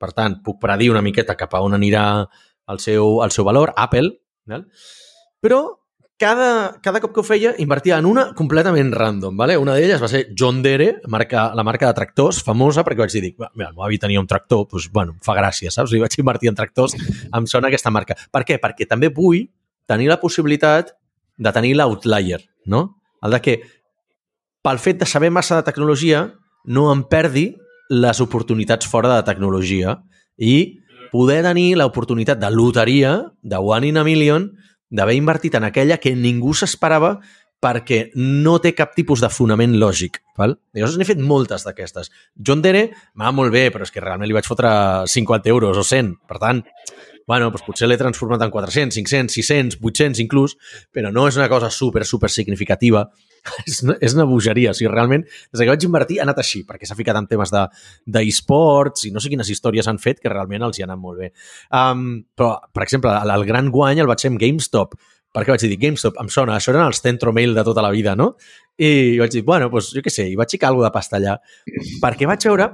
per 0.02 0.12
tant, 0.18 0.40
puc 0.46 0.60
predir 0.64 0.90
una 0.92 1.04
miqueta 1.06 1.38
cap 1.38 1.54
a 1.54 1.62
on 1.62 1.78
anirà 1.78 2.06
el 2.72 2.82
seu, 2.82 3.22
el 3.26 3.34
seu 3.36 3.46
valor, 3.48 3.74
Apple, 3.78 4.10
val? 4.50 4.66
però 5.42 5.62
cada, 6.22 6.78
cada 6.86 7.00
cop 7.02 7.16
que 7.16 7.22
ho 7.24 7.26
feia 7.26 7.56
invertia 7.64 7.98
en 7.98 8.06
una 8.06 8.28
completament 8.38 8.92
random. 8.94 9.34
Vale? 9.40 9.56
Una 9.58 9.74
d'elles 9.74 10.02
va 10.02 10.10
ser 10.12 10.28
John 10.38 10.60
Dere, 10.62 10.92
marca, 11.10 11.48
la 11.58 11.66
marca 11.66 11.90
de 11.90 11.98
tractors, 11.98 12.44
famosa, 12.46 12.84
perquè 12.86 13.02
vaig 13.02 13.16
dir, 13.16 13.32
mira, 13.34 13.72
el 13.72 13.74
meu 13.74 13.88
avi 13.88 13.98
tenia 14.02 14.22
un 14.22 14.30
tractor, 14.30 14.68
doncs, 14.70 14.92
bueno, 14.94 15.16
fa 15.26 15.34
gràcia, 15.38 15.74
saps? 15.74 15.96
I 15.98 16.04
vaig 16.04 16.20
invertir 16.22 16.52
en 16.52 16.60
tractors, 16.60 16.94
em 17.26 17.50
sona 17.50 17.72
aquesta 17.72 17.90
marca. 17.90 18.18
Per 18.30 18.44
què? 18.46 18.60
Perquè 18.62 18.86
també 18.90 19.10
vull 19.10 19.48
tenir 19.90 20.12
la 20.12 20.20
possibilitat 20.22 20.94
de 21.42 21.56
tenir 21.58 21.74
l'outlier, 21.80 22.44
no? 22.70 22.84
El 23.26 23.34
de 23.34 23.42
que 23.42 23.58
pel 24.62 24.78
fet 24.78 25.02
de 25.02 25.10
saber 25.10 25.34
massa 25.34 25.58
de 25.58 25.66
tecnologia 25.66 26.28
no 26.70 26.92
em 26.94 27.02
perdi 27.02 27.48
les 27.92 28.22
oportunitats 28.24 28.88
fora 28.88 29.12
de 29.18 29.26
tecnologia 29.28 29.98
i 30.40 30.80
poder 31.12 31.42
tenir 31.44 31.76
l'oportunitat 31.76 32.40
de 32.40 32.50
loteria, 32.54 33.18
de 33.44 33.60
one 33.60 33.92
in 33.92 34.00
a 34.00 34.06
million, 34.08 34.48
d'haver 34.90 35.18
invertit 35.20 35.56
en 35.60 35.68
aquella 35.68 36.00
que 36.00 36.16
ningú 36.16 36.56
s'esperava 36.56 37.18
perquè 37.62 38.10
no 38.18 38.56
té 38.64 38.72
cap 38.74 38.96
tipus 38.98 39.22
de 39.22 39.30
fonament 39.30 39.76
lògic. 39.78 40.18
Val? 40.40 40.56
Llavors 40.74 40.96
n'he 40.98 41.06
fet 41.06 41.20
moltes 41.22 41.68
d'aquestes. 41.68 42.10
John 42.34 42.64
Dere 42.64 42.88
m'ha 43.14 43.30
molt 43.36 43.54
bé, 43.54 43.68
però 43.70 43.86
és 43.86 43.94
que 43.94 44.02
realment 44.02 44.28
li 44.28 44.36
vaig 44.36 44.48
fotre 44.50 44.72
50 45.06 45.52
euros 45.52 45.78
o 45.78 45.84
100. 45.86 46.16
Per 46.28 46.40
tant, 46.42 46.64
bueno, 47.32 47.48
doncs 47.48 47.64
potser 47.64 47.88
l'he 47.88 48.00
transformat 48.00 48.44
en 48.44 48.52
400, 48.52 48.98
500, 49.00 49.36
600, 49.40 49.78
800 49.80 50.20
inclús, 50.26 50.58
però 50.92 51.14
no 51.16 51.30
és 51.30 51.38
una 51.40 51.48
cosa 51.52 51.70
super, 51.72 52.04
super 52.08 52.30
significativa 52.34 53.06
és, 53.70 53.80
una, 53.86 53.96
és 54.04 54.16
una 54.18 54.26
bogeria. 54.28 54.74
O 54.74 54.78
sigui, 54.78 54.90
realment, 54.92 55.24
des 55.24 55.64
que 55.64 55.70
vaig 55.70 55.86
invertir 55.88 56.20
ha 56.20 56.26
anat 56.28 56.42
així, 56.44 56.66
perquè 56.68 56.90
s'ha 56.90 56.98
ficat 57.00 57.18
en 57.22 57.30
temes 57.32 57.54
d'e-sports 57.56 59.08
i 59.08 59.14
no 59.16 59.24
sé 59.24 59.32
quines 59.32 59.50
històries 59.54 59.88
han 59.88 60.02
fet 60.02 60.20
que 60.20 60.34
realment 60.34 60.68
els 60.68 60.80
hi 60.80 60.86
han 60.86 60.92
anat 60.92 61.06
molt 61.06 61.24
bé. 61.24 61.32
Um, 61.72 62.22
però, 62.36 62.54
per 62.74 62.86
exemple, 62.86 63.16
el, 63.16 63.34
el 63.38 63.48
gran 63.48 63.72
guany 63.74 64.04
el 64.04 64.12
vaig 64.12 64.28
fer 64.28 64.34
amb 64.34 64.42
GameStop, 64.42 65.00
perquè 65.32 65.56
vaig 65.56 65.66
dir, 65.72 65.80
GameStop, 65.80 66.20
em 66.22 66.30
sona, 66.36 66.60
això 66.60 66.76
eren 66.76 66.84
els 66.84 67.00
Centromail 67.04 67.56
de 67.56 67.66
tota 67.68 67.84
la 67.86 67.96
vida, 67.96 68.18
no? 68.20 68.34
I 68.76 69.18
vaig 69.24 69.40
dir, 69.40 69.48
bueno, 69.48 69.72
doncs 69.72 69.94
jo 69.96 70.04
què 70.04 70.12
sé, 70.12 70.28
i 70.28 70.36
vaig 70.40 70.52
ficar 70.52 70.72
alguna 70.72 70.90
de 70.90 70.96
pasta 71.00 71.20
allà, 71.22 71.40
perquè 72.04 72.28
vaig 72.30 72.52
veure 72.52 72.74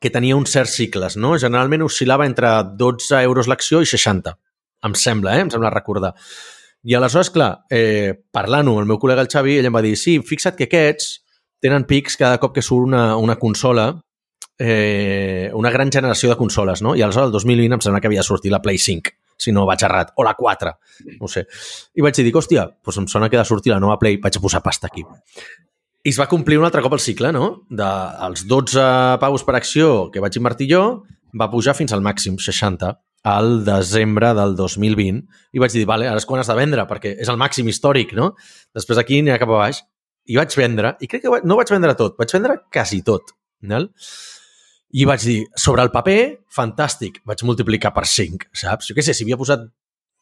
que 0.00 0.10
tenia 0.10 0.36
uns 0.36 0.52
certs 0.54 0.76
cicles, 0.78 1.16
no? 1.16 1.36
Generalment 1.38 1.84
oscil·lava 1.86 2.26
entre 2.28 2.50
12 2.78 3.22
euros 3.24 3.48
l'acció 3.50 3.82
i 3.82 3.88
60, 3.88 4.34
em 4.86 4.94
sembla, 4.94 5.36
eh? 5.36 5.46
Em 5.46 5.52
sembla 5.52 5.74
recordar. 5.74 6.14
I 6.86 6.94
aleshores, 6.94 7.32
clar, 7.34 7.64
eh, 7.70 8.14
parlant-ho 8.32 8.76
amb 8.76 8.84
el 8.84 8.90
meu 8.90 9.00
col·lega 9.02 9.24
el 9.24 9.30
Xavi, 9.32 9.58
ell 9.58 9.66
em 9.68 9.74
va 9.74 9.82
dir, 9.82 9.96
sí, 9.98 10.18
fixa't 10.24 10.56
que 10.56 10.68
aquests 10.68 11.18
tenen 11.60 11.88
pics 11.90 12.16
cada 12.16 12.38
cop 12.38 12.54
que 12.54 12.62
surt 12.62 12.86
una, 12.86 13.16
una 13.18 13.36
consola, 13.36 13.90
eh, 14.58 15.50
una 15.54 15.70
gran 15.74 15.90
generació 15.90 16.30
de 16.30 16.36
consoles, 16.38 16.82
no? 16.82 16.94
I 16.94 17.02
aleshores 17.02 17.32
el 17.32 17.34
2020 17.34 17.78
em 17.78 17.82
sembla 17.82 18.00
que 18.00 18.10
havia 18.10 18.26
sortit 18.26 18.54
la 18.54 18.62
Play 18.62 18.78
5, 18.78 19.14
si 19.38 19.54
no 19.54 19.66
vaig 19.66 19.82
errat, 19.86 20.14
o 20.16 20.26
la 20.26 20.34
4, 20.38 20.74
no 21.18 21.30
sé. 21.30 21.46
I 21.98 22.06
vaig 22.06 22.22
dir, 22.22 22.34
hòstia, 22.34 22.68
doncs 22.84 23.02
em 23.02 23.08
sona 23.10 23.28
que 23.28 23.38
ha 23.38 23.42
de 23.42 23.50
sortir 23.50 23.74
la 23.74 23.80
nova 23.82 23.98
Play, 23.98 24.22
vaig 24.22 24.38
a 24.38 24.42
posar 24.42 24.62
pasta 24.62 24.86
aquí. 24.86 25.04
I 26.08 26.12
es 26.14 26.16
va 26.16 26.28
complir 26.30 26.56
un 26.56 26.64
altre 26.64 26.80
cop 26.80 26.94
el 26.96 27.02
cicle, 27.04 27.28
no? 27.36 27.66
De, 27.68 27.88
els 28.24 28.46
12 28.48 28.84
paus 29.20 29.42
per 29.44 29.58
acció 29.58 30.08
que 30.14 30.22
vaig 30.24 30.38
invertir 30.40 30.70
jo, 30.70 30.82
va 31.36 31.50
pujar 31.52 31.74
fins 31.76 31.92
al 31.92 32.00
màxim, 32.04 32.38
60 32.40 32.94
al 33.28 33.50
desembre 33.66 34.30
del 34.38 34.54
2020 34.56 35.18
i 35.52 35.60
vaig 35.60 35.74
dir, 35.74 35.84
vale, 35.90 36.06
ara 36.08 36.22
és 36.22 36.24
quan 36.24 36.40
has 36.40 36.48
de 36.48 36.56
vendre 36.56 36.86
perquè 36.88 37.12
és 37.20 37.28
el 37.28 37.36
màxim 37.40 37.68
històric, 37.68 38.14
no? 38.16 38.30
Després 38.76 39.00
aquí 39.02 39.20
n'hi 39.20 39.34
ha 39.34 39.40
cap 39.42 39.52
a 39.52 39.60
baix. 39.66 39.82
I 40.28 40.36
vaig 40.38 40.56
vendre, 40.56 40.94
i 41.04 41.08
crec 41.10 41.26
que 41.26 41.42
no 41.48 41.56
vaig 41.60 41.70
vendre 41.72 41.92
tot, 41.98 42.16
vaig 42.20 42.32
vendre 42.36 42.58
quasi 42.72 43.02
tot. 43.04 43.34
No? 43.68 43.82
I 44.96 45.04
vaig 45.08 45.24
dir, 45.24 45.38
sobre 45.60 45.84
el 45.84 45.92
paper, 45.92 46.20
fantàstic, 46.52 47.20
vaig 47.28 47.44
multiplicar 47.48 47.92
per 47.96 48.06
5, 48.08 48.48
saps? 48.56 48.88
Jo 48.88 48.96
què 48.96 49.04
sé, 49.04 49.16
si 49.16 49.24
havia 49.24 49.40
posat 49.40 49.68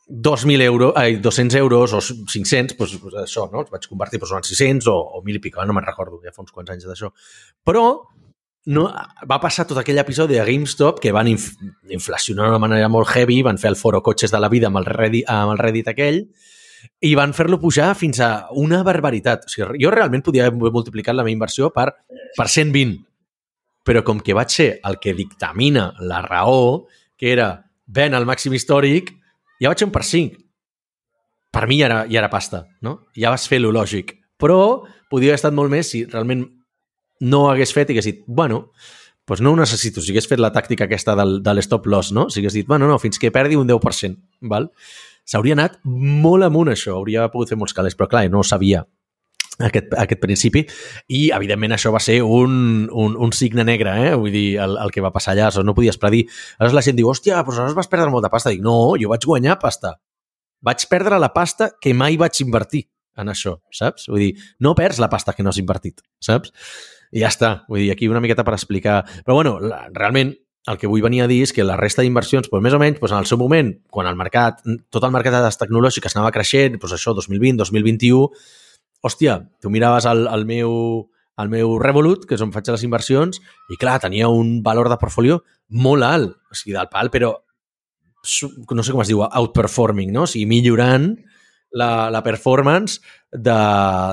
2.000 0.09 0.63
euros, 0.63 0.93
ai, 0.95 1.17
200 1.17 1.57
euros 1.59 1.93
o 1.93 2.01
500, 2.01 2.77
doncs, 2.79 2.99
doncs 3.03 3.17
això, 3.25 3.49
no? 3.51 3.65
Els 3.65 3.73
vaig 3.73 3.89
convertir 3.91 4.21
doncs, 4.23 4.37
en 4.39 4.47
600 4.47 4.91
o, 4.93 4.95
o 5.19 5.23
1.000 5.23 5.41
i 5.41 5.43
pico, 5.43 5.65
no 5.67 5.75
me'n 5.75 5.87
recordo, 5.87 6.21
ja 6.23 6.35
fa 6.35 6.45
uns 6.45 6.55
quants 6.55 6.71
anys 6.71 6.87
d'això. 6.87 7.11
Però 7.67 7.87
no, 8.67 8.87
va 9.27 9.39
passar 9.43 9.67
tot 9.67 9.79
aquell 9.79 9.99
episodi 10.03 10.39
de 10.39 10.45
GameStop 10.47 11.01
que 11.03 11.13
van 11.15 11.31
inf 11.31 11.53
inflacionar 11.91 12.49
d'una 12.51 12.63
manera 12.63 12.91
molt 12.91 13.11
heavy, 13.15 13.41
van 13.47 13.59
fer 13.63 13.73
el 13.73 13.79
foro 13.79 14.03
cotxes 14.03 14.35
de 14.35 14.41
la 14.43 14.51
vida 14.51 14.71
amb 14.71 14.79
el 14.83 14.87
Reddit, 14.87 15.27
amb 15.31 15.55
el 15.55 15.63
Reddit 15.63 15.91
aquell 15.91 16.23
i 17.03 17.15
van 17.19 17.35
fer-lo 17.35 17.59
pujar 17.59 17.91
fins 17.99 18.21
a 18.23 18.49
una 18.55 18.83
barbaritat. 18.87 19.47
O 19.47 19.51
sigui, 19.53 19.79
jo 19.83 19.91
realment 19.91 20.23
podia 20.23 20.47
haver 20.47 20.71
multiplicat 20.75 21.17
la 21.17 21.25
meva 21.27 21.35
inversió 21.35 21.71
per, 21.75 21.89
per 22.37 22.47
120, 22.47 22.99
però 23.87 24.03
com 24.07 24.23
que 24.23 24.35
vaig 24.35 24.55
ser 24.55 24.69
el 24.87 24.99
que 25.03 25.15
dictamina 25.15 25.93
la 26.03 26.23
raó, 26.27 26.87
que 27.19 27.33
era 27.33 27.51
ven 27.87 28.15
al 28.15 28.27
màxim 28.27 28.55
històric, 28.55 29.15
ja 29.63 29.73
vaig 29.73 29.87
un 29.87 29.95
per 29.95 30.05
5. 30.05 30.43
Per 31.57 31.65
mi 31.71 31.81
ja 31.81 31.89
era, 31.89 31.99
ja 32.11 32.21
era 32.21 32.31
pasta, 32.33 32.67
no? 32.85 32.99
Ja 33.17 33.33
vas 33.33 33.47
fer 33.49 33.63
lo 33.63 33.73
lògic. 33.73 34.13
Però 34.37 34.85
podia 35.11 35.33
haver 35.33 35.41
estat 35.41 35.57
molt 35.57 35.73
més 35.73 35.91
si 35.93 36.05
realment 36.05 36.45
no 37.25 37.47
hagués 37.49 37.73
fet 37.73 37.89
i 37.89 37.97
hagués 37.97 38.11
dit, 38.11 38.23
bueno, 38.27 38.67
doncs 39.27 39.43
no 39.43 39.55
ho 39.55 39.59
necessito. 39.59 40.03
Si 40.05 40.13
hagués 40.13 40.29
fet 40.29 40.43
la 40.43 40.53
tàctica 40.53 40.85
aquesta 40.85 41.17
del, 41.17 41.39
de 41.43 41.55
l'stop 41.57 41.89
loss, 41.89 42.13
no? 42.13 42.29
Si 42.31 42.43
hagués 42.43 42.59
dit, 42.61 42.69
bueno, 42.69 42.89
no, 42.91 42.99
fins 43.03 43.19
que 43.23 43.33
perdi 43.33 43.57
un 43.57 43.69
10%, 43.69 44.21
val? 44.53 44.69
S'hauria 45.27 45.57
anat 45.57 45.81
molt 45.87 46.47
amunt, 46.47 46.71
això. 46.71 46.99
Hauria 47.01 47.27
pogut 47.33 47.51
fer 47.51 47.59
molts 47.59 47.75
calés, 47.75 47.97
però 47.99 48.11
clar, 48.13 48.27
no 48.31 48.45
sabia 48.47 48.85
aquest, 49.65 49.95
aquest 49.97 50.21
principi 50.23 50.65
i 51.09 51.29
evidentment 51.35 51.77
això 51.77 51.93
va 51.95 52.01
ser 52.03 52.19
un, 52.23 52.89
un, 52.93 53.17
un 53.17 53.33
signe 53.37 53.65
negre, 53.65 53.95
eh? 54.09 54.15
vull 54.19 54.35
dir, 54.35 54.59
el, 54.63 54.77
el 54.83 54.93
que 54.95 55.05
va 55.05 55.13
passar 55.15 55.35
allà, 55.35 55.51
no 55.65 55.75
podies 55.77 55.99
predir. 56.03 56.27
Aleshores 56.59 56.77
la 56.77 56.85
gent 56.89 56.99
diu, 56.99 57.09
hòstia, 57.13 57.41
però 57.43 57.55
aleshores 57.57 57.79
vas 57.79 57.91
perdre 57.93 58.13
molta 58.13 58.33
pasta. 58.33 58.53
Dic, 58.53 58.65
no, 58.65 58.95
jo 59.01 59.13
vaig 59.13 59.25
guanyar 59.27 59.59
pasta. 59.63 59.97
Vaig 60.67 60.87
perdre 60.91 61.21
la 61.23 61.33
pasta 61.35 61.71
que 61.81 61.95
mai 61.95 62.19
vaig 62.21 62.41
invertir 62.45 62.87
en 63.17 63.33
això, 63.33 63.57
saps? 63.73 64.11
Vull 64.13 64.27
dir, 64.27 64.33
no 64.61 64.75
perds 64.77 65.01
la 65.01 65.09
pasta 65.13 65.33
que 65.33 65.45
no 65.45 65.53
has 65.53 65.61
invertit, 65.61 66.03
saps? 66.21 66.53
I 67.15 67.23
ja 67.23 67.31
està. 67.33 67.53
Vull 67.71 67.85
dir, 67.85 67.93
aquí 67.95 68.11
una 68.11 68.21
miqueta 68.21 68.45
per 68.45 68.57
explicar... 68.57 69.03
Però 69.25 69.39
bueno, 69.39 69.57
la, 69.63 69.87
realment 69.95 70.35
el 70.67 70.79
que 70.81 70.89
vull 70.91 71.05
venir 71.05 71.23
a 71.23 71.29
dir 71.31 71.41
és 71.47 71.53
que 71.55 71.65
la 71.65 71.77
resta 71.79 72.03
d'inversions, 72.03 72.51
doncs, 72.51 72.63
més 72.65 72.75
o 72.75 72.81
menys, 72.83 72.99
doncs, 72.99 73.15
en 73.15 73.23
el 73.23 73.29
seu 73.31 73.39
moment, 73.39 73.71
quan 73.93 74.09
el 74.11 74.19
mercat, 74.19 74.65
tot 74.91 75.05
el 75.07 75.15
mercat 75.15 75.37
de 75.37 75.43
les 75.45 75.61
tecnològiques 75.61 76.17
anava 76.17 76.33
creixent, 76.35 76.81
doncs 76.83 76.97
això, 76.99 77.15
2020, 77.15 77.61
2021, 77.63 78.27
hòstia, 79.07 79.41
tu 79.63 79.73
miraves 79.73 80.09
el, 80.11 80.27
el 80.33 80.47
meu 80.49 80.73
el 81.37 81.51
meu 81.53 81.75
Revolut, 81.77 82.25
que 82.25 82.37
és 82.37 82.43
on 82.45 82.53
faig 82.53 82.71
les 82.73 82.85
inversions, 82.87 83.41
i 83.69 83.77
clar, 83.77 83.99
tenia 84.01 84.31
un 84.33 84.63
valor 84.65 84.89
de 84.89 84.97
portfolio 85.01 85.43
molt 85.69 86.07
alt, 86.07 86.33
o 86.49 86.57
sigui, 86.57 86.73
del 86.77 86.89
pal, 86.89 87.11
però 87.13 87.35
no 88.75 88.83
sé 88.83 88.95
com 88.95 89.03
es 89.05 89.11
diu, 89.13 89.23
outperforming, 89.27 90.13
no? 90.15 90.25
O 90.25 90.31
sigui, 90.31 90.47
millorant 90.51 91.13
la, 91.77 92.09
la 92.11 92.23
performance 92.25 93.01
de, 93.31 93.57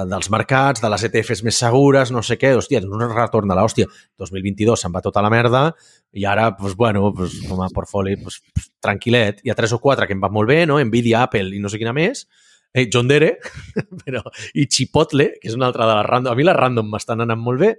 dels 0.10 0.30
mercats, 0.34 0.82
de 0.84 0.90
les 0.92 1.06
ETFs 1.08 1.44
més 1.48 1.60
segures, 1.64 2.12
no 2.12 2.24
sé 2.26 2.38
què, 2.42 2.54
hòstia, 2.58 2.82
un 2.84 3.06
retorn 3.14 3.50
de 3.50 3.58
l'hòstia. 3.58 3.90
2022 4.20 4.84
se'n 4.84 4.94
va 4.94 5.02
tota 5.06 5.24
la 5.24 5.32
merda 5.34 5.70
i 6.12 6.28
ara, 6.30 6.52
pues, 6.58 6.76
bueno, 6.76 7.14
pues, 7.16 7.40
com 7.48 7.64
a 7.64 7.70
portfoli, 7.74 8.18
pues, 8.22 8.42
pues, 8.54 8.70
tranquil·let. 8.84 9.42
Hi 9.44 9.54
ha 9.54 9.58
tres 9.58 9.74
o 9.74 9.80
quatre 9.82 10.10
que 10.10 10.18
em 10.18 10.22
van 10.22 10.34
molt 10.36 10.52
bé, 10.52 10.64
no? 10.70 10.82
Nvidia, 10.84 11.24
Apple 11.30 11.56
i 11.56 11.64
no 11.64 11.72
sé 11.72 11.80
quina 11.82 11.96
més. 11.96 12.28
Eh, 12.74 12.88
John 12.90 13.08
Dere, 13.08 13.38
però, 14.04 14.24
i 14.58 14.66
Chipotle, 14.68 15.36
que 15.40 15.52
és 15.52 15.58
una 15.58 15.68
altra 15.70 15.86
de 15.90 15.98
les 16.00 16.08
random. 16.10 16.34
A 16.34 16.38
mi 16.38 16.46
les 16.48 16.58
random 16.58 16.90
m'estan 16.90 17.22
anant 17.22 17.42
molt 17.42 17.62
bé, 17.62 17.74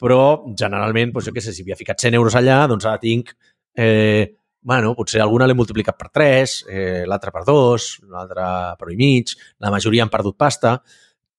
però 0.00 0.20
generalment, 0.56 1.12
pues, 1.12 1.26
jo 1.26 1.34
què 1.34 1.42
sé, 1.44 1.52
si 1.52 1.66
havia 1.66 1.78
ficat 1.78 2.00
100 2.00 2.16
euros 2.20 2.36
allà, 2.38 2.62
doncs 2.70 2.86
ara 2.86 3.02
tinc 3.02 3.34
eh, 3.74 4.36
bueno, 4.60 4.94
potser 4.94 5.20
alguna 5.24 5.46
l'he 5.48 5.56
multiplicat 5.56 5.96
per 5.96 6.10
3, 6.12 6.56
eh, 6.68 7.04
l'altra 7.08 7.32
per 7.32 7.44
2, 7.46 7.90
l'altra 8.12 8.76
per 8.76 8.90
1 8.90 8.92
i 8.92 8.98
mig, 9.00 9.32
la 9.58 9.70
majoria 9.72 10.04
han 10.04 10.12
perdut 10.12 10.36
pasta, 10.36 10.76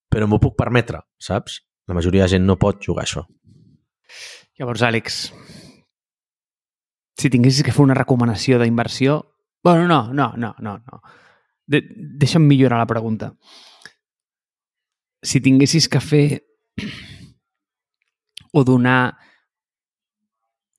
però 0.09 0.27
m'ho 0.27 0.41
puc 0.41 0.57
permetre, 0.57 1.03
saps? 1.21 1.61
La 1.87 1.97
majoria 1.97 2.25
de 2.25 2.35
gent 2.35 2.45
no 2.45 2.57
pot 2.57 2.81
jugar 2.81 3.05
això. 3.05 3.23
Llavors, 4.57 4.81
Àlex, 4.85 5.21
si 7.17 7.29
tinguessis 7.29 7.63
que 7.65 7.73
fer 7.73 7.85
una 7.85 7.97
recomanació 7.97 8.59
d'inversió... 8.59 9.21
Bueno, 9.63 9.85
no, 9.87 10.11
no, 10.11 10.31
no, 10.41 10.55
no, 10.57 10.79
no. 10.89 11.01
De 11.72 11.82
deixa'm 12.22 12.43
millorar 12.47 12.82
la 12.82 12.89
pregunta. 12.89 13.32
Si 15.24 15.41
tinguessis 15.41 15.88
que 15.88 16.01
fer 16.03 16.26
o 18.57 18.63
donar 18.67 19.15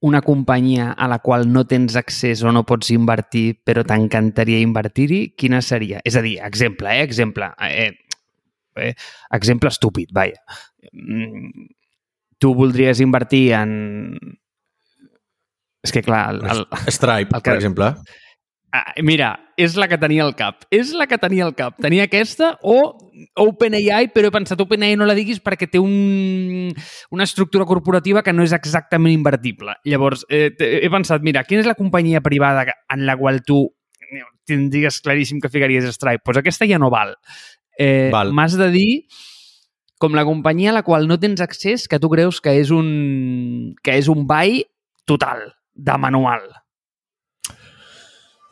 una 0.02 0.20
companyia 0.20 0.90
a 0.92 1.06
la 1.06 1.20
qual 1.22 1.46
no 1.52 1.62
tens 1.70 1.94
accés 1.96 2.42
o 2.42 2.50
no 2.50 2.64
pots 2.66 2.90
invertir, 2.90 3.60
però 3.62 3.84
t'encantaria 3.86 4.58
invertir-hi, 4.58 5.20
quina 5.38 5.60
seria? 5.62 6.00
És 6.04 6.16
a 6.18 6.22
dir, 6.24 6.40
exemple, 6.42 6.90
eh? 6.90 7.04
Exemple. 7.06 7.46
Eh, 7.62 7.92
eh, 8.82 8.94
exemple 9.38 9.70
estúpid, 9.70 10.10
vaja. 10.10 10.42
Mm, 10.90 11.68
tu 12.42 12.50
voldries 12.58 12.98
invertir 13.00 13.52
en... 13.54 13.76
És 15.86 15.94
que, 15.94 16.02
clar... 16.02 16.24
El, 16.34 16.42
el, 16.50 16.66
Stripe, 16.90 17.30
el 17.30 17.38
que, 17.38 17.46
per 17.46 17.56
exemple. 17.60 17.92
Ah, 18.72 18.94
mira, 19.04 19.34
és 19.60 19.74
la 19.76 19.84
que 19.84 19.98
tenia 20.00 20.22
al 20.24 20.32
cap. 20.32 20.64
És 20.72 20.94
la 20.96 21.04
que 21.06 21.18
tenia 21.20 21.44
al 21.44 21.52
cap. 21.52 21.76
Tenia 21.84 22.06
aquesta 22.08 22.54
o 22.64 22.78
OpenAI, 23.44 24.08
però 24.14 24.30
he 24.30 24.32
pensat 24.32 24.62
OpenAI 24.64 24.96
no 24.96 25.04
la 25.04 25.16
diguis 25.18 25.42
perquè 25.44 25.68
té 25.68 25.80
un, 25.82 26.72
una 27.12 27.26
estructura 27.28 27.66
corporativa 27.68 28.22
que 28.24 28.32
no 28.32 28.46
és 28.46 28.54
exactament 28.56 29.12
invertible. 29.12 29.76
Llavors, 29.84 30.24
eh, 30.32 30.48
he 30.56 30.88
pensat, 30.92 31.20
mira, 31.20 31.44
quina 31.44 31.60
és 31.60 31.68
la 31.68 31.76
companyia 31.76 32.24
privada 32.24 32.64
en 32.64 33.04
la 33.04 33.18
qual 33.20 33.42
tu 33.44 33.66
tindries 34.48 35.00
claríssim 35.04 35.40
que 35.40 35.52
ficaries 35.52 35.84
Stripe? 35.92 36.22
Doncs 36.22 36.30
pues 36.30 36.40
aquesta 36.40 36.68
ja 36.68 36.80
no 36.80 36.88
val. 36.90 37.12
Eh, 37.76 38.08
val. 38.12 38.32
M'has 38.32 38.56
de 38.56 38.70
dir 38.72 38.88
com 40.00 40.16
la 40.16 40.24
companyia 40.24 40.72
a 40.72 40.78
la 40.80 40.82
qual 40.82 41.06
no 41.06 41.20
tens 41.20 41.44
accés 41.44 41.86
que 41.88 42.00
tu 42.00 42.08
creus 42.10 42.40
que 42.40 42.56
és 42.58 42.72
un, 42.74 43.76
que 43.84 44.00
és 44.00 44.08
un 44.08 44.24
buy 44.26 44.64
total, 45.04 45.52
de 45.76 46.00
manual. 46.00 46.48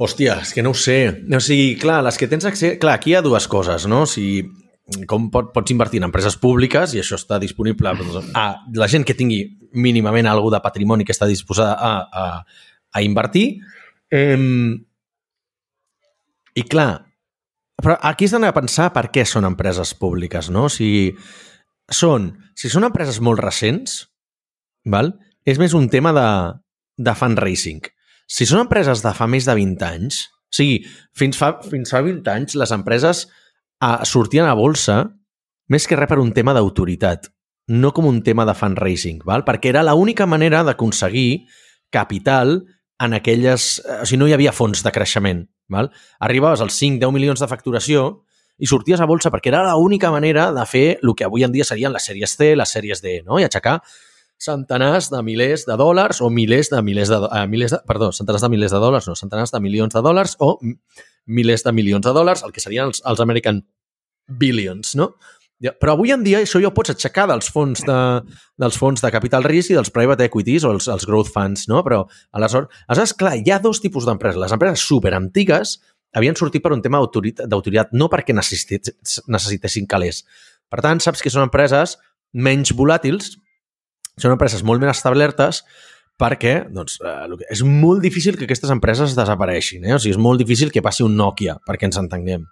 Hòstia, 0.01 0.39
és 0.47 0.55
que 0.57 0.65
no 0.65 0.73
ho 0.73 0.79
sé. 0.79 0.99
O 1.29 1.41
sigui, 1.45 1.75
clar, 1.81 2.01
les 2.07 2.17
que 2.17 2.29
tens 2.31 2.47
accés... 2.49 2.79
Clar, 2.81 2.97
aquí 2.97 3.13
hi 3.13 3.19
ha 3.19 3.25
dues 3.25 3.47
coses, 3.53 3.85
no? 3.91 4.05
O 4.07 4.09
sigui, 4.09 4.47
com 5.11 5.29
pot, 5.33 5.51
pots 5.55 5.75
invertir 5.75 6.01
en 6.01 6.09
empreses 6.09 6.39
públiques 6.41 6.95
i 6.97 7.03
això 7.03 7.19
està 7.21 7.39
disponible 7.43 7.93
a 7.93 8.47
la 8.75 8.89
gent 8.91 9.05
que 9.07 9.15
tingui 9.15 9.43
mínimament 9.77 10.27
alguna 10.27 10.57
de 10.57 10.65
patrimoni 10.65 11.07
que 11.07 11.15
està 11.15 11.29
disposada 11.31 11.77
a, 11.77 11.93
a, 12.09 12.25
a 12.97 13.05
invertir. 13.05 13.61
Eh, 14.11 14.41
I 16.57 16.67
clar, 16.67 16.91
però 17.81 17.97
aquí 18.03 18.27
has 18.27 18.35
d'anar 18.35 18.51
a 18.51 18.57
pensar 18.57 18.91
per 18.97 19.07
què 19.13 19.25
són 19.29 19.47
empreses 19.49 19.95
públiques, 19.97 20.51
no? 20.53 20.67
O 20.69 20.73
sigui, 20.73 21.13
són, 21.91 22.33
si 22.57 22.73
són 22.73 22.89
empreses 22.89 23.21
molt 23.25 23.41
recents, 23.43 24.03
val? 24.85 25.15
és 25.49 25.59
més 25.59 25.73
un 25.75 25.89
tema 25.89 26.13
de, 26.13 26.29
de 27.01 27.15
fundraising. 27.17 27.81
Si 28.31 28.47
són 28.47 28.63
empreses 28.63 29.03
de 29.03 29.13
fa 29.17 29.27
més 29.27 29.49
de 29.49 29.57
20 29.59 29.87
anys, 29.89 30.23
o 30.31 30.55
sigui, 30.55 30.81
fins 31.19 31.39
fa, 31.39 31.57
fins 31.67 31.91
fa 31.91 32.03
20 32.07 32.31
anys 32.31 32.57
les 32.59 32.73
empreses 32.75 33.25
a, 33.83 34.05
sortien 34.07 34.47
a 34.47 34.55
bolsa 34.59 35.03
més 35.71 35.87
que 35.87 35.99
res 35.99 36.11
per 36.11 36.21
un 36.23 36.31
tema 36.35 36.55
d'autoritat, 36.55 37.29
no 37.71 37.93
com 37.95 38.07
un 38.07 38.21
tema 38.27 38.47
de 38.47 38.55
fundraising, 38.59 39.21
val? 39.27 39.45
perquè 39.47 39.71
era 39.71 39.83
l'única 39.87 40.27
manera 40.27 40.63
d'aconseguir 40.67 41.47
capital 41.91 42.61
en 43.01 43.15
aquelles... 43.19 43.81
O 44.03 44.07
sigui, 44.07 44.21
no 44.21 44.29
hi 44.31 44.35
havia 44.37 44.55
fons 44.55 44.83
de 44.85 44.93
creixement. 44.95 45.45
Val? 45.71 45.91
Arribaves 46.19 46.63
als 46.65 46.77
5-10 46.83 47.15
milions 47.15 47.43
de 47.43 47.49
facturació 47.51 48.05
i 48.61 48.69
sorties 48.69 49.01
a 49.01 49.07
bolsa 49.09 49.31
perquè 49.33 49.53
era 49.53 49.63
l'única 49.71 50.11
manera 50.13 50.51
de 50.53 50.65
fer 50.69 50.87
el 50.99 51.15
que 51.17 51.27
avui 51.27 51.47
en 51.47 51.55
dia 51.55 51.65
serien 51.65 51.95
les 51.95 52.05
sèries 52.11 52.35
C, 52.37 52.53
les 52.59 52.75
sèries 52.75 53.03
D, 53.03 53.21
no? 53.27 53.39
i 53.41 53.47
aixecar 53.47 53.79
centenars 54.41 55.11
de 55.13 55.21
milers 55.23 55.67
de 55.69 55.77
dòlars 55.77 56.23
o 56.25 56.31
milers 56.33 56.71
de 56.73 56.81
milers 56.83 57.13
de, 57.13 57.19
eh, 57.29 57.47
milers 57.47 57.75
de 57.77 57.81
perdó, 57.87 58.11
centenars 58.17 58.43
de 58.47 58.49
milers 58.49 58.73
de 58.73 58.81
dòlars, 58.81 59.09
no, 59.09 59.17
centenars 59.19 59.53
de 59.53 59.61
milions 59.61 59.93
de 59.95 60.03
dòlars 60.03 60.37
o 60.41 60.57
milers 61.27 61.65
de 61.67 61.73
milions 61.77 62.07
de 62.07 62.15
dòlars, 62.17 62.43
el 62.43 62.53
que 62.53 62.65
serien 62.65 62.89
els, 62.89 63.03
els 63.05 63.21
American 63.21 63.61
Billions, 64.27 64.95
no? 64.97 65.13
Però 65.61 65.93
avui 65.93 66.09
en 66.15 66.23
dia 66.25 66.39
això 66.41 66.57
ja 66.63 66.71
ho 66.71 66.73
pots 66.73 66.95
aixecar 66.95 67.27
dels 67.29 67.51
fons 67.53 67.83
de, 67.85 67.99
dels 68.57 68.79
fons 68.81 69.03
de 69.05 69.11
capital 69.13 69.45
risc 69.45 69.75
i 69.75 69.77
dels 69.77 69.93
private 69.93 70.25
equities 70.25 70.65
o 70.65 70.71
els, 70.73 70.89
els 70.89 71.05
growth 71.05 71.29
funds, 71.35 71.67
no? 71.69 71.83
Però 71.85 72.07
aleshores, 72.33 72.71
aleshores 72.89 73.13
clar, 73.21 73.35
hi 73.37 73.53
ha 73.53 73.61
dos 73.61 73.83
tipus 73.85 74.09
d'empreses. 74.09 74.41
Les 74.41 74.55
empreses 74.57 74.81
super 74.81 75.13
antigues 75.19 75.77
havien 76.17 76.39
sortit 76.39 76.65
per 76.65 76.73
un 76.73 76.81
tema 76.81 77.03
d'autoritat, 77.05 77.93
no 77.93 78.09
perquè 78.09 78.33
necessitessin 78.33 79.87
calés. 79.91 80.25
Per 80.73 80.81
tant, 80.81 81.03
saps 81.05 81.21
que 81.21 81.33
són 81.33 81.45
empreses 81.45 81.99
menys 82.33 82.73
volàtils, 82.73 83.35
són 84.23 84.37
empreses 84.37 84.65
molt 84.67 84.83
més 84.83 84.93
establertes 84.93 85.65
perquè 86.21 86.55
doncs, 86.69 86.99
eh, 87.01 87.47
és 87.51 87.63
molt 87.65 88.03
difícil 88.05 88.37
que 88.37 88.45
aquestes 88.45 88.71
empreses 88.73 89.17
desapareixin. 89.17 89.87
Eh? 89.87 89.95
O 89.97 89.99
sigui, 89.99 90.15
és 90.17 90.21
molt 90.21 90.41
difícil 90.43 90.73
que 90.73 90.85
passi 90.85 91.05
un 91.07 91.17
Nokia, 91.17 91.57
perquè 91.67 91.89
ens 91.89 92.01
entenguem. 92.01 92.45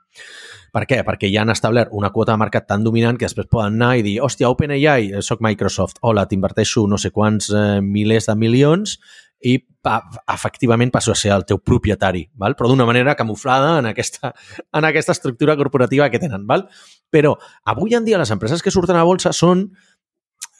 Per 0.72 0.84
què? 0.88 1.00
Perquè 1.04 1.30
ja 1.32 1.42
han 1.42 1.52
establert 1.52 1.92
una 1.96 2.10
quota 2.12 2.34
de 2.34 2.40
mercat 2.40 2.66
tan 2.68 2.84
dominant 2.84 3.16
que 3.18 3.26
després 3.28 3.48
poden 3.50 3.78
anar 3.78 3.96
i 3.98 4.04
dir 4.04 4.18
hòstia, 4.24 4.50
OpenAI, 4.52 5.12
eh, 5.12 5.22
soc 5.24 5.40
Microsoft, 5.44 6.00
hola, 6.02 6.26
t'inverteixo 6.28 6.86
no 6.88 7.00
sé 7.00 7.12
quants 7.12 7.50
eh, 7.52 7.80
milers 7.84 8.28
de 8.28 8.36
milions 8.36 8.98
i 9.38 9.54
pa, 9.62 10.00
efectivament 10.34 10.90
passo 10.90 11.12
a 11.12 11.16
ser 11.18 11.30
el 11.30 11.44
teu 11.46 11.60
propietari, 11.62 12.24
val? 12.34 12.56
però 12.58 12.68
d'una 12.68 12.86
manera 12.88 13.14
camuflada 13.14 13.76
en 13.78 13.86
aquesta, 13.92 14.32
en 14.74 14.88
aquesta 14.88 15.14
estructura 15.14 15.56
corporativa 15.56 16.10
que 16.10 16.18
tenen. 16.18 16.46
Val? 16.46 16.66
Però 17.10 17.36
avui 17.64 17.94
en 17.94 18.04
dia 18.04 18.18
les 18.18 18.32
empreses 18.34 18.62
que 18.62 18.74
surten 18.74 18.98
a 18.98 19.06
bolsa 19.06 19.32
són 19.32 19.68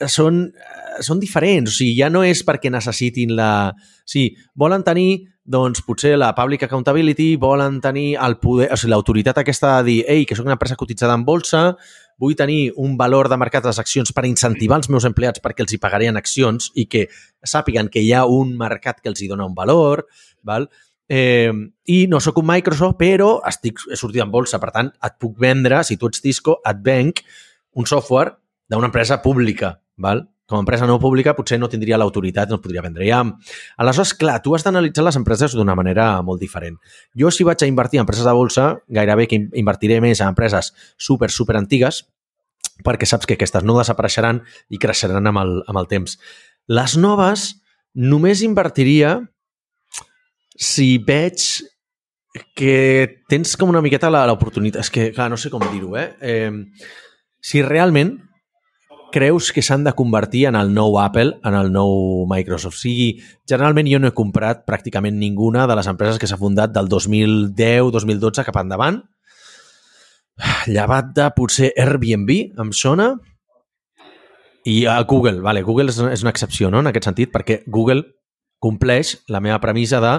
són, 0.07 0.45
eh, 0.55 1.03
són 1.03 1.19
diferents. 1.21 1.73
O 1.73 1.75
sigui, 1.75 1.97
ja 1.99 2.11
no 2.11 2.23
és 2.25 2.45
perquè 2.47 2.71
necessitin 2.71 3.35
la... 3.37 3.75
Sigui, 4.09 4.37
volen 4.55 4.85
tenir, 4.87 5.25
doncs, 5.45 5.83
potser 5.83 6.17
la 6.19 6.35
public 6.37 6.67
accountability, 6.67 7.37
volen 7.41 7.81
tenir 7.81 8.17
el 8.21 8.39
poder, 8.39 8.69
o 8.73 8.77
sigui, 8.77 8.93
l'autoritat 8.93 9.41
aquesta 9.43 9.79
de 9.79 9.89
dir, 9.89 9.99
ei, 10.09 10.27
que 10.29 10.37
sóc 10.37 10.47
una 10.47 10.59
empresa 10.59 10.77
cotitzada 10.77 11.17
en 11.17 11.25
bolsa, 11.25 11.63
vull 12.19 12.35
tenir 12.37 12.73
un 12.77 12.97
valor 12.99 13.31
de 13.31 13.39
mercat 13.39 13.63
de 13.65 13.71
les 13.71 13.79
accions 13.79 14.13
per 14.13 14.27
incentivar 14.27 14.81
els 14.81 14.91
meus 14.91 15.07
empleats 15.07 15.41
perquè 15.41 15.63
els 15.63 15.73
hi 15.73 15.79
pagaré 15.79 16.09
en 16.11 16.19
accions 16.19 16.73
i 16.75 16.89
que 16.91 17.07
sàpiguen 17.47 17.89
que 17.95 18.03
hi 18.03 18.11
ha 18.13 18.25
un 18.27 18.57
mercat 18.59 18.99
que 19.01 19.09
els 19.09 19.23
hi 19.23 19.31
dona 19.31 19.47
un 19.47 19.55
valor, 19.55 20.05
val? 20.43 20.69
Eh, 21.09 21.53
i 21.89 22.03
no 22.11 22.21
sóc 22.21 22.43
un 22.43 22.51
Microsoft, 22.51 22.99
però 23.01 23.39
estic, 23.49 23.81
he 23.89 23.97
sortit 23.97 24.21
en 24.21 24.33
bolsa, 24.35 24.61
per 24.61 24.75
tant, 24.75 24.91
et 24.93 25.15
puc 25.17 25.39
vendre, 25.41 25.81
si 25.87 25.97
tu 25.97 26.11
ets 26.11 26.21
Cisco, 26.21 26.59
et 26.69 26.83
venc 26.85 27.23
un 27.79 27.87
software 27.89 28.35
d'una 28.69 28.91
empresa 28.91 29.23
pública, 29.23 29.79
val? 29.99 30.27
com 30.49 30.57
a 30.57 30.65
empresa 30.65 30.87
no 30.89 30.97
pública 30.97 31.35
potser 31.37 31.59
no 31.61 31.69
tindria 31.69 31.99
l'autoritat, 32.01 32.49
no 32.49 32.57
podria 32.65 32.81
vendre. 32.81 33.05
Ja, 33.05 33.21
aleshores, 33.77 34.15
clar, 34.17 34.39
tu 34.41 34.55
has 34.57 34.65
d'analitzar 34.65 35.05
les 35.05 35.19
empreses 35.21 35.53
d'una 35.53 35.75
manera 35.77 36.07
molt 36.25 36.41
diferent. 36.41 36.79
Jo, 37.13 37.29
si 37.29 37.45
vaig 37.45 37.61
a 37.61 37.69
invertir 37.69 38.01
en 38.01 38.07
empreses 38.07 38.25
de 38.25 38.33
bolsa, 38.33 38.71
gairebé 38.89 39.27
que 39.29 39.43
invertiré 39.61 39.99
més 40.01 40.23
en 40.23 40.33
empreses 40.33 40.73
super, 40.97 41.29
super 41.29 41.59
antigues, 41.61 42.07
perquè 42.81 43.05
saps 43.05 43.29
que 43.29 43.37
aquestes 43.37 43.67
no 43.69 43.77
desapareixeran 43.77 44.41
i 44.73 44.81
creixeran 44.81 45.29
amb 45.29 45.43
el, 45.43 45.53
amb 45.69 45.83
el 45.83 45.89
temps. 45.91 46.17
Les 46.73 46.97
noves, 46.97 47.51
només 47.93 48.41
invertiria 48.41 49.19
si 50.57 50.95
veig 50.97 51.45
que 52.57 52.79
tens 53.29 53.53
com 53.61 53.69
una 53.69 53.85
miqueta 53.85 54.09
l'oportunitat. 54.09 54.81
És 54.81 54.91
que, 54.95 55.11
clar, 55.13 55.29
no 55.29 55.37
sé 55.37 55.53
com 55.53 55.61
dir-ho, 55.69 55.93
eh? 56.01 56.09
eh? 56.25 56.65
Si 57.45 57.61
realment 57.61 58.17
creus 59.13 59.53
que 59.53 59.63
s'han 59.65 59.85
de 59.85 59.95
convertir 59.97 60.47
en 60.49 60.57
el 60.59 60.73
nou 60.75 60.99
Apple, 61.01 61.39
en 61.45 61.55
el 61.57 61.71
nou 61.73 62.27
Microsoft. 62.31 62.77
O 62.77 62.83
sigui, 62.83 63.09
generalment 63.49 63.89
jo 63.91 64.01
no 64.01 64.11
he 64.11 64.17
comprat 64.17 64.65
pràcticament 64.69 65.19
ninguna 65.19 65.67
de 65.69 65.77
les 65.79 65.89
empreses 65.91 66.21
que 66.21 66.29
s'ha 66.31 66.41
fundat 66.41 66.75
del 66.75 66.91
2010-2012 66.93 68.45
cap 68.47 68.61
endavant. 68.61 69.01
Llevat 70.71 71.11
de 71.17 71.27
potser 71.35 71.73
Airbnb, 71.77 72.31
em 72.61 72.71
sona, 72.77 73.13
i 74.69 74.85
a 74.87 75.01
Google, 75.09 75.41
vale, 75.41 75.63
Google 75.65 75.89
és 75.89 76.23
una 76.23 76.35
excepció 76.35 76.69
no? 76.71 76.83
en 76.83 76.91
aquest 76.91 77.09
sentit, 77.09 77.33
perquè 77.33 77.63
Google 77.67 78.05
compleix 78.61 79.17
la 79.33 79.41
meva 79.41 79.61
premissa 79.63 80.01
de 80.03 80.15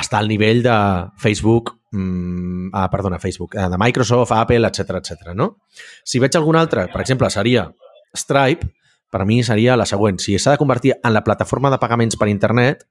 estar 0.00 0.18
al 0.18 0.28
nivell 0.28 0.62
de 0.64 0.76
Facebook, 1.20 1.74
mm, 1.92 2.70
ah, 2.72 2.88
perdona, 2.90 3.20
Facebook, 3.22 3.54
eh, 3.54 3.68
de 3.70 3.78
Microsoft, 3.78 4.32
Apple, 4.32 4.66
etc 4.66 4.98
etc. 4.98 5.34
no? 5.34 5.58
Si 6.04 6.18
veig 6.18 6.34
algun 6.36 6.56
altre, 6.56 6.88
per 6.92 7.02
exemple, 7.04 7.30
seria 7.30 7.68
Stripe, 8.16 8.68
per 9.10 9.24
mi 9.24 9.42
seria 9.42 9.76
la 9.76 9.86
següent. 9.88 10.20
Si 10.20 10.36
s'ha 10.38 10.54
de 10.54 10.60
convertir 10.60 10.94
en 11.02 11.14
la 11.14 11.24
plataforma 11.24 11.70
de 11.70 11.80
pagaments 11.80 12.16
per 12.16 12.28
internet, 12.28 12.84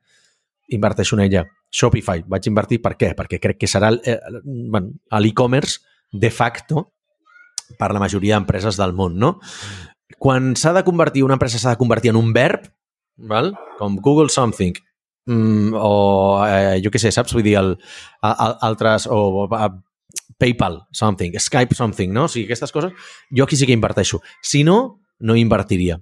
inverteixo 0.68 1.18
en 1.18 1.26
ella. 1.28 1.46
Shopify, 1.72 2.24
vaig 2.28 2.48
invertir 2.50 2.82
per 2.84 2.96
què? 3.00 3.14
Perquè 3.18 3.40
crec 3.44 3.60
que 3.62 3.70
serà 3.70 3.92
eh, 3.94 4.20
bueno, 4.44 4.94
l'e-commerce 5.20 5.82
de 6.12 6.32
facto 6.32 6.92
per 7.78 7.92
la 7.92 8.00
majoria 8.00 8.38
d'empreses 8.38 8.80
del 8.80 8.96
món, 8.96 9.18
no? 9.20 9.38
Quan 10.18 10.54
s'ha 10.56 10.72
de 10.74 10.86
convertir, 10.88 11.26
una 11.26 11.36
empresa 11.36 11.60
s'ha 11.60 11.76
de 11.76 11.82
convertir 11.82 12.14
en 12.14 12.20
un 12.20 12.32
verb, 12.34 12.70
val? 13.18 13.54
com 13.78 13.98
Google 14.02 14.32
Something, 14.32 14.74
mm, 15.28 15.74
o 15.76 16.46
eh, 16.48 16.80
jo 16.84 16.92
què 16.94 17.02
sé, 17.02 17.12
saps? 17.12 17.36
Vull 17.36 17.44
dir, 17.46 17.58
el, 17.60 17.76
el, 18.24 18.56
altres, 18.70 19.10
o 19.12 19.46
a, 19.52 19.68
PayPal 20.38 20.84
something, 20.94 21.34
Skype 21.40 21.76
something, 21.76 22.14
no? 22.14 22.26
O 22.26 22.32
sigui, 22.32 22.46
aquestes 22.46 22.72
coses, 22.72 22.94
jo 23.34 23.46
aquí 23.46 23.58
sí 23.58 23.66
que 23.66 23.76
inverteixo. 23.76 24.22
Si 24.42 24.64
no, 24.64 25.02
no 25.20 25.36
invertiria. 25.36 25.98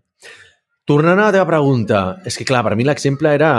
Tornant 0.85 1.17
a 1.17 1.29
la 1.29 1.33
teva 1.33 1.47
pregunta, 1.49 2.21
és 2.25 2.37
que 2.37 2.45
clar, 2.45 2.63
per 2.65 2.75
mi 2.77 2.85
l'exemple 2.85 3.31
era, 3.33 3.51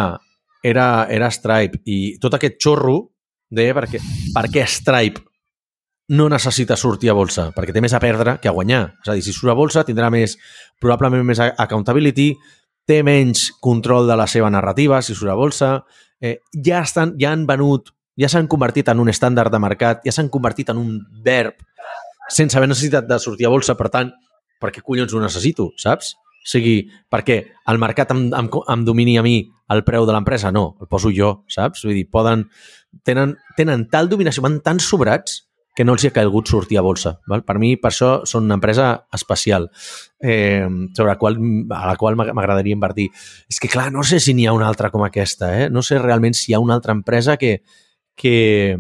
era, 0.63 1.07
era 1.11 1.31
Stripe 1.35 1.83
i 1.85 2.19
tot 2.23 2.37
aquest 2.37 2.61
xorro 2.63 2.99
de 3.51 3.67
per 3.75 3.87
què, 3.91 4.01
per 4.35 4.45
què 4.53 4.67
Stripe 4.67 5.25
no 6.15 6.29
necessita 6.31 6.77
sortir 6.79 7.11
a 7.11 7.17
bolsa, 7.19 7.49
perquè 7.55 7.75
té 7.75 7.83
més 7.83 7.95
a 7.97 8.01
perdre 8.03 8.37
que 8.43 8.47
a 8.47 8.55
guanyar. 8.55 8.85
És 9.03 9.11
a 9.11 9.17
dir, 9.19 9.25
si 9.27 9.35
surt 9.35 9.51
a 9.51 9.59
bolsa 9.59 9.83
tindrà 9.87 10.11
més, 10.15 10.37
probablement 10.83 11.27
més 11.27 11.43
accountability, 11.43 12.31
té 12.87 13.01
menys 13.03 13.49
control 13.63 14.07
de 14.07 14.15
la 14.19 14.29
seva 14.31 14.51
narrativa 14.55 15.01
si 15.03 15.17
surt 15.19 15.33
a 15.35 15.39
bolsa, 15.39 15.71
eh, 16.23 16.39
ja, 16.55 16.85
estan, 16.85 17.17
ja 17.19 17.33
han 17.35 17.43
venut, 17.49 17.91
ja 18.17 18.31
s'han 18.31 18.47
convertit 18.47 18.93
en 18.93 19.03
un 19.03 19.11
estàndard 19.11 19.51
de 19.51 19.61
mercat, 19.63 20.07
ja 20.07 20.15
s'han 20.15 20.31
convertit 20.31 20.71
en 20.71 20.79
un 20.79 21.01
verb 21.27 21.59
sense 22.29 22.57
haver 22.59 22.69
necessitat 22.69 23.07
de 23.07 23.19
sortir 23.23 23.47
a 23.47 23.51
bolsa, 23.51 23.77
per 23.79 23.91
tant, 23.91 24.13
per 24.61 24.73
què 24.75 24.85
collons 24.85 25.15
ho 25.15 25.23
necessito, 25.23 25.71
saps? 25.81 26.15
O 26.17 26.49
sigui, 26.49 26.77
perquè 27.11 27.41
el 27.71 27.81
mercat 27.83 28.13
em, 28.15 28.29
em, 28.31 28.49
em 28.49 28.85
domini 28.87 29.17
a 29.19 29.25
mi 29.27 29.41
el 29.75 29.83
preu 29.87 30.07
de 30.07 30.15
l'empresa? 30.15 30.53
No, 30.55 30.77
el 30.81 30.91
poso 30.91 31.11
jo, 31.15 31.41
saps? 31.51 31.87
Vull 31.87 31.99
dir, 31.99 32.07
poden... 32.11 32.47
Tenen, 33.05 33.35
tenen 33.59 33.83
tal 33.93 34.07
dominació, 34.09 34.41
van 34.47 34.61
tan 34.65 34.79
sobrats 34.81 35.43
que 35.77 35.85
no 35.85 35.93
els 35.93 36.07
hi 36.07 36.09
ha 36.09 36.15
calgut 36.17 36.49
sortir 36.49 36.79
a 36.81 36.83
bolsa. 36.87 37.19
Val? 37.29 37.43
Per 37.45 37.59
mi, 37.61 37.75
per 37.77 37.91
això, 37.91 38.11
són 38.25 38.47
una 38.47 38.57
empresa 38.57 38.87
especial 39.13 39.69
eh, 40.25 40.65
sobre 40.97 41.11
la 41.11 41.19
qual, 41.21 41.37
a 41.77 41.83
la 41.91 41.97
qual 42.01 42.17
m'agradaria 42.17 42.73
invertir. 42.73 43.11
És 43.53 43.61
que, 43.61 43.69
clar, 43.69 43.91
no 43.93 44.07
sé 44.07 44.23
si 44.25 44.33
n'hi 44.33 44.47
ha 44.49 44.55
una 44.57 44.71
altra 44.71 44.89
com 44.95 45.05
aquesta. 45.05 45.53
Eh? 45.59 45.69
No 45.69 45.85
sé 45.85 46.01
realment 46.01 46.39
si 46.39 46.49
hi 46.51 46.57
ha 46.57 46.63
una 46.65 46.79
altra 46.79 46.97
empresa 46.97 47.37
que, 47.37 47.59
que, 48.17 48.79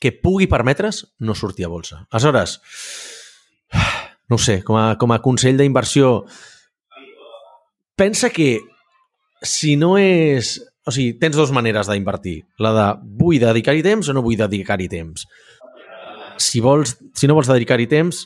que 0.00 0.14
pugui 0.24 0.48
permetre's 0.48 1.04
no 1.20 1.36
sortir 1.36 1.68
a 1.68 1.74
bolsa. 1.74 2.06
Aleshores, 2.08 2.56
no 4.32 4.40
sé, 4.40 4.62
com 4.64 4.78
a, 4.80 4.96
com 4.96 5.12
a 5.12 5.20
consell 5.20 5.60
d'inversió, 5.60 6.22
pensa 8.00 8.32
que 8.32 8.60
si 9.42 9.76
no 9.76 9.96
és... 10.00 10.56
O 10.82 10.90
sigui, 10.90 11.12
tens 11.20 11.36
dues 11.38 11.52
maneres 11.54 11.86
d'invertir. 11.86 12.40
La 12.58 12.72
de 12.74 12.86
vull 13.20 13.38
dedicar-hi 13.38 13.84
temps 13.86 14.08
o 14.10 14.14
no 14.16 14.24
vull 14.24 14.40
dedicar-hi 14.40 14.88
temps. 14.90 15.28
Si, 16.42 16.58
vols, 16.64 16.96
si 17.14 17.28
no 17.30 17.36
vols 17.38 17.50
dedicar-hi 17.52 17.86
temps 17.86 18.24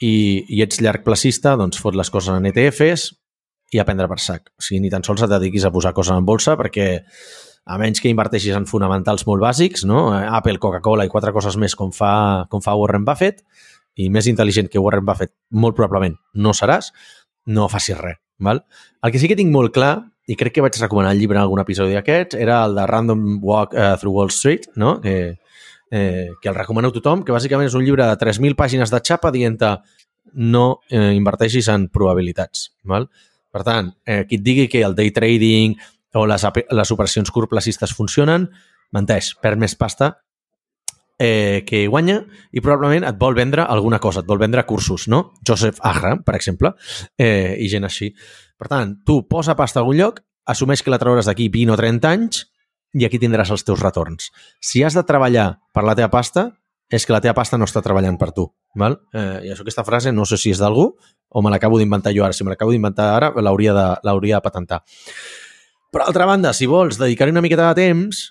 i, 0.00 0.14
i 0.48 0.62
ets 0.64 0.80
llargplacista, 0.80 1.58
doncs 1.60 1.82
fot 1.82 1.98
les 1.98 2.08
coses 2.08 2.32
en 2.32 2.48
ETFs 2.48 3.10
i 3.74 3.82
a 3.82 3.84
prendre 3.84 4.08
per 4.08 4.16
sac. 4.22 4.48
O 4.56 4.64
sigui, 4.64 4.80
ni 4.86 4.92
tan 4.92 5.04
sols 5.04 5.26
et 5.26 5.32
dediquis 5.34 5.66
a 5.66 5.72
posar 5.74 5.92
coses 5.96 6.16
en 6.16 6.24
bolsa 6.24 6.56
perquè 6.56 6.88
a 7.68 7.76
menys 7.78 8.00
que 8.00 8.08
inverteixis 8.08 8.56
en 8.56 8.64
fonamentals 8.70 9.26
molt 9.28 9.44
bàsics, 9.44 9.84
no? 9.84 10.08
Apple, 10.16 10.56
Coca-Cola 10.62 11.04
i 11.04 11.12
quatre 11.12 11.34
coses 11.36 11.58
més 11.60 11.76
com 11.76 11.92
fa, 11.92 12.46
com 12.48 12.64
fa 12.64 12.78
Warren 12.80 13.04
Buffett, 13.04 13.44
i 14.00 14.08
més 14.12 14.28
intel·ligent 14.30 14.70
que 14.70 14.80
Warren 14.82 15.06
Buffett 15.06 15.34
molt 15.50 15.76
probablement 15.78 16.16
no 16.34 16.54
seràs, 16.56 16.90
no 17.46 17.68
facis 17.72 17.98
res. 17.98 18.20
Val? 18.40 18.64
El 19.04 19.12
que 19.12 19.20
sí 19.20 19.28
que 19.28 19.36
tinc 19.36 19.52
molt 19.52 19.74
clar, 19.76 19.94
i 20.30 20.36
crec 20.38 20.56
que 20.56 20.64
vaig 20.64 20.76
recomanar 20.80 21.12
el 21.12 21.20
llibre 21.20 21.36
en 21.36 21.44
algun 21.44 21.60
episodi 21.60 21.96
d'aquests, 21.96 22.38
era 22.40 22.62
el 22.64 22.76
de 22.78 22.86
Random 22.88 23.24
Walk 23.44 23.74
uh, 23.74 23.94
Through 24.00 24.16
Wall 24.16 24.32
Street, 24.32 24.70
no? 24.80 25.00
que, 25.00 25.40
eh, 25.90 26.28
que 26.40 26.48
el 26.48 26.54
recomano 26.54 26.88
a 26.88 26.94
tothom, 26.94 27.24
que 27.26 27.34
bàsicament 27.34 27.68
és 27.68 27.76
un 27.76 27.84
llibre 27.84 28.06
de 28.06 28.16
3.000 28.20 28.56
pàgines 28.56 28.92
de 28.92 29.02
xapa 29.04 29.32
dient 29.34 29.58
no 30.32 30.64
eh, 30.88 31.12
inverteixis 31.16 31.68
en 31.72 31.88
probabilitats. 31.92 32.70
Val? 32.84 33.08
Per 33.50 33.64
tant, 33.66 33.90
eh, 34.06 34.24
qui 34.28 34.38
et 34.38 34.46
digui 34.46 34.68
que 34.70 34.84
el 34.86 34.94
day 34.94 35.10
trading 35.10 35.74
o 36.14 36.26
les, 36.26 36.46
les 36.70 36.92
operacions 36.94 37.30
curtplacistes 37.34 37.94
funcionen, 37.96 38.48
menteix, 38.94 39.34
perd 39.42 39.58
més 39.58 39.74
pasta 39.74 40.14
eh, 41.20 41.64
que 41.68 41.84
guanya 41.86 42.22
i 42.50 42.62
probablement 42.64 43.04
et 43.04 43.18
vol 43.20 43.36
vendre 43.36 43.66
alguna 43.68 44.00
cosa, 44.00 44.24
et 44.24 44.28
vol 44.28 44.40
vendre 44.40 44.64
cursos, 44.66 45.04
no? 45.12 45.34
Joseph 45.46 45.78
Agram, 45.84 46.24
per 46.24 46.34
exemple, 46.38 46.72
eh, 47.20 47.58
i 47.60 47.68
gent 47.68 47.84
així. 47.84 48.08
Per 48.56 48.70
tant, 48.72 48.96
tu 49.04 49.20
posa 49.28 49.54
pasta 49.54 49.78
a 49.78 49.84
algun 49.84 50.00
lloc, 50.00 50.22
assumeix 50.48 50.82
que 50.82 50.90
la 50.90 50.98
trauràs 50.98 51.28
d'aquí 51.28 51.50
20 51.52 51.76
o 51.76 51.76
30 51.76 52.08
anys 52.08 52.46
i 52.96 53.04
aquí 53.04 53.20
tindràs 53.20 53.52
els 53.52 53.66
teus 53.68 53.84
retorns. 53.84 54.32
Si 54.64 54.82
has 54.82 54.96
de 54.96 55.04
treballar 55.04 55.60
per 55.76 55.84
la 55.84 55.94
teva 55.94 56.08
pasta, 56.10 56.48
és 56.90 57.04
que 57.06 57.12
la 57.12 57.20
teva 57.20 57.36
pasta 57.36 57.60
no 57.60 57.68
està 57.68 57.84
treballant 57.84 58.16
per 58.18 58.32
tu. 58.34 58.48
Val? 58.80 58.96
Eh, 59.12 59.44
I 59.46 59.52
això, 59.52 59.62
aquesta 59.62 59.84
frase, 59.84 60.10
no 60.16 60.24
sé 60.24 60.40
si 60.40 60.50
és 60.50 60.58
d'algú 60.58 60.88
o 61.28 61.42
me 61.44 61.52
l'acabo 61.52 61.78
d'inventar 61.78 62.14
jo 62.16 62.24
ara. 62.24 62.32
Si 62.32 62.42
me 62.42 62.50
l'acabo 62.50 62.72
d'inventar 62.72 63.12
ara, 63.14 63.30
l'hauria 63.36 63.76
de, 63.76 63.86
de 64.02 64.40
patentar. 64.42 64.82
Per 65.92 66.02
altra 66.02 66.26
banda, 66.26 66.54
si 66.56 66.66
vols 66.70 66.98
dedicar-hi 66.98 67.36
una 67.36 67.44
miqueta 67.44 67.68
de 67.68 67.82
temps, 67.84 68.30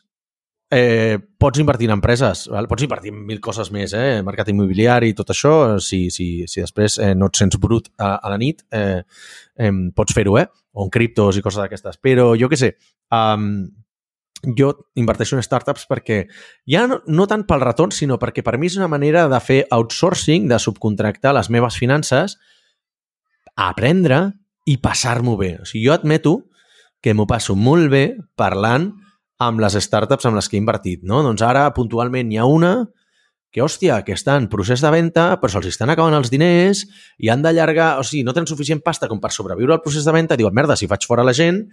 eh, 0.71 1.17
pots 1.37 1.59
invertir 1.59 1.89
en 1.89 1.95
empreses, 1.97 2.45
val? 2.51 2.67
pots 2.69 2.85
invertir 2.85 3.11
en 3.13 3.23
mil 3.25 3.41
coses 3.41 3.71
més, 3.73 3.93
eh? 3.97 4.21
mercat 4.25 4.51
immobiliari 4.51 5.11
i 5.11 5.17
tot 5.17 5.33
això, 5.33 5.53
si, 5.81 6.07
si, 6.13 6.45
si 6.47 6.61
després 6.61 6.99
eh, 7.01 7.13
no 7.17 7.29
et 7.31 7.41
sents 7.41 7.57
brut 7.61 7.89
a, 7.97 8.15
a 8.17 8.31
la 8.31 8.37
nit, 8.41 8.63
eh, 8.75 9.01
eh, 9.57 9.73
pots 9.95 10.15
fer-ho, 10.15 10.37
eh? 10.41 10.47
o 10.73 10.85
en 10.85 10.93
criptos 10.93 11.39
i 11.39 11.43
coses 11.45 11.63
d'aquestes. 11.63 11.97
Però 12.03 12.31
jo 12.37 12.49
què 12.51 12.59
sé, 12.59 12.73
um, 13.15 13.65
jo 14.55 14.69
inverteixo 14.99 15.35
en 15.35 15.43
startups 15.43 15.87
perquè 15.89 16.21
ja 16.69 16.85
no, 16.87 17.01
no 17.07 17.25
tant 17.27 17.43
pel 17.49 17.65
retorn, 17.65 17.91
sinó 17.95 18.19
perquè 18.21 18.45
per 18.45 18.57
mi 18.57 18.69
és 18.69 18.77
una 18.79 18.91
manera 18.91 19.27
de 19.31 19.39
fer 19.43 19.63
outsourcing, 19.75 20.47
de 20.47 20.61
subcontractar 20.61 21.33
les 21.35 21.49
meves 21.51 21.79
finances, 21.81 22.37
aprendre 23.59 24.29
i 24.69 24.77
passar-m'ho 24.79 25.35
bé. 25.39 25.55
O 25.59 25.67
sigui, 25.67 25.87
jo 25.89 25.97
admeto 25.97 26.37
que 27.01 27.15
m'ho 27.15 27.25
passo 27.27 27.55
molt 27.55 27.89
bé 27.91 28.03
parlant 28.39 28.91
amb 29.39 29.61
les 29.63 29.75
startups 29.79 30.27
amb 30.27 30.39
les 30.39 30.49
que 30.49 30.57
he 30.57 30.61
invertit. 30.61 31.03
No? 31.07 31.23
Doncs 31.25 31.43
ara, 31.45 31.69
puntualment, 31.75 32.31
hi 32.31 32.39
ha 32.39 32.47
una 32.47 32.73
que, 33.49 33.63
hòstia, 33.65 34.03
que 34.05 34.13
està 34.13 34.35
en 34.37 34.49
procés 34.51 34.83
de 34.83 34.91
venda, 34.93 35.29
però 35.41 35.49
se'ls 35.49 35.71
estan 35.71 35.89
acabant 35.89 36.13
els 36.17 36.29
diners 36.29 36.83
i 37.17 37.31
han 37.33 37.41
d'allargar... 37.41 37.95
O 38.01 38.03
sigui, 38.05 38.25
no 38.27 38.35
tenen 38.35 38.49
suficient 38.51 38.83
pasta 38.85 39.09
com 39.09 39.21
per 39.23 39.31
sobreviure 39.33 39.73
al 39.73 39.81
procés 39.81 40.05
de 40.05 40.13
venda. 40.13 40.37
Diuen, 40.37 40.53
merda, 40.53 40.77
si 40.77 40.89
faig 40.91 41.07
fora 41.09 41.25
la 41.25 41.33
gent, 41.33 41.63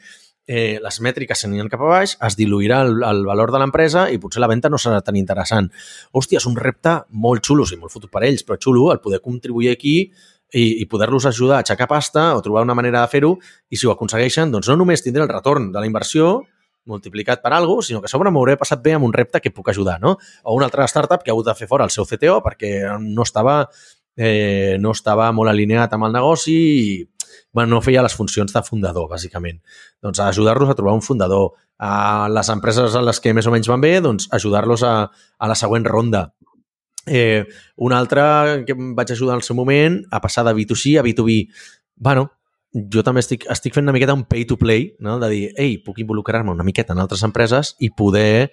eh, 0.46 0.78
les 0.82 1.00
mètriques 1.04 1.42
s'aniran 1.42 1.68
cap 1.68 1.82
a 1.82 1.90
baix, 1.90 2.16
es 2.16 2.38
diluirà 2.38 2.80
el, 2.86 3.02
el 3.04 3.24
valor 3.28 3.52
de 3.52 3.60
l'empresa 3.60 4.06
i 4.14 4.20
potser 4.22 4.40
la 4.40 4.48
venda 4.50 4.70
no 4.72 4.80
serà 4.80 5.02
tan 5.04 5.18
interessant. 5.20 5.68
Hòstia, 6.16 6.40
és 6.40 6.48
un 6.48 6.56
repte 6.56 6.96
molt 7.10 7.44
xulo, 7.44 7.66
sí, 7.68 7.76
molt 7.80 7.92
fotut 7.92 8.12
per 8.12 8.24
ells, 8.24 8.46
però 8.46 8.56
xulo 8.62 8.88
el 8.94 9.02
poder 9.04 9.20
contribuir 9.24 9.74
aquí 9.74 9.98
i, 10.54 10.64
i 10.80 10.84
poder-los 10.88 11.26
ajudar 11.28 11.58
a 11.58 11.64
aixecar 11.66 11.90
pasta 11.90 12.30
o 12.38 12.42
trobar 12.46 12.64
una 12.64 12.76
manera 12.78 13.02
de 13.02 13.12
fer-ho 13.12 13.34
i 13.68 13.76
si 13.76 13.88
ho 13.88 13.92
aconsegueixen, 13.92 14.54
doncs 14.54 14.70
no 14.70 14.78
només 14.78 15.02
tindré 15.04 15.26
el 15.26 15.32
retorn 15.32 15.72
de 15.74 15.82
la 15.82 15.90
inversió, 15.90 16.38
multiplicat 16.86 17.42
per 17.42 17.52
alguna 17.52 17.76
cosa, 17.76 17.88
sinó 17.88 18.00
que 18.00 18.10
a 18.10 18.12
sobre 18.12 18.30
m'hauré 18.30 18.56
passat 18.56 18.82
bé 18.82 18.94
amb 18.96 19.06
un 19.06 19.12
repte 19.14 19.40
que 19.42 19.52
puc 19.54 19.68
ajudar, 19.70 19.98
no? 20.00 20.16
O 20.44 20.56
una 20.56 20.66
altra 20.70 20.86
startup 20.88 21.22
que 21.22 21.30
ha 21.30 21.34
hagut 21.34 21.46
de 21.46 21.54
fer 21.58 21.68
fora 21.68 21.84
el 21.84 21.92
seu 21.94 22.06
CTO 22.06 22.40
perquè 22.44 22.72
no 23.02 23.26
estava, 23.26 23.64
eh, 24.16 24.76
no 24.80 24.94
estava 24.96 25.30
molt 25.32 25.52
alineat 25.52 25.92
amb 25.92 26.08
el 26.08 26.16
negoci 26.16 26.56
i, 26.56 26.96
bueno, 27.52 27.76
no 27.76 27.82
feia 27.82 28.04
les 28.04 28.14
funcions 28.14 28.52
de 28.52 28.62
fundador, 28.62 29.08
bàsicament. 29.10 29.60
Doncs 30.04 30.20
ajudar-los 30.20 30.70
a 30.70 30.76
trobar 30.78 30.94
un 30.94 31.02
fundador. 31.02 31.54
A 31.78 32.28
les 32.32 32.48
empreses 32.52 32.94
a 32.96 33.02
les 33.04 33.20
que 33.20 33.34
més 33.36 33.46
o 33.48 33.52
menys 33.52 33.68
van 33.68 33.82
bé, 33.82 33.96
doncs 34.04 34.28
ajudar-los 34.32 34.84
a, 34.84 34.94
a 35.38 35.48
la 35.48 35.56
següent 35.58 35.84
ronda. 35.84 36.30
Eh, 37.06 37.46
un 37.76 37.92
altre 37.94 38.64
que 38.66 38.74
em 38.74 38.94
vaig 38.96 39.12
ajudar 39.12 39.36
el 39.38 39.44
seu 39.46 39.56
moment 39.56 40.00
a 40.10 40.20
passar 40.20 40.44
de 40.46 40.54
B2C 40.56 40.98
a 40.98 41.04
B2B. 41.06 41.46
Bueno, 41.96 42.30
jo 42.92 43.02
també 43.06 43.22
estic, 43.24 43.46
estic 43.52 43.74
fent 43.76 43.86
una 43.86 43.94
miqueta 43.96 44.14
un 44.16 44.26
pay 44.28 44.44
to 44.48 44.58
play, 44.60 44.90
no? 45.00 45.18
de 45.22 45.30
dir, 45.32 45.42
ei, 45.56 45.78
puc 45.82 46.00
involucrar-me 46.02 46.52
una 46.52 46.66
miqueta 46.66 46.96
en 46.96 47.02
altres 47.04 47.24
empreses 47.26 47.74
i 47.80 47.92
poder... 47.96 48.52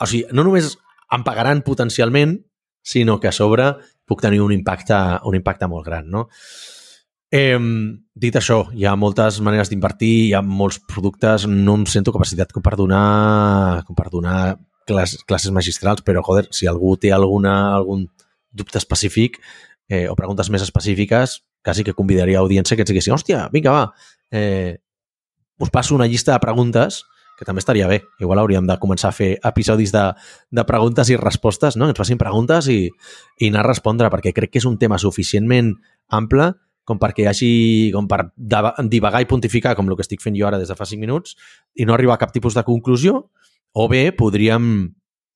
O 0.00 0.08
sigui, 0.08 0.24
no 0.32 0.44
només 0.46 0.74
em 1.12 1.24
pagaran 1.26 1.60
potencialment, 1.62 2.38
sinó 2.82 3.18
que 3.20 3.28
a 3.28 3.34
sobre 3.36 3.74
puc 4.08 4.22
tenir 4.24 4.40
un 4.42 4.54
impacte, 4.54 4.96
un 5.28 5.36
impacte 5.36 5.68
molt 5.70 5.86
gran. 5.86 6.08
No? 6.10 6.26
Eh, 7.30 7.58
dit 8.14 8.36
això, 8.36 8.64
hi 8.74 8.88
ha 8.88 8.96
moltes 8.98 9.38
maneres 9.44 9.70
d'invertir, 9.70 10.14
hi 10.30 10.32
ha 10.34 10.42
molts 10.42 10.80
productes, 10.90 11.46
no 11.46 11.76
em 11.78 11.86
sento 11.86 12.14
capacitat 12.16 12.50
com 12.54 12.64
per 12.64 12.74
donar, 12.80 13.84
com 13.86 13.98
per 13.98 14.08
donar 14.10 14.56
classes, 14.88 15.22
classes 15.28 15.54
magistrals, 15.54 16.02
però, 16.02 16.24
joder, 16.26 16.48
si 16.50 16.66
algú 16.66 16.96
té 16.98 17.12
alguna, 17.14 17.76
algun 17.76 18.08
dubte 18.50 18.80
específic 18.80 19.38
eh, 19.90 20.08
o 20.10 20.16
preguntes 20.18 20.50
més 20.50 20.64
específiques, 20.66 21.38
quasi 21.64 21.84
que 21.84 21.94
convidaria 21.94 22.38
a 22.38 22.44
audiència 22.44 22.76
que 22.76 22.84
ens 22.86 22.92
diguessin, 22.92 23.14
hòstia, 23.14 23.48
vinga, 23.52 23.72
va, 23.74 23.84
eh, 24.32 24.78
us 25.60 25.70
passo 25.70 25.94
una 25.94 26.08
llista 26.08 26.32
de 26.32 26.40
preguntes 26.40 27.04
que 27.40 27.46
també 27.48 27.62
estaria 27.62 27.86
bé. 27.88 28.02
Igual 28.20 28.42
hauríem 28.42 28.66
de 28.68 28.76
començar 28.76 29.08
a 29.08 29.16
fer 29.16 29.30
episodis 29.48 29.94
de, 29.94 30.02
de 30.52 30.64
preguntes 30.68 31.08
i 31.08 31.16
respostes, 31.16 31.76
no? 31.76 31.86
que 31.88 31.94
ens 31.94 32.00
facin 32.02 32.20
preguntes 32.20 32.68
i, 32.68 32.82
i 33.40 33.48
anar 33.48 33.62
a 33.64 33.70
respondre, 33.70 34.10
perquè 34.12 34.34
crec 34.36 34.52
que 34.52 34.60
és 34.60 34.68
un 34.68 34.76
tema 34.80 34.98
suficientment 35.00 35.72
ample 36.12 36.52
com 36.84 36.98
perquè 36.98 37.22
hi 37.24 37.28
hagi, 37.30 37.50
com 37.94 38.08
per 38.10 38.24
divagar 38.34 39.22
i 39.22 39.28
pontificar, 39.30 39.76
com 39.78 39.88
el 39.88 39.96
que 39.96 40.04
estic 40.04 40.22
fent 40.24 40.34
jo 40.34 40.48
ara 40.48 40.58
des 40.58 40.68
de 40.68 40.76
fa 40.76 40.88
5 40.88 40.98
minuts, 40.98 41.36
i 41.78 41.86
no 41.86 41.94
arribar 41.94 42.16
a 42.16 42.20
cap 42.20 42.32
tipus 42.34 42.56
de 42.56 42.64
conclusió, 42.66 43.20
o 43.72 43.86
bé 43.88 44.10
podríem 44.16 44.90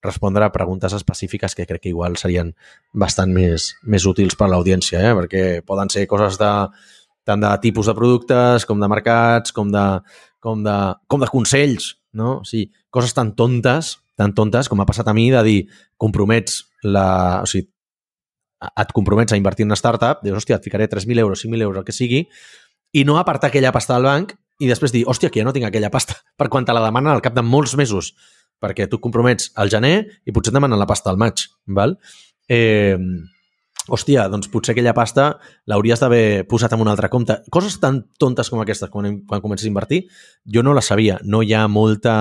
respondre 0.05 0.45
a 0.45 0.53
preguntes 0.53 0.93
específiques 0.93 1.55
que 1.57 1.65
crec 1.67 1.83
que 1.83 1.91
igual 1.91 2.17
serien 2.21 2.53
bastant 2.93 3.33
més, 3.33 3.73
més 3.83 4.05
útils 4.05 4.37
per 4.37 4.47
a 4.47 4.53
l'audiència, 4.53 5.01
eh? 5.01 5.13
perquè 5.17 5.43
poden 5.65 5.91
ser 5.93 6.05
coses 6.07 6.39
de, 6.41 6.51
tant 7.25 7.41
de 7.41 7.51
tipus 7.61 7.89
de 7.89 7.97
productes, 7.97 8.65
com 8.69 8.79
de 8.79 8.89
mercats, 8.91 9.53
com 9.55 9.71
de, 9.73 9.85
com 10.39 10.63
de, 10.63 10.77
com 11.11 11.21
de 11.21 11.29
consells, 11.33 11.95
no? 12.15 12.39
O 12.43 12.47
sigui, 12.47 12.69
coses 12.93 13.15
tan 13.17 13.33
tontes, 13.35 13.97
tan 14.15 14.33
tontes 14.37 14.69
com 14.71 14.79
ha 14.79 14.87
passat 14.87 15.09
a 15.09 15.15
mi 15.17 15.31
de 15.33 15.43
dir 15.43 15.59
compromets 15.97 16.63
la... 16.85 17.41
O 17.43 17.49
sigui, 17.49 17.67
et 18.65 18.93
compromets 18.95 19.33
a 19.33 19.37
invertir 19.37 19.65
en 19.65 19.73
una 19.73 19.77
startup, 19.77 20.21
dius, 20.23 20.39
hòstia, 20.39 20.57
et 20.57 20.65
ficaré 20.65 20.87
3.000 20.89 21.19
euros, 21.21 21.43
5.000 21.43 21.67
euros, 21.67 21.81
el 21.81 21.85
que 21.85 21.93
sigui, 21.93 22.23
i 22.95 23.03
no 23.05 23.17
apartar 23.19 23.51
aquella 23.51 23.73
pasta 23.75 23.97
al 23.97 24.07
banc 24.07 24.31
i 24.63 24.69
després 24.69 24.93
dir, 24.93 25.03
hòstia, 25.09 25.29
que 25.29 25.41
ja 25.41 25.45
no 25.45 25.53
tinc 25.53 25.67
aquella 25.67 25.91
pasta 25.91 26.15
per 26.39 26.47
quan 26.53 26.65
te 26.65 26.73
la 26.73 26.85
demanen 26.85 27.13
al 27.13 27.23
cap 27.25 27.35
de 27.35 27.43
molts 27.43 27.75
mesos 27.75 28.13
perquè 28.61 28.87
tu 28.89 28.99
compromets 29.03 29.51
al 29.55 29.71
gener 29.73 29.95
i 30.25 30.33
potser 30.35 30.53
et 30.53 30.57
demanen 30.57 30.79
la 30.79 30.87
pasta 30.89 31.11
al 31.11 31.19
maig, 31.21 31.47
val? 31.67 31.97
Eh, 32.49 32.97
hòstia, 33.87 34.25
doncs 34.31 34.49
potser 34.53 34.73
aquella 34.73 34.95
pasta 34.97 35.35
l'hauries 35.69 36.01
d'haver 36.01 36.45
posat 36.49 36.73
en 36.73 36.81
un 36.85 36.89
altre 36.89 37.09
compte. 37.13 37.37
Coses 37.53 37.77
tan 37.81 38.03
tontes 38.19 38.49
com 38.49 38.61
aquestes, 38.61 38.89
quan, 38.89 39.21
quan 39.27 39.43
comences 39.43 39.67
a 39.67 39.71
invertir, 39.71 40.05
jo 40.45 40.63
no 40.65 40.73
les 40.73 40.89
sabia. 40.89 41.19
No 41.23 41.43
hi 41.43 41.53
ha 41.53 41.67
molta, 41.67 42.15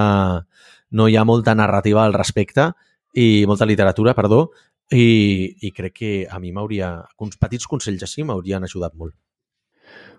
no 0.91 1.09
hi 1.09 1.17
ha 1.17 1.25
molta 1.25 1.55
narrativa 1.55 2.05
al 2.05 2.17
respecte 2.17 2.73
i 3.15 3.45
molta 3.47 3.69
literatura, 3.69 4.15
perdó, 4.15 4.49
i, 4.93 5.55
i 5.65 5.71
crec 5.73 5.95
que 6.01 6.15
a 6.29 6.41
mi 6.41 6.53
m'hauria... 6.53 6.97
Uns 7.25 7.39
petits 7.41 7.69
consells 7.71 8.05
així 8.05 8.27
m'haurien 8.27 8.65
ajudat 8.67 8.97
molt. 8.99 9.15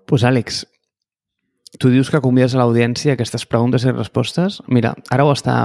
Pues, 0.05 0.23
Àlex, 0.25 0.63
tu 1.81 1.91
dius 1.93 2.09
que 2.09 2.21
convides 2.23 2.55
a 2.55 2.61
l'audiència 2.61 3.15
aquestes 3.15 3.45
preguntes 3.49 3.85
i 3.85 3.93
respostes. 3.93 4.61
Mira, 4.71 4.95
ara 5.11 5.25
ho 5.25 5.33
està 5.33 5.57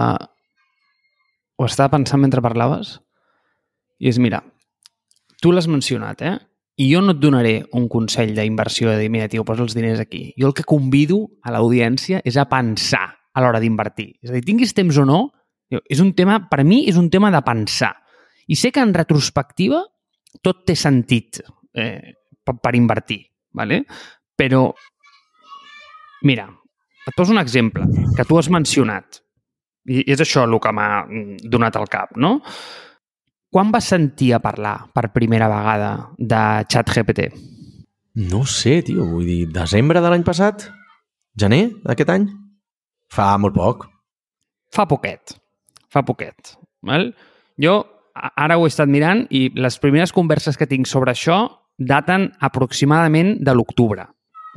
ho 1.61 1.69
estava 1.69 1.93
pensant 1.93 2.23
mentre 2.23 2.41
parlaves 2.41 2.97
i 4.01 4.09
és, 4.09 4.19
mira, 4.23 4.41
tu 5.45 5.53
l'has 5.53 5.69
mencionat, 5.69 6.23
eh? 6.25 6.39
I 6.81 6.87
jo 6.89 7.03
no 7.05 7.13
et 7.13 7.21
donaré 7.21 7.55
un 7.77 7.91
consell 7.93 8.33
d'inversió 8.33 8.89
de 8.89 8.97
dir, 9.03 9.11
mira, 9.13 9.29
tio, 9.29 9.45
posa 9.45 9.67
els 9.67 9.75
diners 9.77 10.01
aquí. 10.01 10.31
Jo 10.41 10.49
el 10.49 10.57
que 10.57 10.65
convido 10.65 11.27
a 11.45 11.53
l'audiència 11.53 12.23
és 12.25 12.39
a 12.41 12.47
pensar 12.49 13.05
a 13.35 13.43
l'hora 13.45 13.61
d'invertir. 13.61 14.15
És 14.25 14.33
a 14.33 14.39
dir, 14.39 14.45
tinguis 14.47 14.73
temps 14.73 14.97
o 14.97 15.05
no, 15.05 15.21
és 15.69 16.01
un 16.01 16.15
tema, 16.17 16.39
per 16.49 16.65
mi, 16.65 16.87
és 16.89 16.97
un 16.97 17.11
tema 17.13 17.29
de 17.35 17.43
pensar. 17.45 17.93
I 18.49 18.57
sé 18.57 18.73
que 18.73 18.81
en 18.81 18.95
retrospectiva 18.97 19.83
tot 20.43 20.65
té 20.67 20.75
sentit 20.79 21.43
eh, 21.77 22.17
per, 22.43 22.57
per 22.65 22.73
invertir, 22.79 23.21
¿vale? 23.53 23.85
però, 24.41 24.71
mira, 26.25 26.47
et 27.05 27.13
poso 27.17 27.35
un 27.35 27.43
exemple 27.43 27.85
que 28.17 28.25
tu 28.25 28.39
has 28.41 28.49
mencionat. 28.49 29.21
I 29.91 30.05
és 30.15 30.23
això 30.23 30.47
el 30.47 30.59
que 30.63 30.73
m'ha 30.77 30.89
mm, 31.05 31.51
donat 31.51 31.77
al 31.77 31.89
cap, 31.91 32.15
no? 32.17 32.39
Quan 33.51 33.73
vas 33.75 33.89
sentir 33.91 34.33
a 34.37 34.43
parlar 34.43 34.77
per 34.95 35.11
primera 35.11 35.49
vegada 35.51 35.91
de 36.17 36.43
ChatGPT? 36.71 37.31
No 38.31 38.45
sé, 38.47 38.81
tio. 38.87 39.07
Vull 39.11 39.27
dir, 39.27 39.41
desembre 39.51 40.03
de 40.03 40.13
l'any 40.13 40.27
passat? 40.27 40.69
Gener 41.39 41.65
d'aquest 41.83 42.13
any? 42.15 42.29
Fa 43.11 43.33
molt 43.43 43.57
poc. 43.57 43.89
Fa 44.75 44.87
poquet. 44.87 45.35
Fa 45.91 46.05
poquet. 46.07 46.55
Val? 46.87 47.11
Jo 47.61 47.81
ara 48.15 48.59
ho 48.59 48.67
he 48.67 48.71
estat 48.71 48.91
mirant 48.91 49.25
i 49.31 49.49
les 49.55 49.79
primeres 49.83 50.13
converses 50.13 50.59
que 50.59 50.69
tinc 50.71 50.89
sobre 50.91 51.15
això 51.15 51.43
daten 51.79 52.29
aproximadament 52.45 53.39
de 53.41 53.55
l'octubre, 53.57 54.05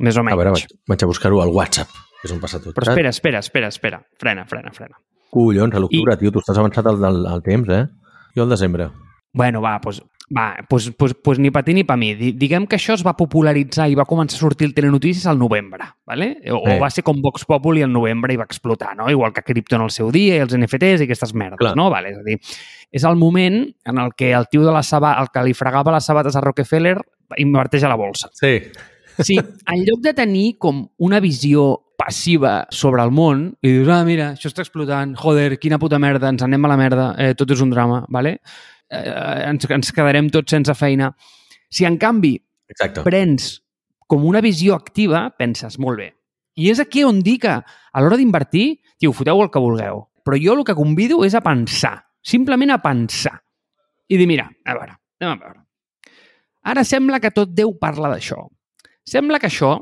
més 0.04 0.18
o 0.18 0.24
menys. 0.26 0.36
A 0.36 0.40
veure, 0.40 0.54
vaig, 0.56 0.74
vaig 0.90 1.04
a 1.04 1.08
buscar-ho 1.08 1.40
al 1.42 1.54
WhatsApp, 1.54 1.90
que 2.20 2.28
és 2.28 2.34
on 2.34 2.42
passa 2.42 2.60
tot. 2.60 2.76
Però 2.76 2.92
espera, 2.92 3.14
espera, 3.14 3.40
espera, 3.40 3.70
espera. 3.72 4.02
Frena, 4.20 4.44
frena, 4.50 4.74
frena. 4.76 4.98
Collons, 5.34 5.74
a 5.74 5.82
l'octubre, 5.82 6.14
I... 6.14 6.22
tio, 6.22 6.32
tu 6.34 6.42
estàs 6.42 6.60
avançat 6.60 6.86
al, 6.90 7.02
al, 7.10 7.24
al 7.34 7.44
temps, 7.46 7.70
eh? 7.74 7.84
Jo 8.34 8.46
al 8.46 8.54
desembre. 8.54 8.88
Bueno, 9.34 9.60
va, 9.62 9.80
doncs, 9.82 10.00
va, 10.34 10.54
pues, 10.68 10.92
pues, 10.96 11.14
pues 11.14 11.38
ni 11.38 11.50
per 11.50 11.64
ti 11.64 11.74
ni 11.74 11.84
per 11.84 11.96
mi. 11.98 12.12
Diguem 12.14 12.66
que 12.70 12.78
això 12.78 12.94
es 12.94 13.02
va 13.06 13.16
popularitzar 13.18 13.88
i 13.90 13.96
va 13.98 14.06
començar 14.08 14.38
a 14.38 14.44
sortir 14.44 14.68
el 14.68 14.74
Telenotícies 14.74 15.26
al 15.26 15.38
novembre, 15.38 15.84
¿vale? 16.06 16.36
o, 16.50 16.62
eh. 16.62 16.76
o 16.76 16.80
va 16.80 16.90
ser 16.90 17.04
com 17.04 17.20
Vox 17.22 17.44
Populi 17.44 17.82
al 17.82 17.92
novembre 17.92 18.34
i 18.34 18.40
va 18.40 18.46
explotar, 18.46 18.94
no? 18.96 19.10
Igual 19.10 19.34
que 19.34 19.42
Krypton 19.42 19.84
al 19.84 19.92
seu 19.94 20.10
dia 20.14 20.38
i 20.38 20.44
els 20.44 20.54
NFTs 20.56 21.02
i 21.02 21.08
aquestes 21.08 21.34
merdes, 21.34 21.60
Clar. 21.60 21.74
no? 21.76 21.90
Vale, 21.92 22.14
és 22.14 22.22
a 22.22 22.24
dir, 22.26 22.38
és 22.94 23.04
el 23.04 23.18
moment 23.20 23.60
en 23.90 24.00
el 24.00 24.14
que 24.16 24.32
el 24.32 24.48
tio 24.50 24.64
de 24.64 24.72
la 24.72 24.82
saba, 24.86 25.16
el 25.20 25.30
que 25.34 25.44
li 25.44 25.54
fregava 25.54 25.94
les 25.94 26.06
sabates 26.06 26.38
a 26.38 26.42
Rockefeller 26.44 26.98
inverteix 27.42 27.84
a 27.84 27.90
la 27.90 27.98
bolsa. 27.98 28.30
Sí. 28.38 28.58
Sí, 29.22 29.38
en 29.38 29.84
lloc 29.86 30.00
de 30.02 30.14
tenir 30.16 30.56
com 30.58 30.84
una 30.98 31.20
visió 31.22 31.84
passiva 31.98 32.66
sobre 32.74 33.04
el 33.06 33.12
món 33.14 33.46
i 33.62 33.70
dius, 33.70 33.88
ah, 33.92 34.02
mira, 34.04 34.32
això 34.34 34.50
està 34.50 34.64
explotant, 34.64 35.14
joder, 35.16 35.58
quina 35.62 35.78
puta 35.78 36.00
merda, 36.02 36.32
ens 36.32 36.42
anem 36.42 36.64
a 36.66 36.70
la 36.72 36.78
merda, 36.80 37.10
eh, 37.22 37.34
tot 37.38 37.52
és 37.54 37.62
un 37.62 37.70
drama, 37.70 38.02
¿vale? 38.08 38.40
eh, 38.90 39.50
ens, 39.50 39.66
ens 39.70 39.92
quedarem 39.94 40.30
tots 40.32 40.54
sense 40.54 40.74
feina. 40.78 41.12
Si, 41.70 41.86
en 41.88 41.98
canvi, 42.00 42.36
Exacte. 42.70 43.04
prens 43.06 43.58
com 44.10 44.24
una 44.26 44.42
visió 44.44 44.76
activa, 44.76 45.26
penses, 45.38 45.78
molt 45.80 46.00
bé. 46.02 46.10
I 46.60 46.70
és 46.70 46.80
aquí 46.82 47.02
on 47.04 47.20
dic 47.24 47.42
que 47.46 47.54
a 47.54 48.02
l'hora 48.02 48.18
d'invertir, 48.20 48.66
tio, 49.00 49.14
foteu 49.16 49.42
el 49.42 49.50
que 49.50 49.62
vulgueu. 49.62 50.04
Però 50.24 50.38
jo 50.40 50.54
el 50.54 50.64
que 50.64 50.76
convido 50.76 51.24
és 51.26 51.34
a 51.34 51.42
pensar, 51.44 51.96
simplement 52.22 52.72
a 52.72 52.80
pensar. 52.82 53.34
I 54.08 54.20
dir, 54.20 54.28
mira, 54.28 54.46
a 54.64 54.76
veure, 54.76 54.98
anem 55.20 55.34
a 55.34 55.40
veure. 55.40 55.60
Ara 56.64 56.84
sembla 56.86 57.20
que 57.20 57.32
tot 57.34 57.50
Déu 57.52 57.74
parla 57.80 58.12
d'això. 58.12 58.46
Sembla 59.04 59.40
que 59.40 59.50
això 59.50 59.76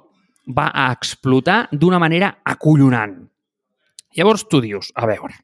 va 0.50 0.68
a 0.74 0.90
explotar 0.92 1.68
d'una 1.72 2.00
manera 2.02 2.32
acollonant. 2.44 3.14
Llavors 4.18 4.44
tu 4.50 4.60
dius, 4.60 4.90
a 4.94 5.06
veure, 5.08 5.36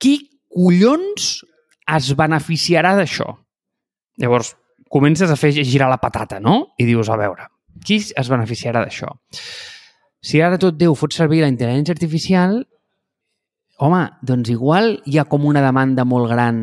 qui 0.00 0.16
collons 0.50 1.28
es 1.92 2.10
beneficiarà 2.18 2.96
d'això? 2.98 3.28
Llavors, 4.18 4.54
comences 4.92 5.30
a 5.30 5.38
fer 5.38 5.52
girar 5.60 5.90
la 5.92 6.00
patata, 6.00 6.40
no? 6.40 6.74
I 6.80 6.88
dius, 6.88 7.08
a 7.12 7.18
veure, 7.20 7.46
qui 7.84 8.00
es 8.00 8.32
beneficiarà 8.32 8.82
d'això? 8.82 9.12
Si 10.22 10.40
ara 10.40 10.58
tot 10.58 10.76
Déu 10.78 10.94
fot 10.98 11.14
servir 11.14 11.42
la 11.42 11.50
intel·ligència 11.50 11.94
artificial, 11.94 12.60
home, 13.82 14.02
doncs 14.22 14.52
igual 14.52 14.96
hi 15.06 15.18
ha 15.18 15.26
com 15.30 15.46
una 15.48 15.62
demanda 15.64 16.04
molt 16.06 16.30
gran 16.30 16.62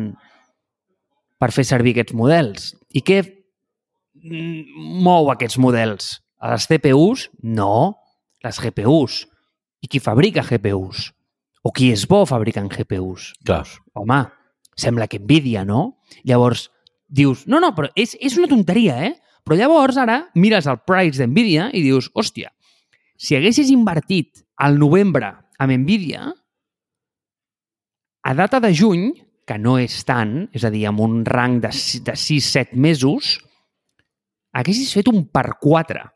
per 1.40 1.50
fer 1.56 1.64
servir 1.68 1.94
aquests 1.94 2.16
models. 2.16 2.72
I 2.96 3.02
què 3.04 3.20
mou 4.24 5.30
aquests 5.32 5.58
models? 5.60 6.18
A 6.40 6.54
les 6.54 6.66
CPUs? 6.68 7.28
No, 7.42 7.96
les 8.44 8.60
GPUs. 8.60 9.24
I 9.80 9.88
qui 9.88 10.00
fabrica 10.00 10.44
GPUs? 10.44 11.10
O 11.64 11.72
qui 11.76 11.90
és 11.92 12.06
bo 12.08 12.22
fabricant 12.28 12.70
GPUs? 12.72 13.32
Clar. 13.44 13.64
Home, 13.96 14.22
sembla 14.76 15.08
que 15.08 15.20
Nvidia, 15.20 15.64
no? 15.68 16.00
Llavors, 16.24 16.68
dius, 17.08 17.44
no, 17.46 17.60
no, 17.60 17.74
però 17.76 17.90
és, 17.96 18.16
és 18.20 18.36
una 18.40 18.48
tonteria, 18.48 18.96
eh? 19.04 19.14
Però 19.44 19.56
llavors 19.56 19.98
ara 20.00 20.22
mires 20.36 20.68
el 20.68 20.80
price 20.86 21.20
d'Nvidia 21.20 21.70
i 21.76 21.82
dius, 21.84 22.10
hòstia, 22.14 22.52
si 23.20 23.36
haguessis 23.36 23.72
invertit 23.72 24.44
al 24.60 24.78
novembre 24.80 25.32
amb 25.60 25.76
Nvidia, 25.82 26.30
a 28.20 28.32
data 28.36 28.60
de 28.60 28.72
juny, 28.76 29.10
que 29.48 29.56
no 29.58 29.78
és 29.80 29.94
tant, 30.06 30.44
és 30.56 30.64
a 30.64 30.70
dir, 30.72 30.86
amb 30.88 31.00
un 31.04 31.20
rang 31.26 31.58
de, 31.60 31.72
de 32.04 32.16
6-7 32.16 32.76
mesos, 32.76 33.38
haguessis 34.52 34.92
fet 34.96 35.08
un 35.10 35.24
per 35.30 35.46
4 35.60 36.08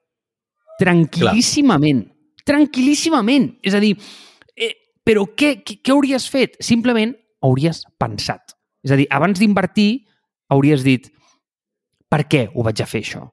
tranquil·líssimament. 0.81 2.03
Clar. 2.05 2.45
Tranquil·líssimament. 2.45 3.49
És 3.65 3.75
a 3.75 3.81
dir, 3.83 3.95
eh, 4.57 4.75
però 5.05 5.27
què, 5.37 5.57
què, 5.65 5.79
què 5.81 5.95
hauries 5.95 6.27
fet? 6.31 6.59
Simplement 6.61 7.15
hauries 7.45 7.85
pensat. 8.01 8.57
És 8.85 8.93
a 8.93 8.99
dir, 9.01 9.07
abans 9.11 9.39
d'invertir, 9.39 10.05
hauries 10.53 10.85
dit 10.85 11.09
per 12.11 12.25
què 12.31 12.49
ho 12.53 12.63
vaig 12.67 12.83
a 12.83 12.87
fer 12.87 13.03
això? 13.03 13.25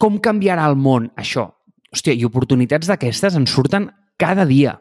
Com 0.00 0.18
canviarà 0.22 0.66
el 0.70 0.76
món 0.76 1.10
això? 1.18 1.48
Hòstia, 1.90 2.14
i 2.14 2.24
oportunitats 2.24 2.86
d'aquestes 2.86 3.34
en 3.36 3.46
surten 3.50 3.88
cada 4.20 4.44
dia. 4.46 4.76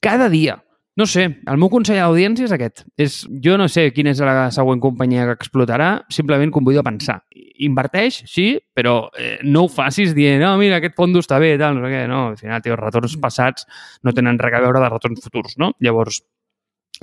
Cada 0.00 0.30
dia. 0.32 0.56
No 0.96 1.04
sé, 1.04 1.26
el 1.44 1.58
meu 1.60 1.68
consell 1.68 1.98
a 2.00 2.06
l'audiència 2.06 2.46
és 2.46 2.52
aquest. 2.56 2.86
És, 2.96 3.18
jo 3.44 3.58
no 3.60 3.66
sé 3.68 3.90
quina 3.92 4.14
és 4.14 4.20
la 4.24 4.46
següent 4.54 4.80
companyia 4.80 5.26
que 5.28 5.34
explotarà, 5.36 5.90
simplement 6.08 6.52
convido 6.54 6.80
a 6.80 6.86
pensar. 6.86 7.18
Inverteix, 7.66 8.22
sí, 8.32 8.46
però 8.76 9.10
eh, 9.20 9.36
no 9.44 9.66
ho 9.66 9.68
facis 9.72 10.14
dient, 10.16 10.40
no, 10.40 10.54
mira, 10.60 10.78
aquest 10.80 10.96
fondo 10.96 11.20
està 11.20 11.36
bé, 11.42 11.52
tal, 11.60 11.76
no 11.76 11.84
sé 11.84 11.92
què. 11.92 12.00
No, 12.08 12.22
al 12.30 12.40
final, 12.40 12.64
tio, 12.64 12.72
els 12.78 12.80
retorns 12.80 13.18
passats 13.20 13.68
no 14.08 14.16
tenen 14.16 14.40
res 14.40 14.56
a 14.56 14.62
veure 14.64 14.80
de 14.80 14.88
retorns 14.88 15.20
futurs, 15.28 15.58
no? 15.60 15.74
Llavors, 15.84 16.22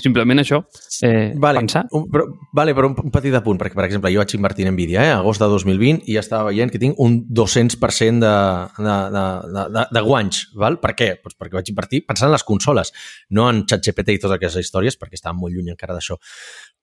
Simplement 0.01 0.39
això, 0.41 0.57
eh, 1.05 1.33
vale, 1.37 1.59
pensar. 1.59 1.83
Un, 1.93 2.07
però, 2.09 2.25
vale, 2.51 2.73
però 2.73 2.87
un, 2.89 2.95
un 2.97 3.11
petit 3.13 3.35
apunt, 3.37 3.59
perquè, 3.61 3.77
per 3.77 3.85
exemple, 3.85 4.09
jo 4.09 4.23
vaig 4.23 4.33
invertir 4.33 4.65
en 4.65 4.73
Nvidia, 4.73 5.03
eh, 5.05 5.11
agost 5.13 5.43
de 5.43 5.49
2020, 5.51 6.07
i 6.09 6.15
ja 6.15 6.23
estava 6.23 6.47
veient 6.49 6.73
que 6.73 6.81
tinc 6.81 6.97
un 6.97 7.19
200% 7.29 8.23
de, 8.23 8.33
de, 8.79 8.95
de, 9.13 9.67
de, 9.75 9.85
de 9.93 10.03
guanys. 10.07 10.47
Val? 10.57 10.79
Per 10.81 10.95
què? 10.97 11.11
Pues 11.21 11.37
perquè 11.37 11.59
vaig 11.59 11.69
invertir 11.69 12.01
pensant 12.09 12.31
en 12.31 12.33
les 12.33 12.47
consoles, 12.47 12.89
no 13.29 13.45
en 13.51 13.61
ChatGPT 13.69 14.17
i 14.17 14.23
totes 14.23 14.39
aquestes 14.39 14.65
històries, 14.65 14.97
perquè 14.97 15.19
estava 15.19 15.37
molt 15.37 15.53
lluny 15.53 15.69
encara 15.75 15.93
d'això. 15.93 16.17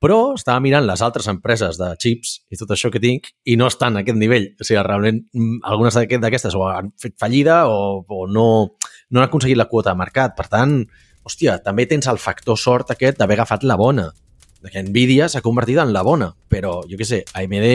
Però 0.00 0.20
estava 0.38 0.62
mirant 0.62 0.86
les 0.86 1.02
altres 1.02 1.26
empreses 1.28 1.82
de 1.82 1.90
chips 2.00 2.38
i 2.48 2.56
tot 2.62 2.70
això 2.72 2.94
que 2.94 3.02
tinc 3.02 3.34
i 3.44 3.58
no 3.58 3.66
estan 3.68 3.98
a 3.98 4.04
aquest 4.04 4.22
nivell. 4.22 4.52
O 4.54 4.64
sigui, 4.64 4.80
realment, 4.86 5.24
mm, 5.34 5.60
algunes 5.66 5.98
d'aquestes 5.98 6.54
o 6.54 6.68
han 6.70 6.94
fet 6.94 7.18
fallida 7.18 7.64
o, 7.68 8.00
o 8.06 8.24
no, 8.30 8.48
no 9.10 9.20
han 9.20 9.26
aconseguit 9.26 9.58
la 9.58 9.68
quota 9.68 9.90
de 9.90 10.00
mercat. 10.00 10.38
Per 10.38 10.46
tant, 10.48 10.84
hòstia, 11.26 11.58
també 11.64 11.86
tens 11.90 12.08
el 12.10 12.20
factor 12.22 12.58
sort 12.58 12.92
aquest 12.94 13.18
d'haver 13.20 13.38
agafat 13.38 13.66
la 13.68 13.78
bona. 13.80 14.10
Que 14.60 14.82
Nvidia 14.84 15.28
s'ha 15.32 15.40
convertit 15.40 15.78
en 15.80 15.92
la 15.94 16.02
bona, 16.04 16.28
però, 16.52 16.80
jo 16.88 16.98
què 17.00 17.06
sé, 17.08 17.22
AMD, 17.32 17.68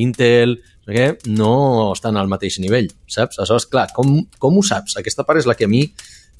Intel, 0.00 0.56
no, 0.86 0.94
què, 0.94 1.06
no 1.32 1.50
estan 1.92 2.16
al 2.16 2.30
mateix 2.30 2.60
nivell, 2.62 2.88
saps? 3.10 3.40
Aleshores, 3.40 3.68
clar, 3.72 3.88
com, 3.96 4.16
com 4.40 4.56
ho 4.56 4.62
saps? 4.64 4.96
Aquesta 5.00 5.26
part 5.28 5.42
és 5.42 5.48
la 5.48 5.56
que 5.58 5.68
a 5.68 5.72
mi, 5.72 5.82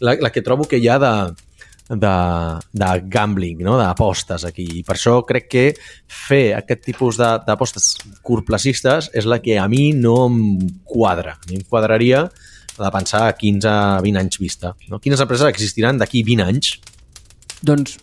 la, 0.00 0.16
la 0.22 0.32
que 0.32 0.44
trobo 0.44 0.68
que 0.70 0.80
hi 0.80 0.88
ha 0.88 0.96
de, 1.02 1.12
de, 1.88 2.14
de 2.72 2.90
gambling, 3.12 3.62
no? 3.64 3.76
d'apostes 3.80 4.46
aquí. 4.48 4.66
I 4.80 4.82
per 4.86 4.96
això 4.96 5.20
crec 5.28 5.48
que 5.52 5.64
fer 6.06 6.56
aquest 6.58 6.84
tipus 6.88 7.20
d'apostes 7.20 7.94
curtplacistes 8.26 9.10
és 9.14 9.28
la 9.28 9.40
que 9.42 9.58
a 9.60 9.68
mi 9.70 9.90
no 9.96 10.18
em 10.26 10.38
quadra. 10.84 11.36
A 11.36 11.50
mi 11.50 11.60
em 11.60 11.66
quadraria 11.68 12.26
de 12.78 12.90
pensar 12.92 13.26
a 13.28 13.36
15-20 13.36 14.20
anys 14.20 14.40
vista. 14.42 14.74
No? 14.90 15.00
Quines 15.00 15.20
empreses 15.22 15.48
existiran 15.48 15.98
d'aquí 16.00 16.22
20 16.26 16.46
anys? 16.46 16.74
Doncs, 17.66 17.96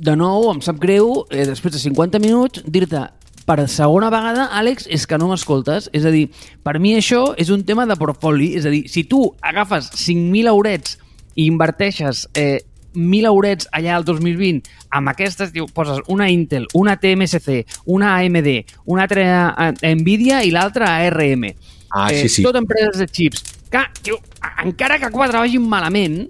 de 0.00 0.14
nou, 0.16 0.48
em 0.52 0.60
sap 0.64 0.78
greu, 0.80 1.24
eh, 1.30 1.44
després 1.48 1.74
de 1.74 1.82
50 1.82 2.20
minuts, 2.22 2.62
dir-te 2.64 3.08
per 3.46 3.66
segona 3.68 4.10
vegada, 4.12 4.48
Àlex, 4.54 4.86
és 4.88 5.06
que 5.06 5.18
no 5.18 5.28
m'escoltes. 5.30 5.90
És 5.92 6.06
a 6.06 6.12
dir, 6.14 6.28
per 6.62 6.78
mi 6.78 6.94
això 6.96 7.34
és 7.36 7.50
un 7.50 7.64
tema 7.66 7.86
de 7.86 7.96
portfoli. 7.98 8.54
És 8.56 8.66
a 8.66 8.70
dir, 8.70 8.84
si 8.88 9.04
tu 9.04 9.24
agafes 9.42 9.90
5.000 9.90 10.48
eurets 10.48 10.98
i 11.34 11.46
inverteixes 11.50 12.28
eh, 12.34 12.60
1.000 12.94 13.26
eurets 13.26 13.68
allà 13.72 13.96
al 13.96 14.04
2020 14.04 14.62
amb 14.90 15.10
aquestes, 15.12 15.52
diu, 15.54 15.66
poses 15.74 16.00
una 16.08 16.28
Intel, 16.30 16.66
una 16.74 16.96
TMSC, 16.98 17.64
una 17.86 18.16
AMD, 18.18 18.48
una 18.86 19.06
altra 19.06 19.74
Nvidia 19.82 20.42
i 20.42 20.50
l'altra 20.50 20.96
ARM. 20.98 21.50
Ah, 21.90 22.08
sí, 22.10 22.28
sí. 22.28 22.42
Eh, 22.42 22.46
tot 22.46 22.58
empreses 22.58 22.98
de 22.98 23.06
chips 23.06 23.59
que, 23.70 23.84
tio, 24.02 24.18
encara 24.64 24.98
que 24.98 25.12
quatre 25.14 25.38
vagin 25.38 25.64
malament, 25.70 26.24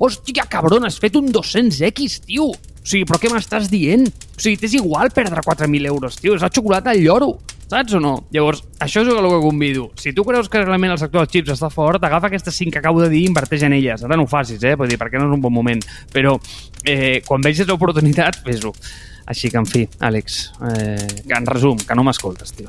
hòstia, 0.00 0.46
cabron, 0.50 0.86
has 0.88 0.98
fet 1.00 1.16
un 1.20 1.28
200X, 1.32 2.24
tio. 2.26 2.50
O 2.50 2.88
sigui, 2.88 3.04
però 3.04 3.20
què 3.20 3.28
m'estàs 3.28 3.68
dient? 3.68 4.06
O 4.08 4.40
sigui, 4.40 4.56
t'és 4.60 4.74
igual 4.78 5.12
perdre 5.12 5.44
4.000 5.44 5.90
euros, 5.92 6.16
tio. 6.16 6.34
És 6.34 6.44
la 6.44 6.48
xocolata 6.48 6.94
al 6.94 7.02
lloro, 7.04 7.34
saps 7.70 7.94
o 7.94 8.00
no? 8.00 8.14
Llavors, 8.32 8.64
això 8.80 9.04
és 9.04 9.10
el 9.12 9.28
que 9.28 9.40
convido. 9.44 9.90
Si 10.00 10.14
tu 10.16 10.24
creus 10.24 10.48
que 10.48 10.62
realment 10.64 10.94
el 10.96 10.98
sector 11.02 11.22
dels 11.22 11.34
xips 11.36 11.54
està 11.54 11.70
fort, 11.70 12.02
agafa 12.02 12.30
aquestes 12.30 12.56
5 12.56 12.72
que 12.72 12.80
acabo 12.80 13.04
de 13.04 13.10
dir 13.12 13.22
i 13.26 13.28
inverteix 13.30 13.68
en 13.68 13.76
elles. 13.76 14.02
Ara 14.06 14.16
no 14.16 14.24
ho 14.24 14.30
facis, 14.30 14.64
eh? 14.64 14.74
Vull 14.80 14.90
dir, 14.90 14.98
perquè 15.00 15.20
no 15.20 15.28
és 15.28 15.36
un 15.36 15.44
bon 15.44 15.54
moment. 15.54 15.84
Però 16.14 16.34
eh, 16.82 17.20
quan 17.26 17.44
vegis 17.44 17.68
l'oportunitat, 17.68 18.40
fes-ho. 18.46 18.72
Així 19.30 19.52
que, 19.52 19.60
en 19.60 19.68
fi, 19.68 19.84
Àlex, 20.00 20.40
eh, 20.72 21.36
en 21.36 21.46
resum, 21.46 21.78
que 21.78 21.94
no 21.94 22.08
m'escoltes, 22.08 22.56
tio. 22.56 22.66